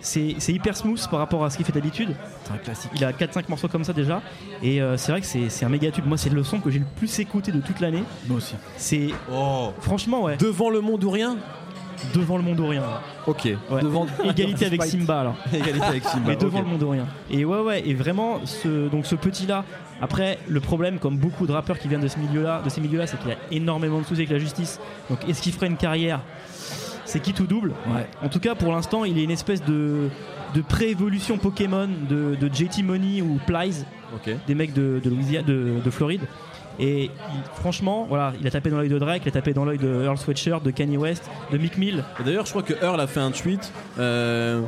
c'est 0.00 0.34
c'est 0.38 0.52
hyper 0.52 0.76
smooth 0.76 1.08
par 1.08 1.18
rapport 1.20 1.42
à 1.44 1.50
ce 1.50 1.56
qu'il 1.56 1.64
fait 1.64 1.72
d'habitude. 1.72 2.10
C'est 2.44 2.52
un 2.52 2.58
classique. 2.58 2.90
Il 2.94 3.04
a 3.04 3.12
4-5 3.12 3.44
morceaux 3.48 3.68
comme 3.68 3.84
ça 3.84 3.92
déjà. 3.94 4.20
Et 4.62 4.82
euh, 4.82 4.96
c'est 4.98 5.12
vrai 5.12 5.20
que 5.22 5.26
c'est 5.26 5.48
c'est 5.48 5.64
un 5.64 5.70
méga 5.70 5.90
tube. 5.90 6.06
Moi, 6.06 6.18
c'est 6.18 6.30
le 6.30 6.44
son 6.44 6.60
que 6.60 6.70
j'ai 6.70 6.78
le 6.80 6.84
plus 6.96 7.18
écouté 7.18 7.50
de 7.52 7.60
toute 7.60 7.80
l'année. 7.80 8.04
Moi 8.28 8.36
aussi. 8.38 8.54
C'est 8.76 9.08
Oh. 9.32 9.72
franchement, 9.80 10.24
ouais, 10.24 10.36
Devant 10.36 10.68
le 10.70 10.80
monde 10.82 11.02
ou 11.04 11.10
rien 11.10 11.36
devant 12.14 12.36
le 12.36 12.42
monde 12.42 12.60
ou 12.60 12.66
rien. 12.68 12.82
Ok. 13.26 13.44
Ouais. 13.44 13.56
Devant- 13.82 14.06
Égalité 14.24 14.66
avec 14.66 14.82
Simba 14.84 15.20
alors. 15.20 15.36
Égalité 15.52 15.84
avec 15.84 16.04
Simba. 16.04 16.24
mais 16.28 16.36
devant 16.36 16.58
ok. 16.58 16.64
le 16.64 16.70
monde 16.70 16.82
ou 16.82 16.90
rien. 16.90 17.06
Et 17.30 17.44
ouais, 17.44 17.60
ouais, 17.60 17.88
et 17.88 17.94
vraiment, 17.94 18.40
ce, 18.44 18.88
donc 18.88 19.06
ce 19.06 19.14
petit-là. 19.14 19.64
Après, 20.02 20.38
le 20.48 20.60
problème, 20.60 20.98
comme 20.98 21.16
beaucoup 21.16 21.46
de 21.46 21.52
rappeurs 21.52 21.78
qui 21.78 21.88
viennent 21.88 22.00
de 22.00 22.08
ce 22.08 22.18
milieu-là, 22.18 22.60
de 22.64 22.68
ces 22.68 22.80
milieux-là, 22.80 23.06
c'est 23.06 23.18
qu'il 23.20 23.30
a 23.30 23.36
énormément 23.52 24.00
de 24.00 24.04
soucis 24.04 24.22
avec 24.22 24.30
la 24.30 24.38
justice. 24.38 24.80
Donc, 25.08 25.20
est-ce 25.28 25.40
qu'il 25.40 25.52
ferait 25.52 25.68
une 25.68 25.76
carrière? 25.76 26.20
C'est 27.04 27.20
qui 27.20 27.32
tout 27.32 27.46
double 27.46 27.72
Ouais. 27.94 28.06
En 28.22 28.28
tout 28.28 28.40
cas, 28.40 28.54
pour 28.54 28.72
l'instant, 28.72 29.04
il 29.04 29.18
est 29.18 29.24
une 29.24 29.30
espèce 29.30 29.62
de, 29.64 30.08
de 30.54 30.60
pré-évolution 30.62 31.38
Pokémon 31.38 31.88
de, 32.08 32.34
de 32.34 32.52
JT 32.52 32.82
Money 32.82 33.22
ou 33.22 33.38
Plies, 33.46 33.84
des 34.46 34.54
mecs 34.54 34.72
de, 34.72 35.00
de, 35.02 35.10
Louisiane- 35.10 35.44
de, 35.44 35.74
de 35.84 35.90
Floride. 35.90 36.22
Et 36.78 37.04
il- 37.04 37.10
franchement, 37.60 38.06
voilà, 38.08 38.32
il 38.40 38.46
a 38.46 38.50
tapé 38.50 38.70
dans 38.70 38.78
l'œil 38.78 38.88
de 38.88 38.98
Drake, 38.98 39.22
il 39.24 39.28
a 39.28 39.32
tapé 39.32 39.52
dans 39.52 39.64
l'œil 39.64 39.78
de 39.78 40.02
Earl 40.04 40.18
Sweatshirt, 40.18 40.62
de 40.62 40.70
Kanye 40.70 40.96
West, 40.96 41.30
de 41.52 41.58
Mick 41.58 41.78
Mill. 41.78 42.02
D'ailleurs, 42.24 42.46
je 42.46 42.50
crois 42.50 42.62
que 42.62 42.74
Earl 42.82 43.00
a 43.00 43.06
fait 43.06 43.20
un 43.20 43.30
tweet 43.30 43.72
euh, 43.98 44.60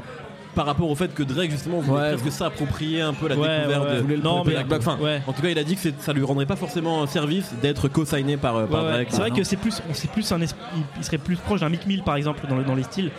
par 0.54 0.66
rapport 0.66 0.88
au 0.90 0.94
fait 0.94 1.12
que 1.12 1.22
Drake, 1.22 1.50
justement, 1.50 1.80
voulait 1.80 2.00
Ouais. 2.00 2.12
presque 2.16 2.30
s'approprier 2.32 3.02
un 3.02 3.12
peu 3.12 3.28
la 3.28 3.36
Ouais, 3.36 3.58
découverte 3.58 3.90
ouais, 4.08 4.16
de 4.16 4.22
non, 4.22 4.42
mais. 4.44 4.62
Black. 4.64 4.80
Enfin, 4.80 4.98
en 5.26 5.32
tout 5.32 5.42
cas, 5.42 5.48
il 5.48 5.58
a 5.58 5.64
dit 5.64 5.76
que 5.76 5.88
ça 5.98 6.12
lui 6.12 6.22
rendrait 6.24 6.46
pas 6.46 6.56
forcément 6.56 7.06
service 7.06 7.52
d'être 7.60 7.88
co-signé 7.88 8.36
par, 8.36 8.56
euh, 8.56 8.66
par. 8.66 8.84
Drake. 8.84 9.08
C'est 9.10 9.18
vrai 9.20 9.30
que 9.32 9.42
c'est 9.44 9.56
plus, 9.56 9.82
plus 10.12 10.32
un 10.32 10.38
il, 10.40 11.04
serait 11.04 11.18
plus 11.18 11.36
proche 11.36 11.60
d'un 11.60 11.68
Mick 11.68 11.86
Mill 11.86 12.02
par 12.02 12.16
exemple 12.16 12.46
dans, 12.48 12.56
le- 12.56 12.64
dans 12.64 12.74
les 12.74 12.84
styles. 12.84 13.10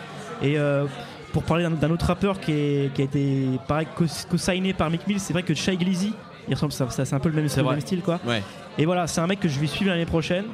Et 0.42 0.58
euh, 0.58 0.86
pour 1.34 1.44
parler 1.44 1.68
d'un- 1.70 1.92
autre 1.92 2.06
rappeur 2.08 2.40
qui, 2.40 2.52
est- 2.54 2.94
qui 2.94 3.02
a 3.02 3.06
été 3.06 3.46
pareil 3.68 3.88
co-signé 4.30 4.74
par 4.74 4.90
Mick 4.90 5.06
Mill, 5.08 5.20
c'est 5.20 5.34
vrai 5.34 5.44
que 5.44 5.54
Shy 5.54 5.78
Glizzy, 5.78 6.14
il 6.48 6.54
ressemble, 6.54 6.72
ça, 6.72 6.90
ça- 6.90 7.06
c'est 7.06 7.16
un 7.16 7.20
peu 7.20 7.30
le 7.30 7.36
même, 7.36 7.46
le 7.46 7.50
vrai. 7.50 7.72
même 7.76 7.82
style 7.82 8.02
quoi. 8.02 8.20
Ouais. 8.26 8.42
Et 8.78 8.86
voilà, 8.86 9.08
c'est 9.08 9.22
un 9.22 9.28
mec 9.28 9.40
que 9.40 9.48
je 9.50 9.60
vais 9.60 9.68
suivre 9.68 9.92
l'année 9.92 10.06
prochaine. 10.06 10.46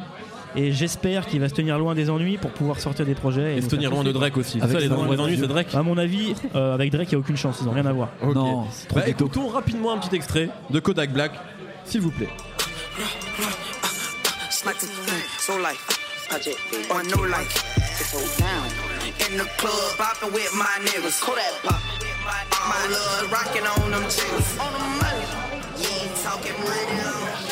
Et 0.55 0.71
j'espère 0.71 1.25
qu'il 1.25 1.39
va 1.39 1.49
se 1.49 1.55
tenir 1.55 1.79
loin 1.79 1.95
des 1.95 2.11
ennuis 2.11 2.37
pour 2.37 2.51
pouvoir 2.51 2.79
sortir 2.79 3.07
des 3.07 3.15
projets. 3.15 3.57
Et 3.57 3.61
se 3.61 3.67
tenir 3.69 3.89
loin 3.89 4.03
de 4.03 4.11
Drake 4.11 4.37
aussi. 4.37 4.61
Avec 4.61 4.79
ça, 4.79 4.85
les, 4.85 4.91
ennuis, 4.91 5.35
de 5.35 5.41
c'est. 5.41 5.47
Drake. 5.47 5.73
À 5.73 5.81
mon 5.81 5.97
avis, 5.97 6.35
euh, 6.53 6.75
avec 6.75 6.91
Drake, 6.91 7.07
il 7.11 7.15
n'y 7.15 7.15
a 7.15 7.19
aucune 7.21 7.37
chance. 7.37 7.57
Ils 7.61 7.65
n'ont 7.65 7.71
rien 7.71 7.87
à 7.87 7.91
voir. 7.91 8.09
Ok. 8.21 8.35
Non, 8.35 8.67
Bah, 8.93 9.01
écoutons 9.07 9.47
rapidement 9.47 9.93
un 9.93 9.97
petit 9.97 10.15
extrait 10.15 10.49
de 10.69 10.79
Kodak 10.79 11.11
Black, 11.11 11.31
s'il 11.85 12.01
vous 12.01 12.11
plaît. 12.11 12.29
Sniper, 14.51 14.87
so 15.39 15.57
life. 15.57 15.87
On 16.91 17.03
no 17.17 17.25
life. 17.25 17.63
In 18.13 19.37
the 19.37 19.45
club, 19.57 19.73
bopping 19.97 20.33
with 20.33 20.53
my 20.53 20.65
niggas. 20.85 21.19
Kodak 21.19 21.61
pop. 21.63 21.79
My 22.67 22.93
love 22.93 23.31
rocking 23.31 23.63
on 23.65 23.89
them 23.91 24.03
chicks. 24.03 24.57
On 24.59 24.71
the 24.71 24.79
money. 25.01 25.62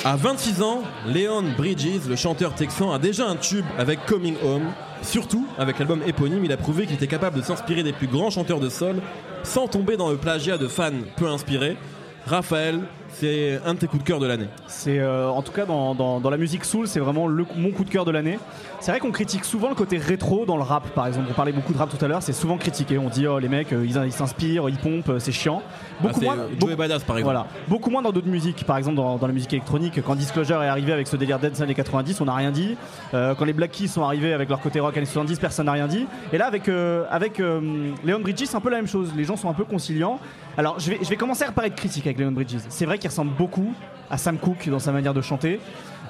À 0.03 0.15
26 0.15 0.61
ans, 0.63 0.81
Leon 1.07 1.43
Bridges, 1.55 2.07
le 2.09 2.15
chanteur 2.15 2.55
texan, 2.55 2.91
a 2.91 2.97
déjà 2.97 3.27
un 3.27 3.35
tube 3.35 3.65
avec 3.77 4.05
Coming 4.07 4.35
Home. 4.43 4.71
Surtout, 5.03 5.45
avec 5.59 5.77
l'album 5.77 6.01
éponyme, 6.07 6.43
il 6.43 6.51
a 6.51 6.57
prouvé 6.57 6.85
qu'il 6.85 6.95
était 6.95 7.07
capable 7.07 7.37
de 7.37 7.43
s'inspirer 7.43 7.83
des 7.83 7.93
plus 7.93 8.07
grands 8.07 8.31
chanteurs 8.31 8.59
de 8.59 8.69
soul 8.69 8.95
sans 9.43 9.67
tomber 9.67 9.97
dans 9.97 10.09
le 10.09 10.17
plagiat 10.17 10.57
de 10.57 10.67
fans 10.67 10.91
peu 11.17 11.27
inspirés. 11.27 11.77
Raphaël, 12.25 12.81
c'est 13.21 13.59
un 13.65 13.75
de 13.75 13.79
tes 13.79 13.85
coups 13.87 14.01
de 14.03 14.07
cœur 14.07 14.19
de 14.19 14.25
l'année. 14.25 14.47
C'est 14.65 14.97
euh, 14.99 15.29
en 15.29 15.43
tout 15.43 15.51
cas 15.51 15.65
dans, 15.65 15.93
dans- 15.93 16.19
dans 16.19 16.29
la 16.31 16.37
musique 16.37 16.65
soul, 16.65 16.87
c'est 16.87 16.99
vraiment 16.99 17.27
le- 17.27 17.45
mon 17.55 17.69
coup 17.71 17.83
de 17.83 17.89
cœur 17.89 18.03
de 18.03 18.09
l'année. 18.11 18.39
C'est 18.79 18.89
vrai 18.91 18.99
qu'on 18.99 19.11
critique 19.11 19.45
souvent 19.45 19.69
le 19.69 19.75
côté 19.75 19.97
rétro 19.99 20.45
dans 20.47 20.57
le 20.57 20.63
rap, 20.63 20.89
par 20.95 21.05
exemple. 21.05 21.27
On 21.29 21.33
parlait 21.35 21.51
beaucoup 21.51 21.71
de 21.71 21.77
rap 21.77 21.89
tout 21.95 22.03
à 22.03 22.07
l'heure, 22.07 22.23
c'est 22.23 22.33
souvent 22.33 22.57
critiqué. 22.57 22.97
On 22.97 23.09
dit 23.09 23.27
oh 23.27 23.37
les 23.37 23.47
mecs, 23.47 23.73
euh, 23.73 23.85
ils 23.85 23.95
ils 24.05 24.11
s'inspirent, 24.11 24.67
ils 24.69 24.77
pompent, 24.77 25.09
euh, 25.09 25.19
c'est 25.19 25.31
chiant. 25.31 25.61
Beaucoup 26.01 26.21
Ah, 26.23 26.35
moins. 26.35 26.37
Joey 26.59 26.75
Badass 26.75 27.03
par 27.03 27.17
exemple. 27.19 27.35
Voilà. 27.35 27.47
Beaucoup 27.67 27.91
moins 27.91 28.01
dans 28.01 28.11
d'autres 28.11 28.27
musiques, 28.27 28.63
par 28.65 28.77
exemple 28.77 28.95
dans, 28.97 29.17
dans 29.17 29.27
la 29.27 29.33
musique 29.33 29.53
électronique. 29.53 30.01
Quand 30.03 30.15
Disclosure 30.15 30.63
est 30.63 30.67
arrivé 30.67 30.91
avec 30.91 31.07
ce 31.07 31.15
délire 31.15 31.37
dance 31.37 31.61
années 31.61 31.75
90, 31.75 32.19
on 32.21 32.25
n'a 32.25 32.33
rien 32.33 32.49
dit. 32.49 32.75
Euh, 33.13 33.35
quand 33.35 33.45
les 33.45 33.53
Black 33.53 33.69
Keys 33.71 33.87
sont 33.87 34.03
arrivés 34.03 34.33
avec 34.33 34.49
leur 34.49 34.59
côté 34.61 34.79
rock 34.79 34.97
années 34.97 35.05
70, 35.05 35.37
personne 35.37 35.67
n'a 35.67 35.73
rien 35.73 35.87
dit. 35.87 36.07
Et 36.33 36.39
là, 36.39 36.47
avec, 36.47 36.67
euh, 36.69 37.03
avec 37.11 37.37
Leon 37.37 38.19
Bridges, 38.19 38.45
c'est 38.45 38.55
un 38.55 38.61
peu 38.61 38.69
la 38.71 38.77
même 38.77 38.87
chose. 38.87 39.11
Les 39.15 39.25
gens 39.25 39.35
sont 39.35 39.49
un 39.49 39.53
peu 39.53 39.63
conciliants. 39.65 40.19
Alors, 40.57 40.79
je 40.79 40.89
vais, 40.89 40.99
je 41.01 41.07
vais 41.09 41.15
commencer 41.17 41.45
par 41.55 41.65
être 41.65 41.75
critique 41.75 42.05
avec 42.07 42.17
Leon 42.19 42.31
Bridges. 42.31 42.57
C'est 42.69 42.85
vrai 42.85 42.97
qu'il 42.97 43.10
ressemble 43.11 43.31
beaucoup 43.37 43.73
à 44.09 44.17
Sam 44.17 44.37
Cooke 44.37 44.67
dans 44.69 44.79
sa 44.79 44.91
manière 44.91 45.13
de 45.13 45.21
chanter. 45.21 45.59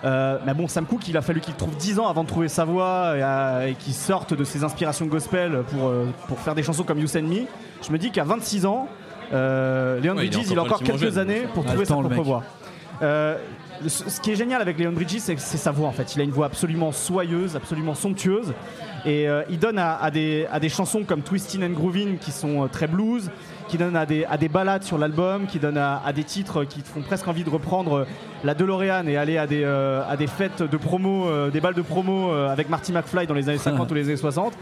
Euh, 0.03 0.39
mais 0.45 0.53
bon, 0.55 0.67
Sam 0.67 0.85
Cooke, 0.85 1.07
il 1.09 1.17
a 1.17 1.21
fallu 1.21 1.41
qu'il 1.41 1.53
trouve 1.53 1.75
10 1.77 1.99
ans 1.99 2.07
avant 2.07 2.23
de 2.23 2.27
trouver 2.29 2.47
sa 2.47 2.65
voix 2.65 3.13
et, 3.17 3.21
à- 3.21 3.67
et 3.67 3.73
qu'il 3.75 3.93
sorte 3.93 4.33
de 4.33 4.43
ses 4.43 4.63
inspirations 4.63 5.05
gospel 5.05 5.63
pour, 5.69 5.87
euh, 5.89 6.05
pour 6.27 6.39
faire 6.39 6.55
des 6.55 6.63
chansons 6.63 6.83
comme 6.83 6.97
You 6.99 7.07
Send 7.07 7.23
Me. 7.27 7.41
Je 7.85 7.91
me 7.91 7.97
dis 7.99 8.09
qu'à 8.11 8.23
26 8.23 8.65
ans, 8.65 8.87
euh, 9.33 9.99
Leon 10.01 10.15
Ouais, 10.15 10.25
il 10.25 10.33
est 10.33 10.37
Bridges, 10.37 10.47
il 10.51 10.57
a 10.57 10.63
encore 10.63 10.79
quelques 10.81 10.97
jeune. 10.99 11.17
années 11.19 11.41
pour 11.53 11.63
Il 11.63 11.67
a 11.67 11.71
trouver 11.71 11.85
sa 11.85 11.95
propre 11.95 12.21
voix. 12.23 12.43
Euh, 13.03 13.37
ce 13.87 14.09
ce 14.09 14.21
qui 14.21 14.31
est 14.31 14.35
génial 14.35 14.61
avec 14.61 14.77
Leon 14.79 14.91
Bridges, 14.91 15.17
c'est 15.19 15.39
c'est 15.39 15.57
sa 15.57 15.71
voix 15.71 15.87
en 15.87 15.91
fait. 15.91 16.15
Il 16.15 16.21
a 16.21 16.23
une 16.23 16.31
voix 16.31 16.45
absolument 16.47 16.91
soyeuse, 16.91 17.55
absolument 17.55 17.93
somptueuse. 17.95 18.53
Et 19.05 19.27
euh, 19.27 19.41
il 19.49 19.57
donne 19.59 19.79
à, 19.79 19.95
à 19.97 20.11
des, 20.11 20.47
à 20.51 20.59
des 20.59 20.69
chansons 20.69 21.03
comme 21.03 21.21
Twistin' 21.21 21.63
and 21.63 21.71
Groovin 21.73 22.17
qui 22.19 22.31
sont 22.31 22.63
euh, 22.63 22.67
très 22.67 22.85
blues, 22.87 23.31
qui 23.71 23.77
donnent 23.77 23.95
à 23.95 24.05
des, 24.05 24.25
à 24.25 24.35
des 24.35 24.49
ballades 24.49 24.83
sur 24.83 24.97
l'album, 24.97 25.47
qui 25.47 25.57
donnent 25.57 25.77
à, 25.77 26.11
des 26.13 26.25
titres 26.25 26.65
qui 26.65 26.81
te 26.81 26.89
font 26.89 27.01
presque 27.01 27.25
envie 27.29 27.45
de 27.45 27.49
reprendre 27.49 27.99
euh, 27.99 28.05
la 28.43 28.53
DeLorean 28.53 29.07
et 29.07 29.15
aller 29.15 29.37
à 29.37 29.47
des, 29.47 29.63
euh, 29.63 30.27
fêtes 30.27 30.61
de 30.61 30.75
promo, 30.75 31.29
euh, 31.29 31.49
des 31.49 31.61
balles 31.61 31.73
de 31.73 31.81
promo 31.81 32.33
avec 32.33 32.67
Marty 32.67 32.91
McFly 32.91 33.27
dans 33.27 33.33
les 33.33 33.47
années 33.47 33.57
50 33.57 33.89
ou 33.89 33.93
les 33.93 34.03
années 34.03 34.17
60. 34.17 34.53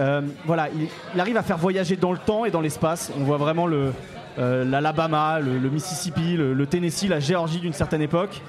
Euh, 0.00 0.22
voilà, 0.44 0.68
il, 1.14 1.20
arrive 1.20 1.36
à 1.36 1.42
faire 1.42 1.56
voyager 1.56 1.94
dans 1.94 2.10
le 2.10 2.18
temps 2.18 2.44
et 2.44 2.50
dans 2.50 2.60
l'espace. 2.60 3.12
On 3.16 3.22
voit 3.22 3.36
vraiment 3.36 3.68
le, 3.68 3.92
l'Alabama, 4.36 5.38
le, 5.38 5.70
Mississippi, 5.70 6.36
le, 6.36 6.52
le 6.52 6.66
Tennessee, 6.66 7.06
la 7.08 7.20
Géorgie 7.20 7.60
d'une 7.60 7.72
certaine 7.72 8.02
époque. 8.02 8.42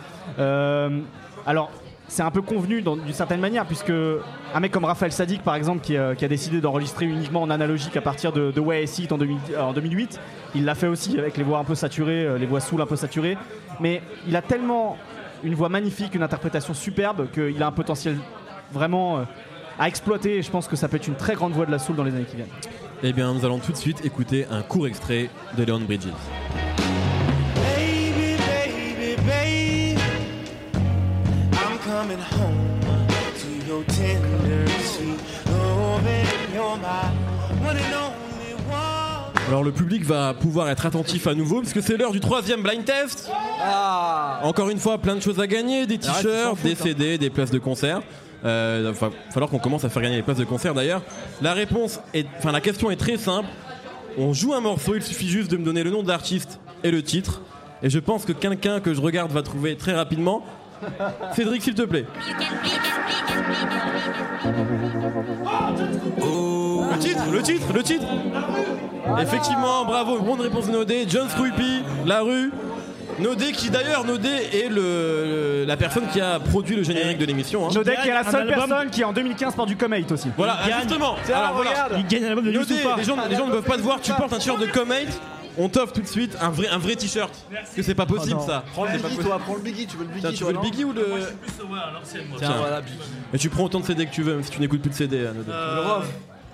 Alors, 1.45 1.71
c'est 2.09 2.23
un 2.23 2.31
peu 2.31 2.41
convenu 2.41 2.81
d'une 2.81 3.13
certaine 3.13 3.39
manière, 3.39 3.65
puisque 3.65 3.91
un 3.91 4.59
mec 4.59 4.71
comme 4.71 4.83
Raphaël 4.83 5.11
Sadik, 5.13 5.41
par 5.43 5.55
exemple, 5.55 5.79
qui, 5.81 5.95
a- 5.95 6.15
qui 6.15 6.25
a 6.25 6.27
décidé 6.27 6.59
d'enregistrer 6.59 7.05
uniquement 7.05 7.41
en 7.41 7.49
analogique 7.49 7.95
à 7.95 8.01
partir 8.01 8.33
de, 8.33 8.59
Way 8.59 8.83
It 8.97 9.11
en, 9.13 9.17
2000 9.17 9.37
en 9.57 9.71
2008, 9.73 10.19
il 10.55 10.65
l'a 10.65 10.75
fait 10.75 10.87
aussi 10.87 11.17
avec 11.17 11.37
les 11.37 11.43
voix 11.43 11.59
un 11.59 11.63
peu 11.63 11.75
saturées, 11.75 12.25
euh, 12.25 12.37
les 12.37 12.45
voix 12.45 12.59
soul 12.59 12.81
un 12.81 12.85
peu 12.85 12.95
saturées. 12.97 13.37
Mais 13.79 14.01
il 14.27 14.35
a 14.35 14.41
tellement 14.41 14.97
une 15.43 15.53
voix 15.55 15.69
magnifique, 15.69 16.15
une 16.15 16.23
interprétation 16.23 16.73
superbe, 16.73 17.27
qu'il 17.31 17.61
a 17.63 17.67
un 17.67 17.71
potentiel 17.71 18.17
vraiment 18.73 19.19
euh, 19.19 19.23
à 19.79 19.87
exploiter. 19.87 20.37
Et 20.37 20.41
je 20.41 20.51
pense 20.51 20.67
que 20.67 20.75
ça 20.75 20.89
peut 20.89 20.97
être 20.97 21.07
une 21.07 21.15
très 21.15 21.35
grande 21.35 21.53
voix 21.53 21.65
de 21.65 21.71
la 21.71 21.79
soul 21.79 21.95
dans 21.95 22.03
les 22.03 22.11
années 22.13 22.25
qui 22.25 22.35
viennent. 22.35 22.47
Eh 23.03 23.13
bien, 23.13 23.33
nous 23.33 23.45
allons 23.45 23.59
tout 23.59 23.71
de 23.71 23.77
suite 23.77 24.03
écouter 24.03 24.45
un 24.51 24.61
court 24.63 24.87
extrait 24.87 25.29
de 25.57 25.63
Leon 25.63 25.79
Bridges. 25.79 26.07
Coming 32.19 32.39
home 32.39 33.07
to 33.37 33.67
your 33.67 33.83
tender, 33.85 34.67
sweet 34.83 35.19
loving. 35.47 36.53
You're 36.53 36.77
my 36.77 37.11
one 37.65 37.77
and 37.77 37.93
only 37.93 38.53
one. 38.69 39.47
Alors 39.47 39.63
le 39.63 39.71
public 39.71 40.03
va 40.03 40.33
pouvoir 40.33 40.69
être 40.69 40.85
attentif 40.85 41.27
à 41.27 41.33
nouveau 41.33 41.61
parce 41.61 41.73
que 41.73 41.81
c'est 41.81 41.97
l'heure 41.97 42.11
du 42.11 42.19
troisième 42.19 42.61
blind 42.61 42.85
test. 42.85 43.29
Encore 44.43 44.69
une 44.69 44.79
fois, 44.79 44.97
plein 44.97 45.15
de 45.15 45.21
choses 45.21 45.39
à 45.39 45.47
gagner, 45.47 45.87
des 45.87 45.97
t-shirts, 45.97 46.61
des 46.63 46.71
hein. 46.71 46.75
CD, 46.75 47.17
des 47.17 47.29
places 47.29 47.51
de 47.51 47.59
concert. 47.59 48.01
Euh, 48.45 48.93
Il 48.93 48.99
va 48.99 49.09
falloir 49.31 49.49
qu'on 49.49 49.59
commence 49.59 49.83
à 49.83 49.89
faire 49.89 50.01
gagner 50.01 50.17
les 50.17 50.23
places 50.23 50.37
de 50.37 50.45
concert 50.45 50.73
d'ailleurs. 50.73 51.01
La 51.41 51.53
réponse 51.53 51.99
est, 52.13 52.27
enfin 52.37 52.51
la 52.51 52.61
question 52.61 52.91
est 52.91 52.95
très 52.95 53.17
simple. 53.17 53.49
On 54.17 54.33
joue 54.33 54.53
un 54.53 54.61
morceau, 54.61 54.95
il 54.95 55.03
suffit 55.03 55.27
juste 55.27 55.51
de 55.51 55.57
me 55.57 55.63
donner 55.63 55.83
le 55.83 55.91
nom 55.91 56.03
de 56.03 56.07
l'artiste 56.07 56.59
et 56.83 56.91
le 56.91 57.03
titre. 57.03 57.41
Et 57.81 57.89
je 57.89 57.99
pense 57.99 58.25
que 58.25 58.33
quelqu'un 58.33 58.81
que 58.81 58.93
je 58.93 59.01
regarde 59.01 59.31
va 59.31 59.41
trouver 59.41 59.77
très 59.77 59.93
rapidement. 59.93 60.43
Cédric, 61.35 61.61
s'il 61.63 61.75
te 61.75 61.81
plaît. 61.83 62.05
Le 66.91 66.97
titre, 66.99 67.23
le 67.31 67.41
titre, 67.41 67.73
le 67.73 67.83
titre. 67.83 68.05
Effectivement, 69.21 69.85
bravo, 69.85 70.19
bonne 70.19 70.41
réponse 70.41 70.67
de 70.67 70.71
Nodé. 70.71 71.05
John 71.07 71.27
Struipi, 71.29 71.83
La 72.05 72.21
Rue. 72.21 72.51
Nodé 73.19 73.51
qui 73.51 73.69
d'ailleurs, 73.69 74.05
Nodé 74.05 74.29
est 74.29 74.69
le, 74.69 75.65
la 75.67 75.75
personne 75.75 76.07
qui 76.13 76.21
a 76.21 76.39
produit 76.39 76.75
le 76.77 76.83
générique 76.83 77.17
de 77.17 77.25
l'émission. 77.25 77.67
hein. 77.67 77.71
Nodek 77.75 77.97
est 78.05 78.13
la 78.13 78.23
seule 78.23 78.49
album- 78.49 78.69
personne 78.69 78.89
qui 78.89 79.03
en 79.03 79.11
2015 79.11 79.55
part 79.55 79.65
du 79.65 79.75
Comate 79.75 80.09
aussi. 80.11 80.29
Voilà, 80.37 80.57
Il 80.63 80.69
gagne. 80.69 80.79
justement. 80.83 81.15
Alors, 81.27 81.53
voilà. 81.55 81.71
Il 81.97 82.07
gagne 82.07 82.23
un 82.25 82.29
album 82.29 82.45
de 82.45 82.51
Nodé, 82.51 82.75
les 82.97 83.03
gens, 83.03 83.17
les 83.29 83.35
gens 83.35 83.47
ne 83.47 83.51
peuvent 83.51 83.63
pas 83.63 83.75
te 83.77 83.81
voir, 83.81 83.99
tu 84.01 84.13
portes 84.13 84.31
un 84.31 84.37
t-shirt 84.37 84.59
de 84.61 84.67
Comate. 84.67 85.19
On 85.61 85.69
t'offre 85.69 85.93
tout 85.93 86.01
de 86.01 86.07
suite 86.07 86.35
un 86.41 86.49
vrai, 86.49 86.67
un 86.69 86.77
vrai 86.77 86.95
t-shirt. 86.95 87.33
Parce 87.53 87.69
que 87.75 87.81
c'est 87.83 87.93
pas 87.95 88.05
possible 88.05 88.39
ça. 88.45 88.63
Prends 88.73 88.85
le 88.85 88.91
Biggie, 88.91 89.03
possible. 89.03 89.23
toi, 89.25 89.39
prends 89.39 89.55
le 89.55 89.61
Biggie, 89.61 89.85
tu 89.87 89.97
veux 89.97 90.03
le 90.05 90.09
Biggie 90.09 90.21
Tiens, 90.21 90.31
tu 90.31 90.43
veux 90.45 90.53
le 90.53 90.59
Biggie 90.59 90.83
ou 90.85 90.93
le. 90.93 91.05
Tiens, 92.37 92.53
voilà, 92.57 92.81
Biggie. 92.81 92.97
Et 93.33 93.37
tu 93.37 93.49
prends 93.49 93.63
autant 93.65 93.79
de 93.81 93.85
CD 93.85 94.05
que 94.05 94.11
tu 94.11 94.23
veux, 94.23 94.33
même 94.35 94.43
si 94.43 94.51
tu 94.51 94.59
n'écoutes 94.61 94.81
plus 94.81 94.89
de 94.89 94.95
CD, 94.95 95.27
hein, 95.27 95.33
Nodé. 95.35 95.51
Le 95.51 95.81
Rof. 95.81 96.07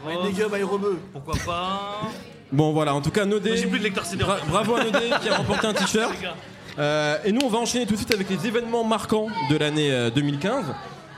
My 0.08 0.28
nigga, 0.32 0.46
my 0.52 0.62
rebeu. 0.64 1.00
Pourquoi 1.14 1.36
pas 1.46 2.02
Bon 2.52 2.74
voilà, 2.74 2.94
en 2.94 3.02
tout 3.02 3.10
cas 3.12 3.26
Nodé. 3.26 3.58
J'ai 3.58 3.68
plus 3.68 3.80
de 3.80 3.84
lecteur 3.84 4.06
CD. 4.06 4.24
Bra- 4.24 4.38
bravo 4.48 4.76
à 4.76 4.84
Nodé 4.84 5.00
qui 5.22 5.30
a 5.30 5.36
remporté 5.38 5.68
un 5.68 5.74
t-shirt. 5.74 6.14
Euh, 6.78 7.18
et 7.24 7.32
nous 7.32 7.42
on 7.44 7.50
va 7.50 7.58
enchaîner 7.58 7.86
tout 7.86 7.94
de 7.94 7.98
suite 7.98 8.14
avec 8.14 8.30
les 8.30 8.48
événements 8.48 8.84
marquants 8.84 9.28
de 9.50 9.56
l'année 9.58 9.92
euh, 9.92 10.10
2015. 10.10 10.66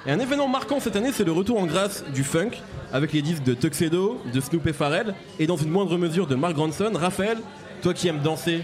Et 0.06 0.12
un 0.12 0.19
événement 0.19 0.47
marquant 0.47 0.80
cette 0.80 0.95
année 0.95 1.12
c'est 1.12 1.23
le 1.26 1.32
retour 1.34 1.60
en 1.60 1.65
grâce 1.65 2.04
du 2.13 2.23
funk 2.23 2.52
avec 2.93 3.12
les 3.12 3.21
disques 3.21 3.43
de 3.43 3.54
Tuxedo, 3.56 4.21
de 4.34 4.39
Snoop 4.39 4.65
et 4.67 4.73
Pharrell 4.73 5.13
et 5.39 5.47
dans 5.47 5.58
une 5.58 5.69
moindre 5.69 5.97
mesure 5.97 6.28
de 6.28 6.36
Mark 6.36 6.56
Ronson. 6.56 6.91
Raphaël, 6.93 7.39
toi 7.81 7.93
qui 7.93 8.07
aimes 8.07 8.19
danser, 8.19 8.63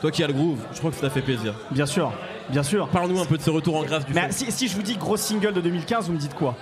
toi 0.00 0.10
qui 0.10 0.22
as 0.22 0.26
le 0.26 0.32
groove, 0.32 0.58
je 0.72 0.78
crois 0.78 0.90
que 0.90 0.96
ça 0.96 1.02
t'a 1.02 1.10
fait 1.10 1.22
plaisir. 1.22 1.54
Bien 1.70 1.86
sûr, 1.86 2.12
bien 2.50 2.62
sûr. 2.62 2.88
Parle-nous 2.88 3.20
un 3.20 3.24
peu 3.24 3.36
de 3.36 3.42
ce 3.42 3.50
retour 3.50 3.76
en 3.76 3.84
grâce 3.84 4.06
du 4.06 4.14
Mais 4.14 4.30
si, 4.30 4.50
si 4.50 4.68
je 4.68 4.76
vous 4.76 4.82
dis 4.82 4.96
gros 4.96 5.16
single 5.16 5.52
de 5.52 5.60
2015, 5.60 6.06
vous 6.06 6.12
me 6.14 6.18
dites 6.18 6.34
quoi? 6.34 6.56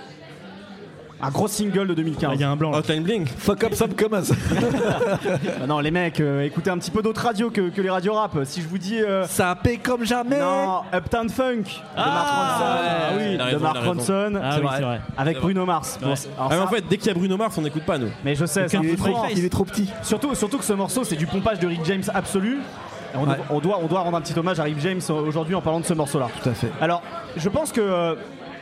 Un 1.19 1.29
gros 1.31 1.47
single 1.47 1.87
de 1.87 1.93
Ah, 1.93 1.95
2015. 1.95 2.31
Il 2.35 2.41
y 2.41 2.43
a 2.43 2.49
un 2.51 2.55
blanc. 2.55 2.73
Hotline 2.73 3.01
Bling 3.03 3.25
Fuck 3.25 3.63
up 3.63 3.73
some 3.73 3.93
commas. 3.95 4.31
Ah 5.61 5.65
non, 5.67 5.79
les 5.79 5.91
mecs, 5.91 6.19
euh, 6.19 6.43
écoutez 6.43 6.69
un 6.69 6.77
petit 6.77 6.91
peu 6.91 7.01
d'autres 7.01 7.21
radios 7.23 7.49
que, 7.49 7.69
que 7.69 7.81
les 7.81 7.89
radios 7.89 8.13
rap. 8.13 8.37
Si 8.43 8.61
je 8.61 8.67
vous 8.67 8.77
dis. 8.77 8.99
euh, 9.01 9.25
Ça 9.25 9.55
paie 9.61 9.77
comme 9.77 10.05
jamais. 10.05 10.39
non, 10.39 10.81
Uptown 10.93 11.29
Funk 11.29 11.63
de 11.63 11.97
Mark 11.97 12.27
Ronson. 12.29 12.63
ouais, 12.63 12.87
Ah 12.87 13.11
oui, 13.17 13.23
il 13.33 13.33
a 13.33 13.37
de 13.37 13.43
raison, 13.43 13.59
Mark 13.59 13.75
il 13.75 13.77
a 13.77 13.81
raison. 13.81 13.93
Ronson. 13.93 14.39
Ah 14.41 14.51
C'est 14.51 14.57
oui, 14.59 14.65
vrai. 14.67 14.75
c'est 14.77 14.83
vrai. 14.83 15.01
Avec 15.17 15.39
Bruno 15.39 15.65
Mars. 15.65 15.97
Bon, 16.01 16.09
Ouais. 16.09 16.15
c'est- 16.15 16.29
alors 16.35 16.45
Ah, 16.45 16.47
mais 16.51 16.57
ça- 16.57 16.63
en 16.63 16.67
fait, 16.67 16.83
dès 16.87 16.97
qu'il 16.97 17.07
y 17.07 17.11
a 17.11 17.13
Bruno 17.13 17.37
Mars, 17.37 17.57
on 17.57 17.61
n'écoute 17.61 17.83
pas 17.83 17.97
nous. 17.97 18.09
mais 18.23 18.35
je 18.35 18.45
sais, 18.45 18.67
c'est 18.67 18.77
un 18.77 18.81
Il 18.81 18.87
peu 18.89 18.93
est 18.93 19.11
trop. 19.11 19.25
Il 19.35 19.45
est 19.45 19.49
trop 19.49 19.65
petit. 19.65 19.89
Surtout, 20.03 20.35
surtout 20.35 20.57
que 20.59 20.65
ce 20.65 20.73
morceau, 20.73 21.03
c'est 21.03 21.15
du 21.15 21.25
pompage 21.27 21.59
de 21.59 21.67
Rick 21.67 21.83
James 21.85 22.03
absolu. 22.13 22.59
Et 23.13 23.17
On, 23.17 23.25
Ouais. 23.27 23.37
on 23.49 23.59
doit, 23.59 23.79
on 23.81 23.87
doit 23.87 24.01
rendre 24.01 24.17
un 24.17 24.21
petit 24.21 24.37
hommage 24.37 24.59
à 24.59 24.63
Rick 24.63 24.79
James 24.81 24.99
aujourd'hui 25.09 25.55
en 25.55 25.61
parlant 25.61 25.79
de 25.79 25.85
ce 25.85 25.93
morceau-là. 25.93 26.27
Tout 26.43 26.49
à 26.49 26.53
fait. 26.53 26.69
Alors, 26.81 27.01
je 27.37 27.49
pense 27.49 27.71
que 27.71 27.81
euh, 27.81 28.15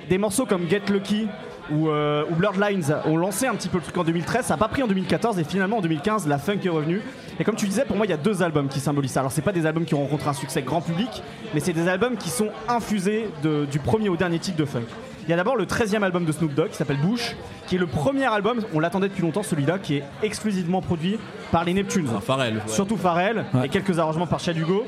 des 0.09 0.17
morceaux 0.17 0.45
comme 0.45 0.69
Get 0.69 0.83
Lucky 0.89 1.27
ou, 1.71 1.89
euh, 1.89 2.23
ou 2.29 2.35
Blurred 2.35 2.59
Lines 2.61 2.95
ont 3.05 3.17
lancé 3.17 3.47
un 3.47 3.55
petit 3.55 3.69
peu 3.69 3.77
le 3.77 3.83
truc 3.83 3.97
en 3.97 4.03
2013, 4.03 4.45
ça 4.45 4.53
n'a 4.53 4.57
pas 4.57 4.67
pris 4.67 4.83
en 4.83 4.87
2014 4.87 5.39
et 5.39 5.43
finalement 5.43 5.77
en 5.77 5.81
2015, 5.81 6.27
la 6.27 6.37
funk 6.37 6.59
est 6.63 6.69
revenue. 6.69 7.01
Et 7.39 7.43
comme 7.43 7.55
tu 7.55 7.65
disais, 7.67 7.85
pour 7.85 7.97
moi, 7.97 8.05
il 8.05 8.09
y 8.09 8.13
a 8.13 8.17
deux 8.17 8.43
albums 8.43 8.67
qui 8.69 8.79
symbolisent 8.79 9.11
ça. 9.11 9.19
Alors, 9.21 9.31
c'est 9.31 9.41
pas 9.41 9.51
des 9.51 9.65
albums 9.65 9.85
qui 9.85 9.93
ont 9.95 10.01
rencontré 10.01 10.29
un 10.29 10.33
succès 10.33 10.61
grand 10.61 10.81
public, 10.81 11.21
mais 11.53 11.59
c'est 11.59 11.73
des 11.73 11.87
albums 11.87 12.15
qui 12.17 12.29
sont 12.29 12.49
infusés 12.69 13.29
de- 13.43 13.65
du 13.65 13.79
premier 13.79 14.09
au 14.09 14.15
dernier 14.15 14.39
titre 14.39 14.57
de 14.57 14.65
funk. 14.65 14.83
Il 15.23 15.29
y 15.31 15.33
a 15.33 15.37
d'abord 15.37 15.55
le 15.55 15.65
13e 15.65 16.03
album 16.03 16.23
de 16.23 16.31
Snoop 16.31 16.53
Dogg 16.53 16.69
qui 16.69 16.75
s'appelle 16.77 16.99
Bush, 17.01 17.35
qui 17.67 17.75
est 17.75 17.79
le 17.79 17.87
premier 17.87 18.25
album, 18.25 18.61
on 18.75 18.79
l'attendait 18.79 19.07
depuis 19.09 19.23
longtemps 19.23 19.41
celui-là, 19.41 19.79
qui 19.79 19.95
est 19.95 20.03
exclusivement 20.21 20.81
produit 20.81 21.17
par 21.51 21.63
les 21.65 21.73
Neptunes. 21.73 22.07
Ah, 22.15 22.21
Pharrell. 22.21 22.55
ouais. 22.57 22.61
Surtout 22.67 22.95
Pharrell 22.95 23.43
Ouais. 23.53 23.65
et 23.65 23.69
quelques 23.69 23.97
arrangements 23.97 24.27
par 24.27 24.39
Chad 24.39 24.55
Hugo. 24.55 24.85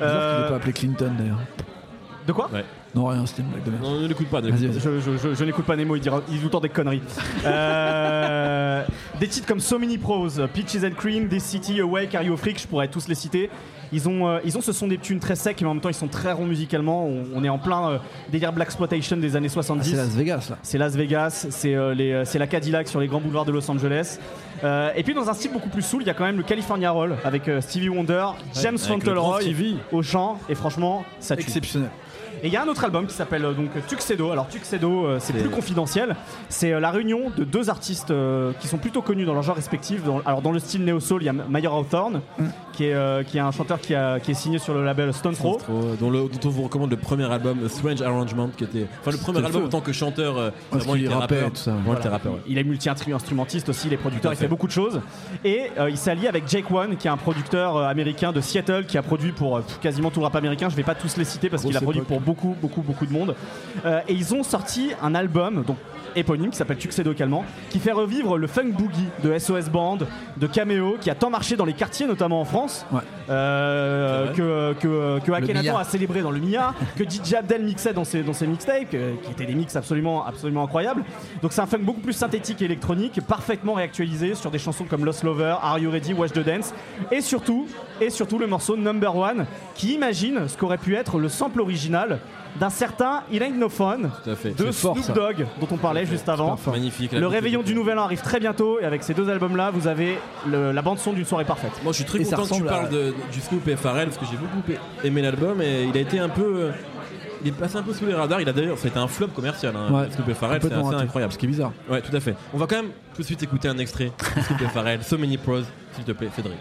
Bizarre 0.00 0.08
qu'il 0.10 0.18
Euh, 0.18 0.46
ait 0.46 0.48
pas 0.50 0.56
appelé 0.56 0.72
Clinton 0.72 1.12
d'ailleurs. 1.16 1.38
de 2.26 2.32
quoi? 2.32 2.50
Ouais. 2.52 2.64
Non, 2.94 3.06
rien, 3.06 3.26
c'était 3.26 3.42
une 3.42 3.48
blague 3.48 3.64
de 3.64 3.70
merde. 3.70 3.82
Non, 3.82 4.00
ne 4.00 4.06
l'écoute 4.08 4.28
pas. 4.28 4.40
Vas-y, 4.40 4.52
vas-y. 4.68 4.80
Je, 4.80 5.00
je- 5.00 5.16
je- 5.18 5.34
je 5.34 5.44
n'écoute 5.44 5.66
pas 5.66 5.76
Nemo, 5.76 5.96
il, 5.96 6.00
dira, 6.00 6.22
il 6.28 6.34
dit 6.34 6.38
tout 6.38 6.44
le 6.46 6.50
temps 6.50 6.60
des 6.60 6.68
conneries. 6.70 7.02
Euh, 7.44 8.82
des 9.20 9.28
titres 9.28 9.46
comme 9.46 9.60
So 9.60 9.78
Many 9.78 9.98
Pros, 9.98 10.28
Peaches 10.52 10.82
and 10.84 10.94
Cream, 10.96 11.28
This 11.28 11.44
City, 11.44 11.80
Awake, 11.80 12.14
Are 12.14 12.22
You 12.22 12.34
a 12.34 12.36
Freak, 12.36 12.60
je 12.60 12.66
pourrais 12.66 12.88
tous 12.88 13.08
les 13.08 13.14
citer. 13.14 13.50
Ils 13.92 14.08
ont, 14.08 14.26
euh, 14.26 14.38
ils 14.44 14.56
ont 14.58 14.60
ce 14.60 14.72
son 14.72 14.88
des 14.88 14.98
tunes 14.98 15.20
très 15.20 15.36
secs, 15.36 15.56
mais 15.60 15.66
en 15.68 15.74
même 15.74 15.80
temps 15.80 15.88
ils 15.88 15.94
sont 15.94 16.08
très 16.08 16.32
ronds 16.32 16.44
musicalement. 16.46 17.06
On, 17.06 17.24
on 17.36 17.44
est 17.44 17.48
en 17.48 17.58
plein 17.58 17.90
euh, 17.90 17.98
délire 18.32 18.52
Black 18.52 18.68
Exploitation 18.68 19.16
des 19.16 19.36
années 19.36 19.46
Ah, 19.50 19.54
70. 19.54 19.90
c'est 19.90 19.96
Las 19.96 20.08
Vegas 20.08 20.46
là. 20.50 20.58
C'est 20.62 20.78
Las 20.78 20.96
Vegas, 20.96 21.46
c'est 21.50 21.74
euh, 21.74 21.94
les, 21.94 22.24
c'est 22.24 22.38
la 22.40 22.48
Cadillac 22.48 22.88
sur 22.88 22.98
les 23.00 23.06
grands 23.06 23.20
boulevards 23.20 23.44
de 23.44 23.52
Los 23.52 23.70
Angeles. 23.70 24.18
Euh, 24.64 24.90
et 24.96 25.02
puis 25.04 25.14
dans 25.14 25.28
un 25.28 25.34
style 25.34 25.52
beaucoup 25.52 25.68
plus 25.68 25.82
soul, 25.82 26.02
il 26.02 26.06
y 26.06 26.10
a 26.10 26.14
quand 26.14 26.24
même 26.24 26.36
le 26.38 26.42
California 26.42 26.90
Roll 26.90 27.14
avec 27.24 27.46
euh, 27.48 27.60
Stevie 27.60 27.88
Wonder, 27.90 28.26
James 28.60 28.76
grand 28.76 28.86
Fauntleroy 28.94 29.38
au 29.92 30.02
chant, 30.02 30.38
et 30.48 30.54
franchement, 30.56 31.04
ça 31.20 31.36
tue. 31.36 31.42
Exceptionnel. 31.42 31.90
Et 32.46 32.48
il 32.48 32.52
y 32.52 32.56
a 32.56 32.62
un 32.62 32.68
autre 32.68 32.84
album 32.84 33.06
qui 33.06 33.14
s'appelle 33.14 33.44
euh, 33.44 33.52
donc 33.54 33.70
Tuxedo. 33.88 34.30
Alors 34.30 34.46
Tuxedo, 34.46 35.04
euh, 35.04 35.16
c'est 35.18 35.32
plus 35.32 35.48
confidentiel. 35.50 36.14
C'est 36.48 36.72
euh, 36.72 36.78
la 36.78 36.92
réunion 36.92 37.32
de 37.36 37.42
deux 37.42 37.70
artistes 37.70 38.12
euh, 38.12 38.52
qui 38.60 38.68
sont 38.68 38.78
plutôt 38.78 39.02
connus 39.02 39.24
dans 39.24 39.34
leur 39.34 39.42
genre 39.42 39.56
respectif. 39.56 40.04
Dans- 40.04 40.20
alors 40.24 40.42
dans 40.42 40.52
le 40.52 40.60
style 40.60 40.84
néo 40.84 41.00
soul, 41.00 41.22
il 41.22 41.26
y 41.26 41.28
a 41.28 41.32
Mayer 41.32 41.66
Hawthorne, 41.66 42.20
qui 42.72 42.84
est 42.84 42.94
euh, 42.94 43.24
qui 43.24 43.38
est 43.38 43.40
un 43.40 43.50
chanteur 43.50 43.80
qui, 43.80 43.96
a- 43.96 44.20
qui 44.20 44.30
est 44.30 44.34
signé 44.34 44.60
sur 44.60 44.74
le 44.74 44.84
label 44.84 45.12
Stone 45.12 45.34
Throw. 45.34 45.56
Trop, 45.56 45.80
dont, 45.98 46.08
le- 46.10 46.28
dont 46.28 46.38
on 46.44 46.48
vous 46.50 46.62
recommande 46.62 46.90
le 46.92 46.96
premier 46.96 47.24
album 47.28 47.58
A 47.64 47.68
Strange 47.68 48.00
Arrangement 48.00 48.48
qui 48.56 48.62
était 48.62 48.86
enfin 49.00 49.10
le 49.10 49.16
premier 49.18 49.38
C'était 49.38 49.46
album 49.48 49.64
en 49.64 49.68
tant 49.68 49.80
que 49.80 49.92
chanteur 49.92 50.38
euh, 50.38 50.50
Parce 50.70 50.84
vraiment 50.84 50.94
il 50.94 51.00
qu'il 51.02 51.06
était 51.10 51.14
rappait 51.18 51.34
rappeur 51.34 51.48
et 51.48 51.50
tout 51.50 51.56
ça. 51.56 51.70
Vraiment, 51.72 51.94
il 51.94 51.98
était 51.98 52.08
rappeur 52.08 52.32
ouais. 52.34 52.40
Il 52.46 52.58
est 52.58 52.64
multi-instrumentiste 52.64 53.68
aussi, 53.70 53.88
il 53.88 53.92
est 53.92 53.96
producteur, 53.96 54.32
il 54.32 54.36
fait 54.36 54.46
beaucoup 54.46 54.68
de 54.68 54.72
choses. 54.72 55.00
Et 55.44 55.62
euh, 55.78 55.90
il 55.90 55.96
s'est 55.96 56.10
allié 56.12 56.28
avec 56.28 56.48
Jake 56.48 56.70
One, 56.70 56.96
qui 56.96 57.08
est 57.08 57.10
un 57.10 57.16
producteur 57.16 57.76
euh, 57.76 57.88
américain 57.88 58.30
de 58.30 58.40
Seattle, 58.40 58.84
qui 58.86 58.98
a 58.98 59.02
produit 59.02 59.32
pour 59.32 59.56
euh, 59.56 59.62
quasiment 59.80 60.10
tout 60.10 60.20
le 60.20 60.24
rap 60.26 60.36
américain. 60.36 60.68
Je 60.68 60.76
vais 60.76 60.84
pas 60.84 60.94
tous 60.94 61.16
les 61.16 61.24
citer 61.24 61.48
parce 61.50 61.64
qu'il 61.64 61.76
a 61.76 61.80
produit 61.80 62.00
époque. 62.02 62.08
pour 62.08 62.20
beaucoup, 62.20 62.35
beaucoup, 62.44 62.82
beaucoup 62.82 63.06
de 63.06 63.12
monde. 63.12 63.34
Euh, 63.84 64.00
et 64.08 64.12
ils 64.12 64.34
ont 64.34 64.42
sorti 64.42 64.92
un 65.02 65.14
album, 65.14 65.64
donc 65.64 65.76
éponyme, 66.16 66.50
qui 66.50 66.56
s'appelle 66.56 66.78
Tuxedo 66.78 67.12
également, 67.12 67.44
qui 67.70 67.78
fait 67.78 67.92
revivre 67.92 68.36
le 68.38 68.46
funk 68.46 68.70
boogie 68.72 69.08
de 69.22 69.38
SOS 69.38 69.68
Band, 69.70 69.98
de 70.36 70.46
Cameo, 70.46 70.96
qui 71.00 71.10
a 71.10 71.14
tant 71.14 71.30
marché 71.30 71.56
dans 71.56 71.64
les 71.64 71.72
quartiers, 71.74 72.06
notamment 72.06 72.40
en 72.40 72.44
France, 72.44 72.84
Ouais. 72.92 73.00
euh, 73.30 74.32
que, 74.32 74.72
que, 74.80 75.20
que 75.24 75.32
Akhenaton 75.32 75.76
a 75.76 75.84
célébré 75.84 76.22
dans 76.22 76.30
le 76.30 76.40
Mia, 76.40 76.74
que 76.96 77.04
DJ 77.04 77.34
Abdel 77.34 77.62
mixait 77.64 77.92
dans 77.92 78.04
ses, 78.04 78.22
dans 78.22 78.32
ses 78.32 78.46
mixtapes, 78.46 78.94
euh, 78.94 79.14
qui 79.22 79.30
étaient 79.32 79.46
des 79.46 79.54
mix 79.54 79.76
absolument, 79.76 80.24
absolument 80.26 80.64
incroyables. 80.64 81.04
Donc 81.42 81.52
c'est 81.52 81.60
un 81.60 81.66
funk 81.66 81.80
beaucoup 81.82 82.00
plus 82.00 82.12
synthétique 82.12 82.62
et 82.62 82.64
électronique, 82.66 83.20
parfaitement 83.26 83.74
réactualisé 83.74 84.34
sur 84.34 84.50
des 84.50 84.58
chansons 84.58 84.84
comme 84.84 85.04
Lost 85.04 85.22
Lover, 85.24 85.56
Are 85.62 85.78
You 85.78 85.90
Ready, 85.90 86.12
Watch 86.14 86.32
the 86.32 86.44
Dance, 86.44 86.72
et 87.10 87.20
surtout, 87.20 87.66
et 88.00 88.10
surtout 88.10 88.38
le 88.38 88.46
morceau 88.46 88.76
Number 88.76 89.14
One, 89.14 89.46
qui 89.74 89.94
imagine 89.94 90.48
ce 90.48 90.56
qu'aurait 90.56 90.78
pu 90.78 90.94
être 90.96 91.18
le 91.18 91.28
sample 91.28 91.60
original 91.60 92.18
d'un 92.58 92.70
certain 92.70 93.22
It 93.30 93.42
Ain't 93.42 93.58
No 93.58 93.68
Fun 93.68 93.98
de 94.24 94.70
Snoop. 94.72 95.12
Dogg, 95.14 95.46
dont 95.60 95.68
on 95.70 95.76
parlait 95.76 96.05
juste 96.06 96.28
avant. 96.28 96.58
magnifique 96.70 97.12
Le 97.12 97.26
réveillon 97.26 97.62
du 97.62 97.74
Nouvel 97.74 97.98
An 97.98 98.04
arrive 98.04 98.20
très 98.22 98.40
bientôt, 98.40 98.78
et 98.80 98.84
avec 98.84 99.02
ces 99.02 99.14
deux 99.14 99.28
albums-là, 99.28 99.70
vous 99.72 99.86
avez 99.86 100.18
le- 100.46 100.72
la 100.72 100.82
bande 100.82 100.98
son 100.98 101.12
d'une 101.12 101.24
soirée 101.24 101.44
parfaite. 101.44 101.72
moi 101.82 101.92
je 101.92 101.96
suis 101.96 102.04
très 102.04 102.20
Et 102.20 102.24
ça 102.24 102.36
content 102.36 102.42
que 102.42 102.48
tu 102.48 102.62
ressemble 102.62 102.68
à- 102.68 102.72
parles 102.72 102.90
de- 102.90 103.14
du 103.32 103.70
et 103.70 103.76
Pharrell 103.76 104.08
parce 104.08 104.18
que 104.18 104.24
j'ai 104.30 104.36
beaucoup 104.36 104.62
aimé 105.04 105.22
l'album 105.22 105.60
et 105.62 105.84
il 105.84 105.96
a 105.96 106.00
été 106.00 106.18
un 106.18 106.28
peu 106.28 106.42
euh, 106.56 106.70
il 107.42 107.48
est 107.48 107.52
passé 107.52 107.76
un 107.76 107.82
peu 107.82 107.92
sous 107.92 108.06
les 108.06 108.14
radars 108.14 108.40
il 108.40 108.48
a 108.48 108.52
d'ailleurs 108.52 108.76
ça 108.78 108.86
a 108.86 108.88
été 108.88 108.98
un 108.98 109.06
flop 109.08 109.28
commercial 109.28 109.74
hein, 109.76 109.92
Ouais. 109.92 110.06
Et 110.06 110.34
Pharrell 110.34 110.56
c'est 110.60 110.68
Complètement 110.68 110.88
assez 110.88 110.94
raté. 110.96 111.04
incroyable 111.06 111.32
Ce 111.32 111.38
qui 111.38 111.46
est 111.46 111.48
bizarre. 111.48 111.72
ouais 111.88 112.00
tout 112.02 112.14
à 112.16 112.20
fait 112.20 112.34
on 112.52 112.58
va 112.58 112.66
quand 112.66 112.76
même 112.76 112.90
tout 113.14 113.22
de 113.22 113.26
suite 113.26 113.42
écouter 113.42 113.68
un 113.68 113.78
extrait 113.78 114.10
de 114.36 114.42
Snoop 114.42 114.60
et 114.62 114.68
Pharrell 114.74 115.02
So 115.02 115.16
Many 115.18 115.36
Pros 115.38 115.60
s'il 115.94 116.04
te 116.04 116.12
plaît 116.12 116.28
Cédric 116.34 116.56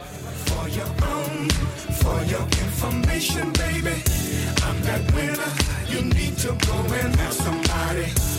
For 0.46 0.68
your 0.70 0.86
own, 1.02 1.48
for 1.92 2.20
your 2.30 2.42
information, 2.66 3.46
baby. 3.54 3.96
I'm 4.64 4.82
that 4.84 5.14
winner. 5.16 5.52
You 5.90 6.02
need 6.04 6.36
to 6.38 6.50
go 6.50 6.74
and 7.04 7.16
have 7.20 7.34
somebody. 7.34 8.35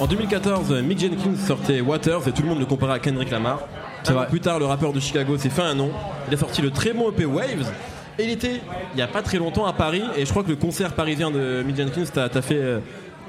En 0.00 0.06
2014, 0.06 0.72
Mick 0.82 1.00
Jenkins 1.00 1.36
sortait 1.36 1.80
Waters 1.80 2.28
et 2.28 2.32
tout 2.32 2.42
le 2.42 2.48
monde 2.48 2.60
le 2.60 2.66
comparait 2.66 2.94
à 2.94 2.98
Kendrick 2.98 3.30
Lamar. 3.30 3.60
Un 4.06 4.16
an. 4.16 4.26
Plus 4.28 4.40
tard, 4.40 4.58
le 4.58 4.64
rappeur 4.66 4.92
de 4.92 5.00
Chicago 5.00 5.36
s'est 5.36 5.50
fait 5.50 5.62
un 5.62 5.74
nom. 5.74 5.90
Il 6.28 6.34
a 6.34 6.36
sorti 6.36 6.62
le 6.62 6.70
très 6.70 6.92
bon 6.92 7.10
EP 7.10 7.24
Waves. 7.24 7.72
Et 8.18 8.24
il 8.24 8.30
était, 8.30 8.60
il 8.92 8.96
n'y 8.96 9.02
a 9.02 9.08
pas 9.08 9.22
très 9.22 9.38
longtemps, 9.38 9.66
à 9.66 9.72
Paris. 9.72 10.02
Et 10.16 10.24
je 10.24 10.30
crois 10.30 10.42
que 10.42 10.48
le 10.50 10.56
concert 10.56 10.92
parisien 10.92 11.30
de 11.30 11.62
Mick 11.66 11.76
Jenkins 11.76 12.04
t'a 12.12 12.28
t'a 12.28 12.42
fait 12.42 12.58
euh, 12.60 12.78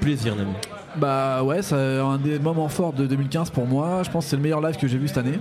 plaisir, 0.00 0.36
Nami. 0.36 0.52
Bah 0.96 1.42
ouais, 1.42 1.62
c'est 1.62 1.74
un 1.74 2.18
des 2.18 2.38
moments 2.38 2.68
forts 2.68 2.92
de 2.92 3.06
2015 3.06 3.50
pour 3.50 3.66
moi. 3.66 4.02
Je 4.04 4.10
pense 4.10 4.24
que 4.24 4.30
c'est 4.30 4.36
le 4.36 4.42
meilleur 4.42 4.60
live 4.60 4.76
que 4.76 4.88
j'ai 4.88 4.98
vu 4.98 5.08
cette 5.08 5.18
année. 5.18 5.38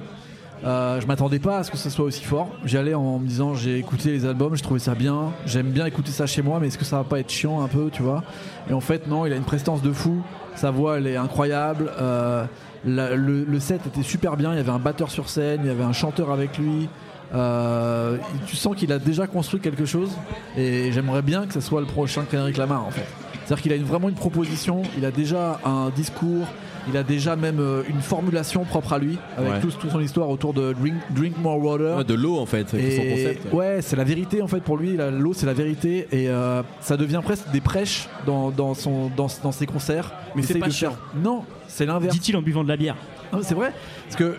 Euh, 0.65 0.99
je 0.99 1.07
m'attendais 1.07 1.39
pas 1.39 1.59
à 1.59 1.63
ce 1.63 1.71
que 1.71 1.77
ce 1.77 1.89
soit 1.89 2.03
aussi 2.05 2.23
fort. 2.23 2.49
J'y 2.65 2.77
allais 2.77 2.93
en 2.93 3.17
me 3.19 3.25
disant 3.27 3.55
j'ai 3.55 3.77
écouté 3.77 4.11
les 4.11 4.25
albums, 4.25 4.55
j'ai 4.55 4.61
trouvé 4.61 4.79
ça 4.79 4.93
bien. 4.93 5.31
J'aime 5.45 5.69
bien 5.71 5.85
écouter 5.85 6.11
ça 6.11 6.25
chez 6.25 6.41
moi, 6.41 6.59
mais 6.59 6.67
est-ce 6.67 6.77
que 6.77 6.83
ça 6.85 6.97
va 6.97 7.03
pas 7.05 7.19
être 7.19 7.29
chiant 7.31 7.61
un 7.61 7.67
peu, 7.67 7.89
tu 7.91 8.01
vois? 8.03 8.23
Et 8.69 8.73
en 8.73 8.81
fait 8.81 9.07
non, 9.07 9.25
il 9.25 9.31
a 9.31 9.37
une 9.37 9.43
prestance 9.43 9.81
de 9.81 9.91
fou. 9.93 10.21
Sa 10.55 10.71
voix 10.71 10.97
elle 10.97 11.07
est 11.07 11.15
incroyable. 11.15 11.89
Euh, 12.01 12.43
le, 12.85 13.15
le 13.45 13.59
set 13.59 13.81
était 13.87 14.03
super 14.03 14.35
bien. 14.35 14.51
Il 14.53 14.57
y 14.57 14.59
avait 14.59 14.69
un 14.71 14.79
batteur 14.79 15.11
sur 15.11 15.29
scène, 15.29 15.61
il 15.63 15.67
y 15.67 15.71
avait 15.71 15.83
un 15.83 15.93
chanteur 15.93 16.29
avec 16.31 16.57
lui. 16.57 16.89
Euh, 17.33 18.17
tu 18.47 18.55
sens 18.55 18.75
qu'il 18.75 18.91
a 18.91 18.99
déjà 18.99 19.27
construit 19.27 19.59
quelque 19.61 19.85
chose 19.85 20.09
et 20.57 20.91
j'aimerais 20.91 21.21
bien 21.21 21.45
que 21.45 21.53
ce 21.53 21.61
soit 21.61 21.79
le 21.79 21.85
prochain 21.87 22.23
Kendrick 22.29 22.57
Lamar 22.57 22.83
en 22.85 22.89
fait. 22.91 23.05
C'est-à-dire 23.45 23.61
qu'il 23.63 23.71
a 23.71 23.75
une- 23.75 23.83
vraiment 23.83 24.09
une 24.09 24.15
proposition, 24.15 24.81
il 24.97 25.05
a 25.05 25.11
déjà 25.11 25.59
un 25.63 25.89
discours, 25.95 26.47
il 26.89 26.97
a 26.97 27.03
déjà 27.03 27.35
même 27.35 27.59
euh, 27.59 27.83
une 27.89 28.01
formulation 28.01 28.63
propre 28.65 28.93
à 28.93 28.99
lui 28.99 29.17
avec 29.37 29.51
Ouais. 29.53 29.59
tout- 29.61 29.71
toute 29.71 29.91
son 29.91 29.99
histoire 29.99 30.29
autour 30.29 30.53
de 30.53 30.73
drink, 30.73 30.95
drink 31.11 31.37
more 31.37 31.57
water. 31.63 31.97
Ouais, 31.97 32.03
de 32.03 32.13
l'eau, 32.13 32.37
en 32.37 32.45
fait, 32.45 32.67
c'est 32.69 32.95
son 32.97 33.01
concept. 33.03 33.53
ouais, 33.53 33.79
c'est 33.81 33.95
la 33.95 34.03
vérité 34.03 34.41
en 34.41 34.47
fait 34.47 34.59
pour 34.61 34.77
lui. 34.77 34.97
la- 34.97 35.11
L'eau, 35.11 35.33
c'est 35.33 35.45
la 35.45 35.53
vérité 35.53 36.07
et 36.11 36.29
euh, 36.29 36.61
ça 36.81 36.97
devient 36.97 37.21
presque 37.23 37.49
des 37.51 37.61
prêches 37.61 38.07
dans, 38.25 38.49
dans 38.51 38.73
son 38.73 39.09
dans, 39.15 39.27
dans 39.43 39.51
ses 39.51 39.65
concerts. 39.65 40.11
Mais 40.35 40.41
c'est 40.43 40.59
pas 40.59 40.69
faire- 40.69 40.91
Non, 41.23 41.43
c'est 41.67 41.85
l'inverse. 41.85 42.13
Dit-il 42.13 42.35
en 42.37 42.41
buvant 42.41 42.63
de 42.63 42.69
la 42.69 42.77
bière. 42.77 42.95
C'est 43.41 43.55
vrai. 43.55 43.73
Parce 44.05 44.15
que 44.15 44.37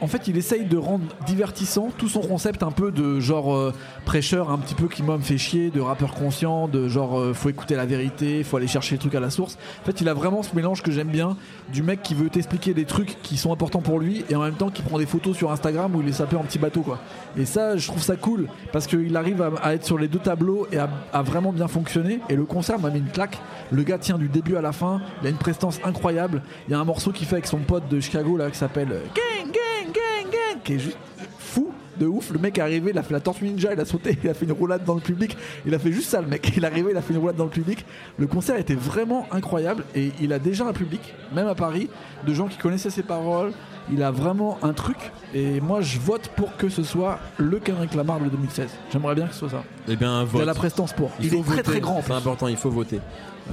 en 0.00 0.06
fait, 0.06 0.28
il 0.28 0.36
essaye 0.36 0.64
de 0.64 0.76
rendre 0.76 1.04
divertissant 1.26 1.90
tout 1.96 2.08
son 2.08 2.20
concept 2.20 2.62
un 2.62 2.70
peu 2.70 2.90
de 2.90 3.20
genre 3.20 3.54
euh, 3.54 3.72
prêcheur, 4.04 4.50
un 4.50 4.58
petit 4.58 4.74
peu 4.74 4.88
qui 4.88 5.02
me 5.02 5.18
fait 5.18 5.38
chier, 5.38 5.70
de 5.70 5.80
rappeur 5.80 6.14
conscient, 6.14 6.68
de 6.68 6.88
genre 6.88 7.18
euh, 7.18 7.32
faut 7.32 7.48
écouter 7.48 7.74
la 7.74 7.86
vérité, 7.86 8.42
faut 8.44 8.56
aller 8.56 8.66
chercher 8.66 8.96
les 8.96 8.98
trucs 8.98 9.14
à 9.14 9.20
la 9.20 9.30
source. 9.30 9.56
En 9.82 9.86
fait, 9.86 10.00
il 10.00 10.08
a 10.08 10.14
vraiment 10.14 10.42
ce 10.42 10.54
mélange 10.54 10.82
que 10.82 10.90
j'aime 10.90 11.08
bien 11.08 11.36
du 11.72 11.82
mec 11.82 12.02
qui 12.02 12.14
veut 12.14 12.28
t'expliquer 12.28 12.74
des 12.74 12.84
trucs 12.84 13.20
qui 13.22 13.36
sont 13.36 13.52
importants 13.52 13.80
pour 13.80 13.98
lui 13.98 14.24
et 14.28 14.36
en 14.36 14.42
même 14.42 14.54
temps 14.54 14.70
qui 14.70 14.82
prend 14.82 14.98
des 14.98 15.06
photos 15.06 15.36
sur 15.36 15.50
Instagram 15.50 15.94
où 15.94 16.02
il 16.02 16.08
est 16.08 16.12
sapé 16.12 16.36
en 16.36 16.42
petit 16.42 16.58
bateau 16.58 16.82
quoi. 16.82 16.98
Et 17.36 17.44
ça, 17.44 17.76
je 17.76 17.86
trouve 17.86 18.02
ça 18.02 18.16
cool 18.16 18.48
parce 18.72 18.86
qu'il 18.86 19.16
arrive 19.16 19.42
à, 19.42 19.50
à 19.62 19.74
être 19.74 19.84
sur 19.84 19.98
les 19.98 20.08
deux 20.08 20.18
tableaux 20.18 20.66
et 20.72 20.78
à, 20.78 20.88
à 21.12 21.22
vraiment 21.22 21.52
bien 21.52 21.68
fonctionner. 21.68 22.20
Et 22.28 22.36
le 22.36 22.44
concert 22.44 22.78
m'a 22.78 22.90
mis 22.90 22.98
une 22.98 23.10
claque. 23.10 23.38
Le 23.70 23.82
gars 23.82 23.98
tient 23.98 24.18
du 24.18 24.28
début 24.28 24.56
à 24.56 24.60
la 24.60 24.72
fin. 24.72 25.00
Il 25.22 25.26
a 25.26 25.30
une 25.30 25.36
prestance 25.36 25.80
incroyable. 25.84 26.42
Il 26.68 26.72
y 26.72 26.74
a 26.74 26.78
un 26.78 26.84
morceau 26.84 27.12
qu'il 27.12 27.26
fait 27.26 27.36
avec 27.36 27.46
son 27.46 27.58
pote 27.58 27.85
de 27.88 28.00
Chicago 28.00 28.36
là 28.36 28.50
qui 28.50 28.58
s'appelle 28.58 28.88
Gang 28.88 29.46
Gang 29.46 29.92
Gang 29.92 30.32
Gang 30.32 30.62
qui 30.64 30.74
est 30.74 30.78
juste 30.78 30.98
fou 31.38 31.72
de 31.98 32.06
ouf. 32.06 32.30
Le 32.30 32.38
mec 32.38 32.58
est 32.58 32.60
arrivé, 32.60 32.90
il 32.90 32.98
a 32.98 33.02
fait 33.02 33.14
la 33.14 33.20
tortue 33.20 33.44
ninja, 33.44 33.72
il 33.72 33.80
a 33.80 33.84
sauté, 33.84 34.16
il 34.22 34.28
a 34.28 34.34
fait 34.34 34.44
une 34.44 34.52
roulade 34.52 34.84
dans 34.84 34.94
le 34.94 35.00
public. 35.00 35.36
Il 35.64 35.74
a 35.74 35.78
fait 35.78 35.92
juste 35.92 36.10
ça 36.10 36.20
le 36.20 36.26
mec. 36.26 36.52
Il 36.56 36.64
est 36.64 36.66
arrivé, 36.66 36.90
il 36.90 36.96
a 36.96 37.02
fait 37.02 37.14
une 37.14 37.20
roulade 37.20 37.36
dans 37.36 37.44
le 37.44 37.50
public. 37.50 37.84
Le 38.18 38.26
concert 38.26 38.58
était 38.58 38.74
vraiment 38.74 39.26
incroyable 39.30 39.84
et 39.94 40.12
il 40.20 40.32
a 40.32 40.38
déjà 40.38 40.66
un 40.66 40.72
public, 40.72 41.14
même 41.34 41.46
à 41.46 41.54
Paris, 41.54 41.88
de 42.26 42.34
gens 42.34 42.48
qui 42.48 42.58
connaissaient 42.58 42.90
ses 42.90 43.02
paroles. 43.02 43.52
Il 43.92 44.02
a 44.02 44.10
vraiment 44.10 44.58
un 44.62 44.72
truc 44.72 44.96
et 45.34 45.60
moi 45.60 45.80
je 45.80 45.98
vote 46.00 46.28
pour 46.34 46.56
que 46.56 46.68
ce 46.68 46.82
soit 46.82 47.18
le 47.38 47.58
Kendrick 47.60 47.94
Lamar 47.94 48.18
de 48.20 48.28
2016. 48.28 48.68
J'aimerais 48.92 49.14
bien 49.14 49.26
que 49.26 49.32
ce 49.32 49.40
soit 49.40 49.50
ça. 49.50 49.62
Eh 49.88 49.94
bien, 49.96 50.22
Il 50.22 50.26
vote. 50.26 50.42
a 50.42 50.44
la 50.44 50.54
prestance 50.54 50.92
pour. 50.92 51.10
Il, 51.20 51.30
faut 51.30 51.36
est 51.36 51.42
très 51.42 51.50
voter. 51.56 51.62
très 51.62 51.80
grand. 51.80 52.02
C'est 52.04 52.12
important, 52.12 52.48
il 52.48 52.56
faut 52.56 52.70
voter. 52.70 53.00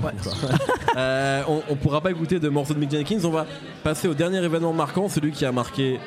Ouais. 0.02 0.12
Euh, 0.96 1.42
on, 1.48 1.64
on 1.72 1.76
pourra 1.76 2.02
pas 2.02 2.12
écouter 2.12 2.40
de 2.40 2.50
morceaux 2.50 2.76
de 2.76 2.80
Mick 2.80 2.92
Jenkins. 2.92 3.18
On 3.24 3.32
va 3.32 3.48
passer 3.84 4.08
au 4.08 4.14
dernier 4.14 4.44
événement 4.44 4.74
marquant, 4.74 5.10
celui 5.10 5.32
qui 5.32 5.44
a 5.44 5.52
marqué 5.52 6.00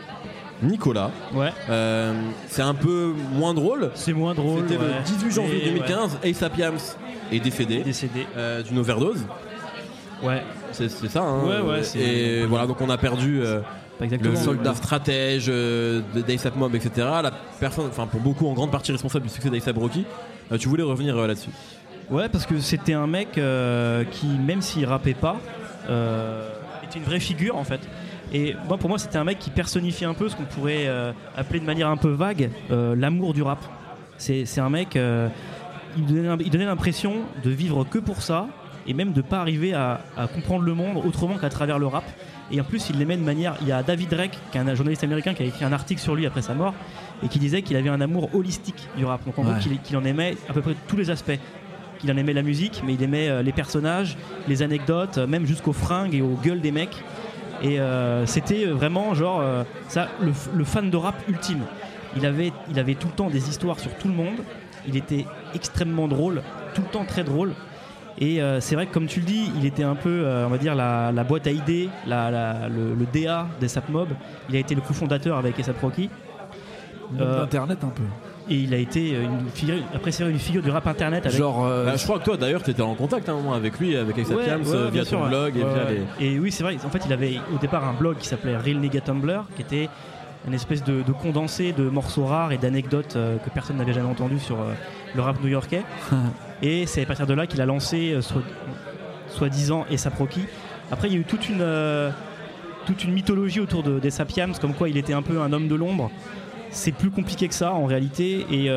Nicolas. 0.63 1.11
Ouais. 1.35 1.53
Euh, 1.69 2.15
c'est 2.47 2.63
un 2.63 2.75
peu 2.75 3.13
moins 3.33 3.53
drôle. 3.53 3.91
C'est 3.95 4.13
moins 4.13 4.33
drôle. 4.33 4.61
C'était 4.69 4.81
ouais. 4.81 4.89
le 4.99 5.05
18 5.05 5.31
janvier 5.33 5.67
Et, 5.67 5.71
2015. 5.71 6.19
ASAP 6.25 6.57
Yams 6.59 6.79
est 7.33 7.41
décédé 7.41 7.83
Décédé. 7.83 8.27
euh, 8.37 8.63
d'une 8.63 8.79
overdose. 8.79 9.27
Ouais, 10.23 10.45
C'est 10.71 10.89
ça. 10.89 11.23
Hein, 11.23 11.43
Ouais, 11.45 11.61
ouais, 11.61 11.83
c'est- 11.83 11.99
Et 11.99 12.47
voilà, 12.47 12.67
donc 12.69 12.81
on 12.81 12.89
a 12.89 12.97
perdu 12.99 13.43
le, 14.01 14.37
soldat 14.37 14.75
stratège 14.75 15.47
euh, 15.49 16.03
de- 16.15 16.21
d'ASAP 16.23 16.57
Mob, 16.57 16.75
etc. 16.75 16.91
La 17.23 17.33
personne, 17.59 17.87
enfin 17.89 18.07
pour 18.07 18.21
beaucoup 18.21 18.47
en 18.47 18.53
grande 18.53 18.71
partie 18.71 18.93
responsable 18.93 19.25
du 19.27 19.33
succès 19.33 19.51
d'ASAP 19.51 19.77
Rocky. 19.79 20.05
Euh, 20.53 20.59
tu 20.59 20.69
voulais 20.69 20.83
revenir 20.83 21.17
euh, 21.17 21.27
là-dessus 21.27 21.51
Ouais, 22.11 22.29
parce 22.29 22.47
que 22.47 22.59
c'était 22.61 22.93
un 22.93 23.07
mec 23.07 23.37
euh, 23.37 24.05
qui, 24.05 24.27
même 24.27 24.63
s'il 24.63 24.87
rappait 24.87 25.15
pas, 25.15 25.37
était 26.85 26.99
une 26.99 27.05
vraie 27.05 27.21
figure 27.21 27.57
en 27.57 27.65
fait. 27.65 27.81
Et 28.33 28.55
moi, 28.69 28.77
pour 28.77 28.89
moi, 28.89 28.99
c'était 28.99 29.19
un 29.19 29.25
mec 29.25 29.39
qui 29.39 29.51
personnifiait 29.51 30.07
un 30.07 30.15
peu 30.15 30.29
ce 30.29 30.37
qu'on 30.37 30.45
pourrait 30.45 30.89
appeler 31.37 31.59
de 31.61 31.65
manière 31.65 31.89
un 31.89 31.97
peu 31.97 32.11
vague 32.11 32.51
l'amour 32.71 33.35
du 33.35 33.43
rap. 33.43 33.59
C'est 34.19 34.59
un 34.59 34.71
mec, 34.71 34.97
il 35.97 36.07
donnait, 36.07 36.45
il 36.45 36.51
donnait 36.51 36.65
l'impression 36.65 37.15
de 37.43 37.51
vivre 37.51 37.85
que 37.85 37.99
pour 37.99 38.23
ça 38.23 38.47
et 38.87 38.95
même 38.95 39.13
de 39.13 39.21
pas 39.21 39.41
arriver 39.41 39.75
à, 39.75 40.01
à 40.17 40.29
comprendre 40.29 40.65
le 40.65 40.75
monde 40.75 41.03
autrement 41.05 41.39
qu'à 41.39 41.49
travers 41.51 41.79
le 41.81 41.87
rap. 41.89 42.05
Et 42.53 42.61
en 42.61 42.65
plus, 42.65 42.91
il 42.91 42.99
l'aimait 42.99 43.17
de 43.17 43.23
manière. 43.25 43.57
Il 43.63 43.69
y 43.69 43.73
a 43.73 43.83
David 43.83 44.09
Drake, 44.11 44.39
qui 44.53 44.59
est 44.59 44.61
un 44.61 44.75
journaliste 44.75 45.03
américain, 45.05 45.35
qui 45.35 45.43
a 45.43 45.47
écrit 45.47 45.65
un 45.65 45.73
article 45.73 46.01
sur 46.01 46.15
lui 46.15 46.27
après 46.27 46.43
sa 46.43 46.55
mort 46.55 46.75
et 47.23 47.29
qui 47.29 47.39
disait 47.39 47.63
qu'il 47.63 47.77
avait 47.77 47.89
un 47.89 48.01
amour 48.01 48.35
holistique 48.35 48.87
du 48.97 49.05
rap. 49.05 49.25
Donc 49.25 49.39
en 49.39 49.43
Ouais. 49.45 49.55
gros, 49.59 49.71
qu'il 49.83 49.97
en 49.97 50.05
aimait 50.05 50.37
à 50.49 50.53
peu 50.53 50.61
près 50.63 50.75
tous 50.87 50.97
les 50.97 51.11
aspects 51.11 51.39
qu'il 51.99 52.13
en 52.13 52.17
aimait 52.17 52.35
la 52.35 52.43
musique, 52.43 52.83
mais 52.87 52.95
il 52.95 53.03
aimait 53.03 53.29
euh, 53.29 53.43
les 53.43 53.53
personnages, 53.53 54.17
les 54.49 54.63
anecdotes, 54.63 55.19
euh, 55.19 55.27
même 55.27 55.47
jusqu'aux 55.47 55.73
fringues 55.73 56.15
et 56.15 56.21
aux 56.23 56.39
gueules 56.43 56.61
des 56.61 56.71
mecs. 56.73 57.03
Et 57.63 57.81
euh, 57.81 58.27
c'était 58.27 58.67
vraiment 58.67 59.15
genre 59.15 59.41
euh, 59.41 59.65
ça, 59.89 60.09
le, 60.21 60.33
le 60.55 60.65
fan 60.65 60.91
de 60.91 60.97
rap 60.97 61.17
ultime. 61.27 61.63
Il 62.17 62.27
avait, 62.27 62.53
il 62.71 62.79
avait 62.79 62.95
tout 62.95 63.09
le 63.09 63.15
temps 63.15 63.31
des 63.31 63.49
histoires 63.49 63.81
sur 63.81 63.95
tout 63.97 64.09
le 64.09 64.15
monde. 64.15 64.37
Il 64.87 64.97
était 64.97 65.25
extrêmement 65.55 66.07
drôle, 66.07 66.43
tout 66.75 66.83
le 66.83 66.89
temps 66.89 67.05
très 67.05 67.25
drôle. 67.25 67.55
Et 68.19 68.41
euh, 68.43 68.61
c'est 68.61 68.75
vrai 68.75 68.87
que 68.87 68.95
comme 68.95 69.07
tu 69.07 69.21
le 69.21 69.27
dis, 69.27 69.51
il 69.59 69.67
était 69.67 69.83
un 69.83 69.95
peu, 69.95 70.09
euh, 70.25 70.47
on 70.47 70.51
va 70.51 70.59
dire, 70.59 70.75
la, 70.75 71.13
la 71.13 71.25
boîte 71.25 71.47
à 71.47 71.51
idées, 71.51 71.89
la, 72.07 72.31
la- 72.31 72.69
le, 72.69 72.95
le 72.95 73.07
DA 73.13 73.47
des 73.61 73.67
Mob. 73.91 74.09
Il 74.49 74.57
a 74.57 74.59
été 74.59 74.75
le 74.75 74.81
cofondateur 74.81 75.37
avec 75.37 75.59
ASAP 75.61 75.81
Rocky. 75.81 76.09
Euh, 77.21 77.45
Internet 77.45 77.79
un 77.85 77.89
peu. 77.91 78.03
et 78.51 78.57
il 78.57 78.75
a 78.75 78.79
été 78.79 79.11
une 79.11 79.49
figure, 79.55 79.77
après 79.95 80.11
c'est 80.11 80.29
une 80.29 80.41
figure 80.41 80.61
du 80.61 80.71
rap 80.71 80.85
internet 80.89 81.25
avec 81.25 81.39
Genre, 81.39 81.65
euh, 81.65 81.85
Bah, 81.87 81.93
je 81.97 82.03
crois 82.03 82.19
que 82.19 82.25
toi 82.25 82.37
d'ailleurs 82.37 82.65
t'étais 82.65 82.83
en 82.83 82.97
contact 82.97 83.29
à 83.29 83.33
un 83.33 83.37
moment 83.37 83.53
avec 83.53 83.79
lui, 83.79 83.97
avec 83.97 84.19
Ace 84.19 84.29
Ouais, 84.31 84.45
bien 84.45 84.59
via 84.91 85.05
sûr, 85.05 85.21
ouais. 85.21 85.29
blog 85.29 85.57
et 85.57 85.61
via 85.61 85.85
les. 86.19 86.27
Et 86.27 86.39
oui, 86.41 86.51
c'est 86.51 86.65
vrai. 86.65 86.77
En 86.85 86.91
fait, 86.91 87.03
il 87.07 87.13
avait 87.13 87.39
au 87.55 87.59
départ 87.59 87.85
un 87.87 87.93
blog 87.93 88.17
qui 88.19 88.27
s'appelait 88.27 88.57
Real 88.57 88.79
Nigga 88.79 89.01
Tumblr, 89.03 89.45
qui 89.55 89.63
était 89.63 89.89
une 90.47 90.55
espèce 90.55 90.85
de, 90.85 91.03
de 91.03 91.13
condensé 91.13 91.73
de 91.73 91.89
morceaux 91.89 92.25
rares 92.25 92.53
et 92.53 92.59
d'anecdotes 92.59 93.17
euh, 93.17 93.37
que 93.39 93.51
personne 93.51 93.77
n'avait 93.77 93.93
jamais 93.93 94.09
entendu 94.09 94.39
sur 94.39 94.61
euh, 94.61 94.73
le 95.15 95.23
rap 95.23 95.43
new-yorkais. 95.43 95.83
et 96.63 96.87
c'est 96.87 97.03
à 97.03 97.07
partir 97.07 97.27
de 97.27 97.35
là 97.35 97.47
qu'il 97.47 97.61
a 97.61 97.67
lancé, 97.67 98.13
euh, 98.13 98.21
soi-disant, 99.29 99.87
et 99.91 99.97
Rocky. 100.17 100.45
Après, 100.91 101.09
il 101.09 101.15
y 101.15 101.17
a 101.17 101.21
eu 101.21 101.25
toute 101.25 101.49
une, 101.49 101.67
toute 102.87 103.03
une 103.03 103.13
mythologie 103.13 103.59
autour 103.59 103.83
de, 103.83 103.99
des 103.99 104.11
Sapiams, 104.11 104.55
comme 104.61 104.73
quoi 104.73 104.89
il 104.89 104.97
était 104.97 105.15
un 105.15 105.23
peu 105.23 105.41
un 105.41 105.53
homme 105.53 105.67
de 105.67 105.75
l'ombre. 105.75 106.13
C'est 106.71 106.93
plus 106.93 107.11
compliqué 107.11 107.49
que 107.49 107.55
ça 107.55 107.73
en 107.73 107.87
réalité. 107.87 108.47
Et 108.51 108.71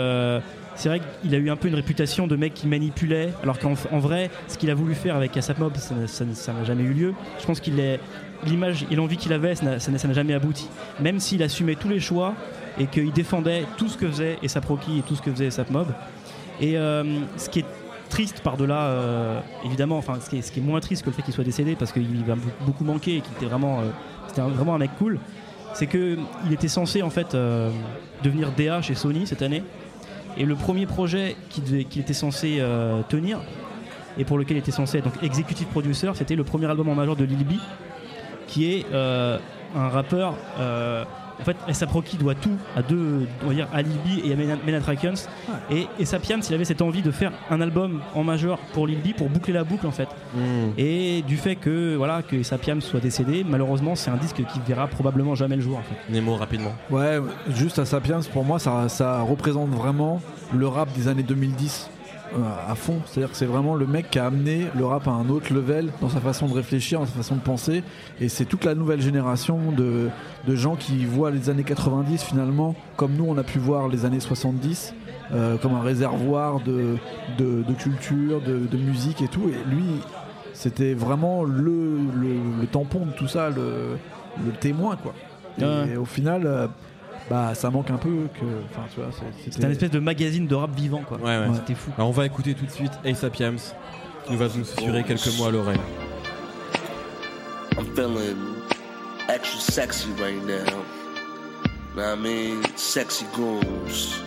c'est 0.75 0.89
vrai 0.89 1.01
qu'il 1.21 1.33
a 1.35 1.37
eu 1.37 1.49
un 1.49 1.55
peu 1.55 1.67
une 1.67 1.75
réputation 1.75 2.27
de 2.27 2.35
mec 2.35 2.53
qui 2.53 2.67
manipulait, 2.67 3.29
alors 3.43 3.59
qu'en 3.59 3.73
en 3.91 3.99
vrai, 3.99 4.29
ce 4.47 4.57
qu'il 4.57 4.69
a 4.69 4.75
voulu 4.75 4.95
faire 4.95 5.15
avec 5.15 5.35
ASAP 5.35 5.59
Mob, 5.59 5.75
ça 5.75 6.23
n'a- 6.53 6.63
jamais 6.63 6.83
eu 6.83 6.93
lieu. 6.93 7.13
Je 7.39 7.45
pense 7.45 7.59
qu'il 7.59 7.79
est 7.79 7.99
l'image 8.45 8.85
et 8.89 8.95
l'envie 8.95 9.17
qu'il 9.17 9.33
avait, 9.33 9.55
ça 9.55 9.65
n'a- 9.65 10.13
jamais 10.13 10.33
abouti. 10.33 10.67
Même 11.01 11.19
s'il 11.19 11.43
assumait 11.43 11.75
tous 11.75 11.89
les 11.89 11.99
choix 11.99 12.33
et 12.79 12.85
qu'il 12.87 13.11
défendait 13.11 13.65
tout 13.77 13.89
ce 13.89 13.97
que 13.97 14.07
faisait 14.07 14.37
ASAP 14.43 14.65
Rocky 14.65 14.99
et 14.99 15.01
tout 15.01 15.15
ce 15.15 15.21
que 15.21 15.31
faisait 15.31 15.47
ASAP 15.47 15.69
Mob. 15.71 15.87
Et 16.61 16.77
euh, 16.77 17.03
ce 17.37 17.49
qui 17.49 17.59
est 17.59 17.65
triste 18.09 18.41
par-delà, 18.41 18.83
euh, 18.85 19.39
évidemment, 19.65 19.97
enfin, 19.97 20.17
ce 20.21 20.29
qui, 20.29 20.37
est, 20.37 20.61
moins 20.61 20.79
triste 20.79 21.03
que 21.03 21.09
le 21.09 21.15
fait 21.15 21.21
qu'il 21.21 21.33
soit 21.33 21.43
décédé, 21.43 21.75
parce 21.75 21.91
qu'il 21.91 22.23
va 22.25 22.35
beaucoup- 22.65 22.83
manquer 22.83 23.17
et 23.17 23.21
qu'il 23.21 23.33
était 23.33 23.45
vraiment, 23.45 23.81
euh, 23.81 24.41
vraiment 24.49 24.75
un 24.75 24.79
mec 24.79 24.91
cool, 24.97 25.19
c'est 25.73 25.85
que 25.87 26.17
il 26.47 26.53
était 26.53 26.67
censé 26.67 27.01
en 27.03 27.09
fait 27.09 27.35
devenir 28.23 28.51
DA 28.57 28.81
chez 28.81 28.95
Sony 28.95 29.27
cette 29.27 29.41
année. 29.41 29.63
Et 30.37 30.45
le 30.45 30.55
premier 30.55 30.85
projet 30.85 31.35
qu'il 31.49 31.63
devait- 31.63 31.83
qu'il 31.85 32.01
était 32.01 32.13
censé 32.13 32.57
euh, 32.59 33.01
tenir, 33.09 33.39
et 34.17 34.25
pour 34.25 34.37
lequel 34.37 34.57
il 34.57 34.59
était 34.59 34.71
censé 34.71 34.97
être 34.99 35.05
donc 35.05 35.21
executive 35.23 35.67
producer, 35.67 36.09
c'était 36.15 36.35
le 36.35 36.43
premier 36.43 36.65
album 36.67 36.89
en 36.89 36.95
major 36.95 37.15
de 37.15 37.25
Lil 37.25 37.45
B, 37.45 37.53
qui 38.47 38.71
est 38.71 38.85
euh, 38.93 39.37
un 39.75 39.89
rappeur. 39.89 40.35
En 41.39 41.43
fait, 41.43 41.85
Rocky 41.85 42.17
doit 42.17 42.35
tout 42.35 42.57
à 42.75 42.81
deux, 42.81 43.27
on 43.43 43.47
va 43.47 43.53
dire 43.53 43.67
à 43.73 43.81
Lil 43.81 43.93
B 44.05 44.25
et 44.25 44.33
à 44.33 44.35
Men- 44.35 44.59
Men 44.65 44.75
at 44.75 44.85
Raccoons. 44.85 45.13
Et 45.71 45.87
A$AP 46.01 46.21
Piams, 46.21 46.41
il 46.47 46.53
avait 46.53 46.65
cette 46.65 46.81
envie 46.81 47.01
de 47.01 47.11
faire 47.11 47.31
un 47.49 47.61
album 47.61 48.01
en 48.15 48.23
major 48.23 48.59
pour 48.73 48.87
Lil 48.87 48.99
B 49.01 49.13
pour 49.15 49.29
boucler 49.29 49.53
la 49.53 49.63
boucle 49.63 49.87
en 49.87 49.91
fait. 49.91 50.09
Hmm. 50.35 50.71
Et 50.77 51.21
du 51.23 51.37
fait 51.37 51.55
que 51.55 51.95
voilà 51.95 52.21
que 52.21 52.43
soit 52.43 52.99
décédé, 52.99 53.45
malheureusement, 53.47 53.95
c'est 53.95 54.11
un 54.11 54.17
disque 54.17 54.35
qui 54.35 54.59
verra 54.67 54.87
probablement 54.87 55.35
jamais 55.35 55.55
le 55.55 55.61
jour 55.61 55.77
en 55.77 55.81
fait. 55.81 56.13
Nemo 56.13 56.35
rapidement. 56.35 56.73
Ouais, 56.89 57.19
juste 57.55 57.79
à 57.79 57.85
Sapiens, 57.85 58.19
pour 58.31 58.43
moi, 58.43 58.59
ça, 58.59 58.89
ça 58.89 59.21
représente 59.21 59.69
vraiment 59.69 60.21
le 60.53 60.67
rap 60.67 60.91
des 60.93 61.07
années 61.07 61.23
2010 61.23 61.89
euh, 61.89 61.98
à 62.67 62.75
fond. 62.75 62.99
C'est-à-dire 63.05 63.31
que 63.31 63.37
c'est 63.37 63.45
vraiment 63.45 63.75
le 63.75 63.85
mec 63.87 64.09
qui 64.11 64.19
a 64.19 64.25
amené 64.25 64.67
le 64.77 64.85
rap 64.85 65.07
à 65.07 65.11
un 65.11 65.29
autre 65.29 65.53
level 65.53 65.91
dans 66.01 66.09
sa 66.09 66.19
façon 66.19 66.47
de 66.47 66.53
réfléchir, 66.53 66.99
dans 66.99 67.05
sa 67.05 67.13
façon 67.13 67.35
de 67.35 67.41
penser. 67.41 67.83
Et 68.19 68.29
c'est 68.29 68.45
toute 68.45 68.65
la 68.65 68.75
nouvelle 68.75 69.01
génération 69.01 69.71
de, 69.75 70.09
de 70.47 70.55
gens 70.55 70.75
qui 70.75 71.05
voient 71.05 71.31
les 71.31 71.49
années 71.49 71.63
90 71.63 72.23
finalement 72.23 72.75
comme 72.97 73.13
nous 73.13 73.25
on 73.27 73.37
a 73.37 73.43
pu 73.43 73.59
voir 73.59 73.87
les 73.87 74.05
années 74.05 74.19
70. 74.19 74.93
euh, 75.31 75.57
comme 75.57 75.75
un 75.75 75.81
réservoir 75.81 76.59
de, 76.59 76.95
de, 77.37 77.61
de 77.61 77.73
culture, 77.73 78.41
de, 78.41 78.65
de 78.65 78.77
musique 78.77 79.21
et 79.21 79.27
tout. 79.27 79.47
Et 79.49 79.69
lui, 79.69 79.85
c'était 80.53 80.95
vraiment 80.95 81.43
le, 81.43 81.97
le, 82.19 82.33
le 82.61 82.65
tampon 82.67 83.05
de 83.05 83.11
tout 83.11 83.27
ça, 83.27 83.51
le, 83.51 83.97
le 84.43 84.51
témoin 84.59 84.95
quoi. 84.95 85.13
Et 85.59 85.63
Ouais. 85.63 85.97
au 85.97 86.05
final, 86.05 86.43
euh, 86.47 86.65
bah 87.29 87.53
ça 87.55 87.69
manque 87.69 87.89
un 87.91 87.97
peu 87.97 88.27
que. 88.33 88.45
Enfin, 88.71 88.87
tu 88.93 88.99
vois, 88.99 89.09
c'est- 89.11 89.51
C'était 89.51 89.65
un 89.65 89.71
espèce 89.71 89.91
de 89.91 89.99
magazine 89.99 90.47
de 90.47 90.55
rap 90.55 90.71
vivant 90.75 91.03
quoi. 91.07 91.17
Ouais, 91.17 91.37
ouais. 91.37 91.47
C'était 91.55 91.75
fou. 91.75 91.91
Alors 91.97 92.09
on 92.09 92.13
va 92.13 92.25
écouter 92.25 92.53
tout 92.55 92.65
de 92.65 92.71
suite 92.71 92.91
Ace 93.05 93.23
Piams 93.31 93.57
qui 94.25 94.31
nous 94.33 94.37
va 94.37 94.47
nous 94.55 94.63
susurrer 94.65 95.03
quelques 95.03 95.37
mots 95.37 95.45
à 95.45 95.51
l'oreille. 95.51 95.79
I'm 97.77 97.85
feeling 97.95 98.35
extra 99.29 99.59
sexy 99.59 100.09
right 100.19 100.43
now. 100.45 100.83
What 101.95 102.13
I 102.13 102.15
mean? 102.15 102.61
Sexy 102.75 103.25
grooves. 103.33 104.19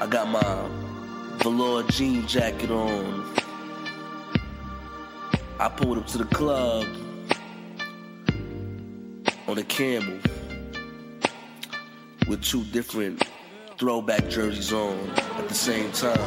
I 0.00 0.06
got 0.08 0.26
my 0.26 0.40
velour 1.42 1.82
jean 1.90 2.22
jacket 2.28 2.70
on. 2.70 3.22
I 5.60 5.68
pulled 5.68 5.98
up 5.98 6.06
to 6.08 6.18
the 6.18 6.24
club 6.34 6.84
on 9.48 9.58
a 9.58 9.62
camel 9.64 10.18
with 12.28 12.40
two 12.40 12.64
different 12.72 13.22
throwback 13.78 14.28
jerseys 14.28 14.72
on 14.72 14.94
at 15.38 15.48
the 15.48 15.54
same 15.54 15.90
time. 15.92 16.18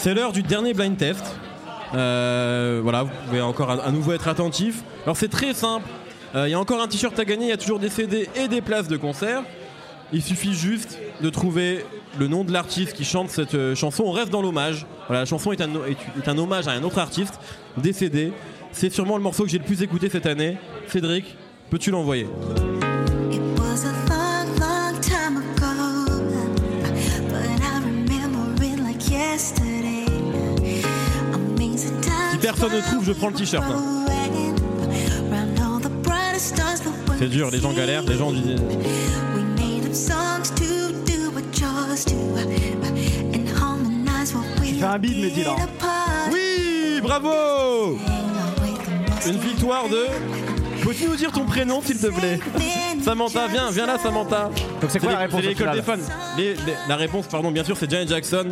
C'est 0.00 0.14
l'heure 0.14 0.32
du 0.32 0.42
dernier 0.42 0.74
blind 0.74 0.96
test. 0.96 1.24
Euh, 1.94 2.80
voilà, 2.82 3.04
vous 3.04 3.10
pouvez 3.26 3.40
encore 3.40 3.70
à, 3.70 3.90
nouveau 3.90 4.12
être 4.12 4.28
attentif. 4.28 4.82
Alors 5.04 5.16
c'est 5.16 5.28
très 5.28 5.54
simple. 5.54 5.86
Euh, 6.34 6.48
Il 6.48 6.50
y 6.50 6.54
a 6.54 6.60
encore 6.60 6.80
un 6.80 6.88
t-shirt 6.88 7.18
à 7.18 7.24
gagner, 7.24 7.46
il 7.46 7.50
y 7.50 7.52
a 7.52 7.56
toujours 7.56 7.78
des 7.78 7.88
CD 7.88 8.28
et 8.34 8.48
des 8.48 8.60
places 8.60 8.88
de 8.88 8.96
concert. 8.96 9.42
Il 10.12 10.22
suffit 10.22 10.54
juste 10.54 10.98
de 11.22 11.30
trouver 11.30 11.84
le 12.18 12.28
nom 12.28 12.44
de 12.44 12.52
l'artiste 12.52 12.92
qui 12.92 13.04
chante 13.04 13.30
cette 13.30 13.54
euh, 13.54 13.74
chanson. 13.74 14.04
On 14.06 14.12
reste 14.12 14.30
dans 14.30 14.42
l'hommage. 14.42 14.86
Voilà, 15.06 15.20
la 15.20 15.26
chanson 15.26 15.52
est 15.52 15.60
un, 15.60 15.70
est 15.86 16.28
un 16.28 16.38
hommage 16.38 16.68
à 16.68 16.72
un 16.72 16.82
autre 16.82 16.98
artiste 16.98 17.34
décédé. 17.76 18.32
C'est 18.72 18.92
sûrement 18.92 19.16
le 19.16 19.22
morceau 19.22 19.44
que 19.44 19.50
j'ai 19.50 19.58
le 19.58 19.64
plus 19.64 19.82
écouté 19.82 20.08
cette 20.08 20.26
année. 20.26 20.56
Cédric, 20.88 21.36
peux-tu 21.70 21.90
l'envoyer? 21.90 22.26
Personne 32.44 32.72
ne 32.74 32.80
trouve, 32.80 33.04
je 33.04 33.12
prends 33.12 33.28
le 33.28 33.34
t-shirt. 33.34 33.64
hein. 33.64 34.04
C'est 37.18 37.28
dur, 37.28 37.50
les 37.50 37.60
gens 37.60 37.72
galèrent, 37.72 38.02
les 38.02 38.18
gens 38.18 38.32
disent. 38.32 38.60
Fais 44.62 44.84
un 44.84 44.98
beat, 44.98 45.16
Mehdi, 45.16 45.44
là. 45.44 45.54
did 45.54 45.62
apart. 45.62 46.28
Oui, 46.32 47.00
bravo 47.02 47.98
Une 49.26 49.38
victoire 49.38 49.88
de. 49.88 50.06
Peux-tu 50.82 51.06
nous 51.06 51.16
dire 51.16 51.32
ton 51.32 51.44
prénom, 51.46 51.80
s'il 51.82 51.98
te 51.98 52.08
plaît? 52.08 52.38
Samantha, 53.02 53.46
viens, 53.46 53.70
viens 53.70 53.86
là, 53.86 53.96
Samantha. 54.02 54.50
Donc 54.80 54.90
c'est 54.90 54.98
quoi 54.98 55.12
la 55.12 55.18
les- 55.18 55.24
réponse 55.24 55.40
c'est 55.40 55.46
au 55.46 55.50
l'école 55.50 55.70
final 55.70 55.76
des 55.76 55.82
fans. 56.04 56.12
Les- 56.36 56.54
les- 56.54 56.76
la 56.88 56.96
réponse, 56.96 57.26
pardon, 57.26 57.50
bien 57.50 57.64
sûr, 57.64 57.76
c'est 57.76 57.90
Janet 57.90 58.08
Jackson. 58.08 58.46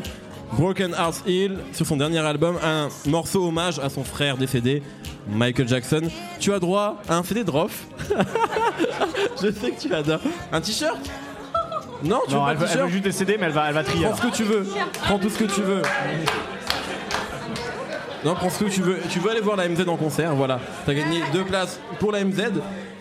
Broken 0.53 0.93
Hearts 0.93 1.23
Hill 1.27 1.59
sur 1.73 1.87
son 1.87 1.97
dernier 1.97 2.19
album, 2.19 2.59
un 2.63 2.89
morceau 3.07 3.47
hommage 3.49 3.79
à 3.79 3.89
son 3.89 4.05
frère 4.05 4.37
décédé, 4.37 4.83
Michael 5.29 5.67
Jackson. 5.69 6.03
Tu 6.41 6.53
as 6.53 6.59
droit 6.59 6.99
à 7.09 7.17
un 7.17 7.23
CD 7.23 7.43
de 7.43 7.51
Rof. 7.51 7.87
Je 9.43 9.51
sais 9.51 9.71
que 9.71 9.81
tu 9.81 9.95
adores. 9.95 10.21
Un 10.53 10.61
t-shirt? 10.61 10.99
Non, 12.05 12.21
tu 12.29 12.35
Non, 12.35 12.41
veux 12.41 12.45
pas 12.45 12.51
elle 12.53 12.57
veut, 12.59 12.67
elle 12.73 12.81
veut 12.81 12.89
juste 12.89 13.11
CD, 13.13 13.37
mais 13.39 13.47
elle 13.47 13.53
va, 13.53 13.69
elle 13.69 13.75
va 13.75 13.85
trier. 13.85 14.07
Prends 14.07 14.17
ce 14.17 14.23
que 14.23 14.37
tu 14.37 14.45
veux. 14.45 14.67
Prends 15.05 15.19
tout 15.19 15.31
ce 15.31 15.39
que 15.39 15.45
tu 15.45 15.63
veux. 15.63 15.83
Non, 18.25 18.35
prends 18.35 18.51
ce 18.51 18.65
que 18.65 18.71
tu 18.71 18.83
veux. 18.83 18.99
Tu 19.09 19.21
veux 19.21 19.31
aller 19.31 19.41
voir 19.41 19.57
la 19.57 19.69
MZ 19.69 19.89
en 19.89 19.97
concert, 19.97 20.35
voilà. 20.35 20.61
T'as 20.85 20.95
gagné 20.95 21.21
deux 21.33 21.45
places 21.45 21.81
pour 21.99 22.13
la 22.13 22.25
MZ 22.25 22.53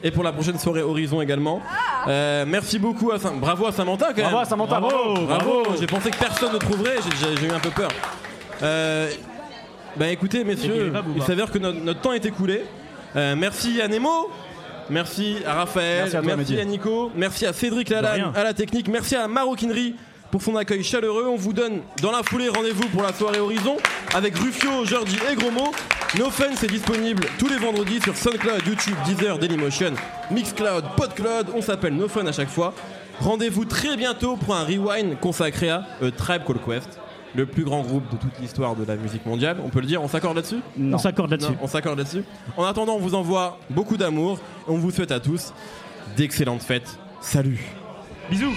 et 0.04 0.12
pour 0.12 0.24
la 0.24 0.32
prochaine 0.32 0.58
soirée 0.60 0.82
Horizon 0.82 1.22
également. 1.22 1.62
Euh, 2.08 2.46
merci 2.48 2.80
beaucoup 2.80 3.12
à 3.12 3.20
Sam- 3.20 3.40
Bravo 3.40 3.68
à 3.68 3.72
Samantha 3.72 4.08
quand 4.08 4.16
même. 4.18 4.26
Bravo 4.26 4.38
à 4.40 4.46
Samantha, 4.46 4.80
bravo, 4.80 5.26
Bravo. 5.26 5.64
J'ai 5.80 5.88
pensé 5.88 6.10
que 6.12 6.18
personne 6.18 6.54
ne 6.54 6.58
trouverait, 6.58 6.98
j'ai- 7.20 7.48
eu 7.48 7.52
un 7.52 7.60
peu 7.60 7.70
peur. 7.70 7.90
Euh, 8.64 9.10
bah 9.98 10.08
écoutez 10.10 10.44
messieurs, 10.44 10.94
il 11.16 11.22
s'avère 11.24 11.52
que 11.52 11.58
notre, 11.60 11.80
notre 11.80 12.02
temps 12.02 12.14
est 12.14 12.26
écoulé. 12.26 12.64
Euh, 13.16 13.36
merci 13.38 13.82
à 13.82 13.88
Nemo. 13.88 14.30
Merci 14.90 15.38
à 15.46 15.54
Raphaël, 15.54 16.02
Merci 16.04 16.18
à 16.18 16.22
toi, 16.22 16.36
Mehdi. 16.36 16.60
à 16.60 16.66
Nico, 16.66 17.12
merci 17.16 17.46
à 17.46 17.54
Cédric 17.54 17.88
Lalanne 17.90 18.32
à 18.36 18.44
la 18.44 18.54
technique, 18.54 18.90
merci 18.90 19.16
à 19.16 19.26
maroquinerie 19.28 19.96
pour 20.32 20.42
son 20.42 20.56
accueil 20.56 20.84
chaleureux. 20.84 21.28
On 21.28 21.36
vous 21.36 21.54
donne 21.54 21.82
dans 22.02 22.12
la 22.12 22.24
foulée 22.24 22.50
rendez-vous 22.50 22.88
pour 22.90 23.04
la 23.04 23.14
soirée 23.14 23.40
Horizon 23.40 23.78
avec 24.16 24.38
Rufio, 24.38 24.86
Jordi 24.86 25.18
et 25.32 25.36
Gromo. 25.36 25.72
No 26.18 26.30
Fun, 26.30 26.56
c'est 26.56 26.68
disponible 26.72 27.24
tous 27.38 27.48
les 27.48 27.58
vendredis 27.58 28.02
sur 28.02 28.16
SoundCloud, 28.16 28.66
YouTube, 28.66 28.96
Deezer, 29.06 29.38
Dailymotion, 29.38 29.94
Mixcloud, 30.32 30.84
Podcloud. 30.98 31.48
On 31.56 31.62
s'appelle 31.62 31.96
No 31.96 32.08
Fun 32.08 32.26
à 32.26 32.32
chaque 32.32 32.50
fois. 32.50 32.74
Rendez-vous 33.20 33.66
très 33.66 33.96
bientôt 33.98 34.36
pour 34.36 34.56
un 34.56 34.64
rewind 34.64 35.20
consacré 35.20 35.70
à 35.70 35.86
A 36.02 36.12
Tribe 36.12 36.42
Called 36.46 36.62
Quest, 36.66 37.00
le 37.36 37.46
plus 37.46 37.64
grand 37.64 37.82
groupe 37.82 38.10
de 38.12 38.18
toute 38.18 38.40
l'histoire 38.40 38.76
de 38.76 38.84
la 38.84 38.96
musique 38.96 39.26
mondiale. 39.26 39.58
On 39.64 39.70
peut 39.70 39.80
le 39.82 39.86
dire, 39.86 40.02
on 40.02 40.08
s'accorde 40.08 40.36
là-dessus? 40.38 40.62
On 40.80 40.98
s'accorde 40.98 41.30
là-dessus. 41.30 41.54
on 41.62 41.68
s'accorde 41.68 41.98
là-dessus. 42.00 42.24
En 42.58 42.66
attendant, 42.66 42.96
on 42.96 43.00
vous 43.00 43.16
envoie 43.16 43.60
beaucoup 43.70 43.98
d'amour. 43.98 44.40
On 44.68 44.78
vous 44.78 44.92
souhaite 44.92 45.12
à 45.12 45.20
tous 45.20 45.54
d'excellentes 46.18 46.64
fêtes. 46.64 46.98
Salut 47.22 47.64
Bisous 48.30 48.54